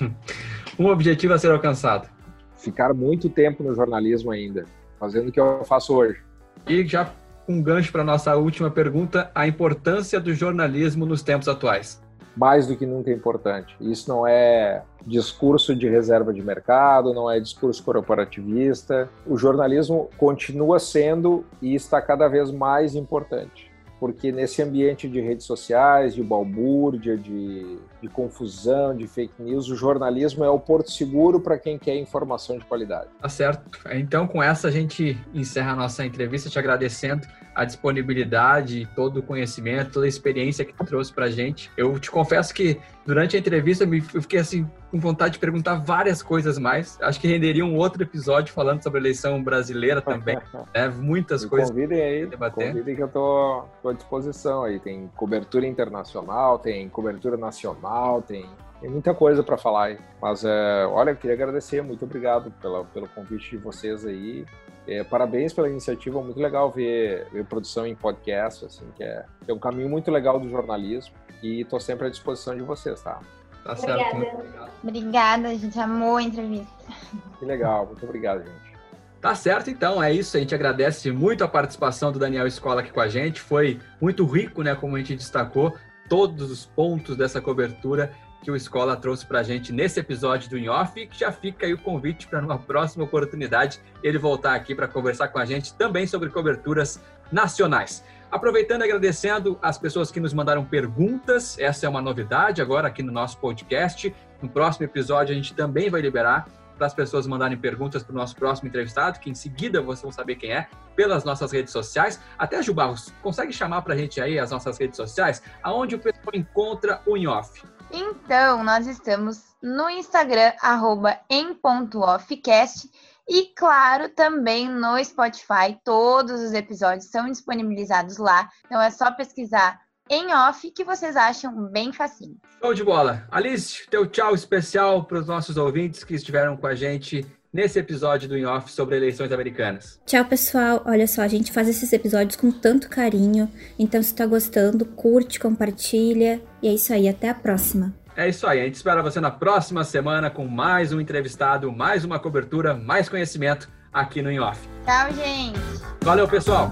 um 0.78 0.86
objetivo 0.86 1.34
a 1.34 1.38
ser 1.38 1.50
alcançado. 1.50 2.08
Ficar 2.56 2.92
muito 2.94 3.28
tempo 3.28 3.62
no 3.62 3.74
jornalismo 3.74 4.30
ainda, 4.30 4.64
fazendo 4.98 5.28
o 5.28 5.32
que 5.32 5.40
eu 5.40 5.64
faço 5.64 5.94
hoje. 5.94 6.20
E 6.66 6.86
já 6.86 7.12
um 7.48 7.62
gancho 7.62 7.90
para 7.90 8.04
nossa 8.04 8.36
última 8.36 8.70
pergunta: 8.70 9.30
a 9.34 9.46
importância 9.46 10.20
do 10.20 10.32
jornalismo 10.34 11.04
nos 11.04 11.22
tempos 11.22 11.48
atuais 11.48 12.00
mais 12.36 12.66
do 12.66 12.76
que 12.76 12.86
nunca 12.86 13.10
é 13.10 13.14
importante. 13.14 13.76
Isso 13.80 14.08
não 14.08 14.26
é 14.26 14.82
discurso 15.06 15.74
de 15.74 15.88
reserva 15.88 16.32
de 16.32 16.42
mercado, 16.42 17.12
não 17.12 17.30
é 17.30 17.38
discurso 17.38 17.82
corporativista. 17.82 19.08
O 19.26 19.36
jornalismo 19.36 20.08
continua 20.16 20.78
sendo 20.78 21.44
e 21.60 21.74
está 21.74 22.00
cada 22.00 22.28
vez 22.28 22.50
mais 22.50 22.94
importante 22.94 23.72
porque 24.02 24.32
nesse 24.32 24.60
ambiente 24.60 25.08
de 25.08 25.20
redes 25.20 25.46
sociais, 25.46 26.12
de 26.12 26.24
balbúrdia, 26.24 27.16
de, 27.16 27.78
de 28.02 28.08
confusão, 28.08 28.94
de 28.94 29.06
fake 29.06 29.40
news, 29.40 29.68
o 29.68 29.76
jornalismo 29.76 30.44
é 30.44 30.50
o 30.50 30.58
porto 30.58 30.90
seguro 30.90 31.40
para 31.40 31.56
quem 31.56 31.78
quer 31.78 31.96
informação 31.96 32.58
de 32.58 32.64
qualidade. 32.64 33.08
Tá 33.20 33.28
certo. 33.28 33.78
Então, 33.92 34.26
com 34.26 34.42
essa, 34.42 34.66
a 34.66 34.70
gente 34.72 35.16
encerra 35.32 35.72
a 35.72 35.76
nossa 35.76 36.04
entrevista 36.04 36.50
te 36.50 36.58
agradecendo 36.58 37.26
a 37.54 37.64
disponibilidade, 37.64 38.88
todo 38.96 39.18
o 39.18 39.22
conhecimento, 39.22 39.92
toda 39.92 40.06
a 40.06 40.08
experiência 40.08 40.64
que 40.64 40.72
tu 40.72 40.84
trouxe 40.84 41.12
para 41.12 41.26
a 41.26 41.30
gente. 41.30 41.70
Eu 41.76 41.98
te 41.98 42.10
confesso 42.10 42.52
que 42.52 42.80
durante 43.04 43.36
a 43.36 43.38
entrevista 43.38 43.84
eu 43.84 44.22
fiquei 44.22 44.38
assim 44.38 44.68
com 44.90 44.98
vontade 44.98 45.34
de 45.34 45.38
perguntar 45.38 45.76
várias 45.76 46.22
coisas 46.22 46.58
mais. 46.58 46.98
Acho 47.00 47.20
que 47.20 47.28
renderia 47.28 47.64
um 47.64 47.76
outro 47.76 48.02
episódio 48.02 48.52
falando 48.52 48.82
sobre 48.82 48.98
a 48.98 49.02
eleição 49.02 49.42
brasileira 49.42 50.00
também. 50.00 50.38
né? 50.74 50.88
Muitas 50.88 51.44
Me 51.44 51.50
coisas. 51.50 51.70
Convidem 51.70 52.00
aí, 52.00 52.28
convidem 52.52 52.96
que 52.96 53.02
eu 53.02 53.08
tô, 53.08 53.64
tô 53.82 53.88
à 53.90 53.92
disposição 53.92 54.64
aí. 54.64 54.78
Tem 54.78 55.10
cobertura 55.16 55.66
internacional, 55.66 56.58
tem 56.58 56.88
cobertura 56.88 57.36
nacional, 57.36 57.91
tem 58.26 58.48
tem 58.82 58.90
muita 58.90 59.14
coisa 59.14 59.44
para 59.44 59.56
falar. 59.56 59.96
Mas, 60.20 60.44
é, 60.44 60.84
olha, 60.86 61.10
eu 61.10 61.16
queria 61.16 61.34
agradecer, 61.34 61.80
muito 61.82 62.04
obrigado 62.04 62.50
pela, 62.60 62.84
pelo 62.84 63.06
convite 63.08 63.50
de 63.50 63.56
vocês 63.56 64.04
aí. 64.04 64.44
É, 64.88 65.04
parabéns 65.04 65.52
pela 65.52 65.70
iniciativa, 65.70 66.20
muito 66.20 66.40
legal 66.40 66.68
ver, 66.68 67.28
ver 67.32 67.44
produção 67.44 67.86
em 67.86 67.94
podcast, 67.94 68.64
assim, 68.64 68.84
que 68.96 69.04
é, 69.04 69.24
que 69.44 69.50
é 69.52 69.54
um 69.54 69.58
caminho 69.58 69.88
muito 69.88 70.10
legal 70.10 70.40
do 70.40 70.50
jornalismo 70.50 71.14
e 71.40 71.60
estou 71.60 71.78
sempre 71.78 72.08
à 72.08 72.10
disposição 72.10 72.56
de 72.56 72.62
vocês, 72.62 73.00
tá? 73.00 73.20
Tá 73.62 73.76
certo. 73.76 74.16
Obrigada. 74.16 74.70
Obrigada, 74.82 75.48
a 75.50 75.54
gente 75.54 75.78
amou 75.78 76.16
a 76.16 76.22
entrevista. 76.22 76.92
Que 77.38 77.44
legal, 77.44 77.86
muito 77.86 78.04
obrigado, 78.04 78.40
gente. 78.40 78.72
Tá 79.20 79.36
certo, 79.36 79.70
então, 79.70 80.02
é 80.02 80.12
isso. 80.12 80.36
A 80.36 80.40
gente 80.40 80.52
agradece 80.52 81.12
muito 81.12 81.44
a 81.44 81.48
participação 81.48 82.10
do 82.10 82.18
Daniel 82.18 82.48
Escola 82.48 82.80
aqui 82.80 82.90
com 82.90 83.00
a 83.00 83.06
gente. 83.06 83.40
Foi 83.40 83.80
muito 84.00 84.26
rico, 84.26 84.64
né, 84.64 84.74
como 84.74 84.96
a 84.96 84.98
gente 84.98 85.14
destacou, 85.14 85.76
todos 86.12 86.50
os 86.50 86.66
pontos 86.66 87.16
dessa 87.16 87.40
cobertura 87.40 88.12
que 88.42 88.50
o 88.50 88.54
Escola 88.54 88.94
trouxe 88.94 89.24
para 89.24 89.40
a 89.40 89.42
gente 89.42 89.72
nesse 89.72 89.98
episódio 89.98 90.50
do 90.50 90.58
In 90.58 90.68
Off, 90.68 91.00
e 91.00 91.06
que 91.06 91.18
já 91.18 91.32
fica 91.32 91.64
aí 91.64 91.72
o 91.72 91.78
convite 91.78 92.26
para 92.26 92.44
uma 92.44 92.58
próxima 92.58 93.02
oportunidade 93.02 93.80
ele 94.02 94.18
voltar 94.18 94.54
aqui 94.54 94.74
para 94.74 94.86
conversar 94.86 95.28
com 95.28 95.38
a 95.38 95.46
gente 95.46 95.72
também 95.72 96.06
sobre 96.06 96.28
coberturas 96.28 97.00
nacionais. 97.32 98.04
Aproveitando 98.30 98.82
e 98.82 98.84
agradecendo 98.84 99.58
as 99.62 99.78
pessoas 99.78 100.10
que 100.10 100.20
nos 100.20 100.34
mandaram 100.34 100.66
perguntas, 100.66 101.58
essa 101.58 101.86
é 101.86 101.88
uma 101.88 102.02
novidade 102.02 102.60
agora 102.60 102.88
aqui 102.88 103.02
no 103.02 103.10
nosso 103.10 103.38
podcast. 103.38 104.14
No 104.42 104.50
próximo 104.50 104.84
episódio 104.84 105.32
a 105.32 105.34
gente 105.34 105.54
também 105.54 105.88
vai 105.88 106.02
liberar 106.02 106.46
para 106.76 106.86
as 106.86 106.94
pessoas 106.94 107.26
mandarem 107.26 107.56
perguntas 107.56 108.02
para 108.02 108.12
o 108.12 108.16
nosso 108.16 108.36
próximo 108.36 108.68
entrevistado, 108.68 109.18
que 109.18 109.30
em 109.30 109.34
seguida 109.34 109.80
vocês 109.80 110.02
vão 110.02 110.12
saber 110.12 110.36
quem 110.36 110.52
é, 110.52 110.68
pelas 110.96 111.24
nossas 111.24 111.52
redes 111.52 111.72
sociais. 111.72 112.20
Até, 112.38 112.62
Jubarros, 112.62 113.12
consegue 113.22 113.52
chamar 113.52 113.82
para 113.82 113.94
a 113.94 113.96
gente 113.96 114.20
aí 114.20 114.38
as 114.38 114.50
nossas 114.50 114.78
redes 114.78 114.96
sociais, 114.96 115.42
aonde 115.62 115.94
o 115.94 115.98
pessoal 115.98 116.32
encontra 116.34 117.00
o 117.06 117.16
InOff? 117.16 117.62
Então, 117.90 118.64
nós 118.64 118.86
estamos 118.86 119.54
no 119.62 119.90
Instagram, 119.90 120.52
arroba 120.60 121.18
em 121.28 121.54
ponto 121.54 122.00
offcast, 122.00 122.90
e 123.28 123.52
claro, 123.54 124.08
também 124.08 124.68
no 124.68 125.02
Spotify, 125.04 125.78
todos 125.84 126.40
os 126.40 126.52
episódios 126.52 127.06
são 127.06 127.26
disponibilizados 127.26 128.18
lá, 128.18 128.50
então 128.66 128.80
é 128.80 128.90
só 128.90 129.12
pesquisar 129.12 129.80
em 130.10 130.32
off 130.34 130.70
que 130.70 130.84
vocês 130.84 131.16
acham 131.16 131.66
bem 131.66 131.92
facinho. 131.92 132.36
Show 132.60 132.74
de 132.74 132.84
bola. 132.84 133.26
Alice, 133.30 133.86
teu 133.88 134.06
tchau 134.06 134.34
especial 134.34 135.04
para 135.04 135.18
os 135.18 135.26
nossos 135.26 135.56
ouvintes 135.56 136.04
que 136.04 136.14
estiveram 136.14 136.56
com 136.56 136.66
a 136.66 136.74
gente 136.74 137.26
nesse 137.52 137.78
episódio 137.78 138.28
do 138.28 138.36
In 138.36 138.44
Off 138.44 138.72
sobre 138.72 138.96
eleições 138.96 139.30
americanas. 139.30 140.00
Tchau, 140.06 140.24
pessoal. 140.24 140.82
Olha 140.86 141.06
só, 141.06 141.22
a 141.22 141.28
gente 141.28 141.52
faz 141.52 141.68
esses 141.68 141.92
episódios 141.92 142.36
com 142.36 142.50
tanto 142.50 142.88
carinho. 142.88 143.50
Então, 143.78 144.02
se 144.02 144.14
tá 144.14 144.24
gostando, 144.24 144.86
curte, 144.86 145.38
compartilha. 145.38 146.42
E 146.62 146.68
é 146.68 146.72
isso 146.72 146.92
aí. 146.92 147.08
Até 147.08 147.28
a 147.28 147.34
próxima. 147.34 147.94
É 148.16 148.28
isso 148.28 148.46
aí. 148.46 148.60
A 148.60 148.64
gente 148.64 148.74
espera 148.74 149.02
você 149.02 149.20
na 149.20 149.30
próxima 149.30 149.84
semana 149.84 150.30
com 150.30 150.46
mais 150.46 150.92
um 150.92 151.00
entrevistado, 151.00 151.70
mais 151.72 152.04
uma 152.04 152.18
cobertura, 152.18 152.74
mais 152.74 153.08
conhecimento 153.08 153.70
aqui 153.92 154.22
no 154.22 154.30
In 154.30 154.38
Off. 154.38 154.60
Tchau, 154.84 155.12
gente. 155.14 155.58
Valeu, 156.02 156.26
pessoal. 156.28 156.70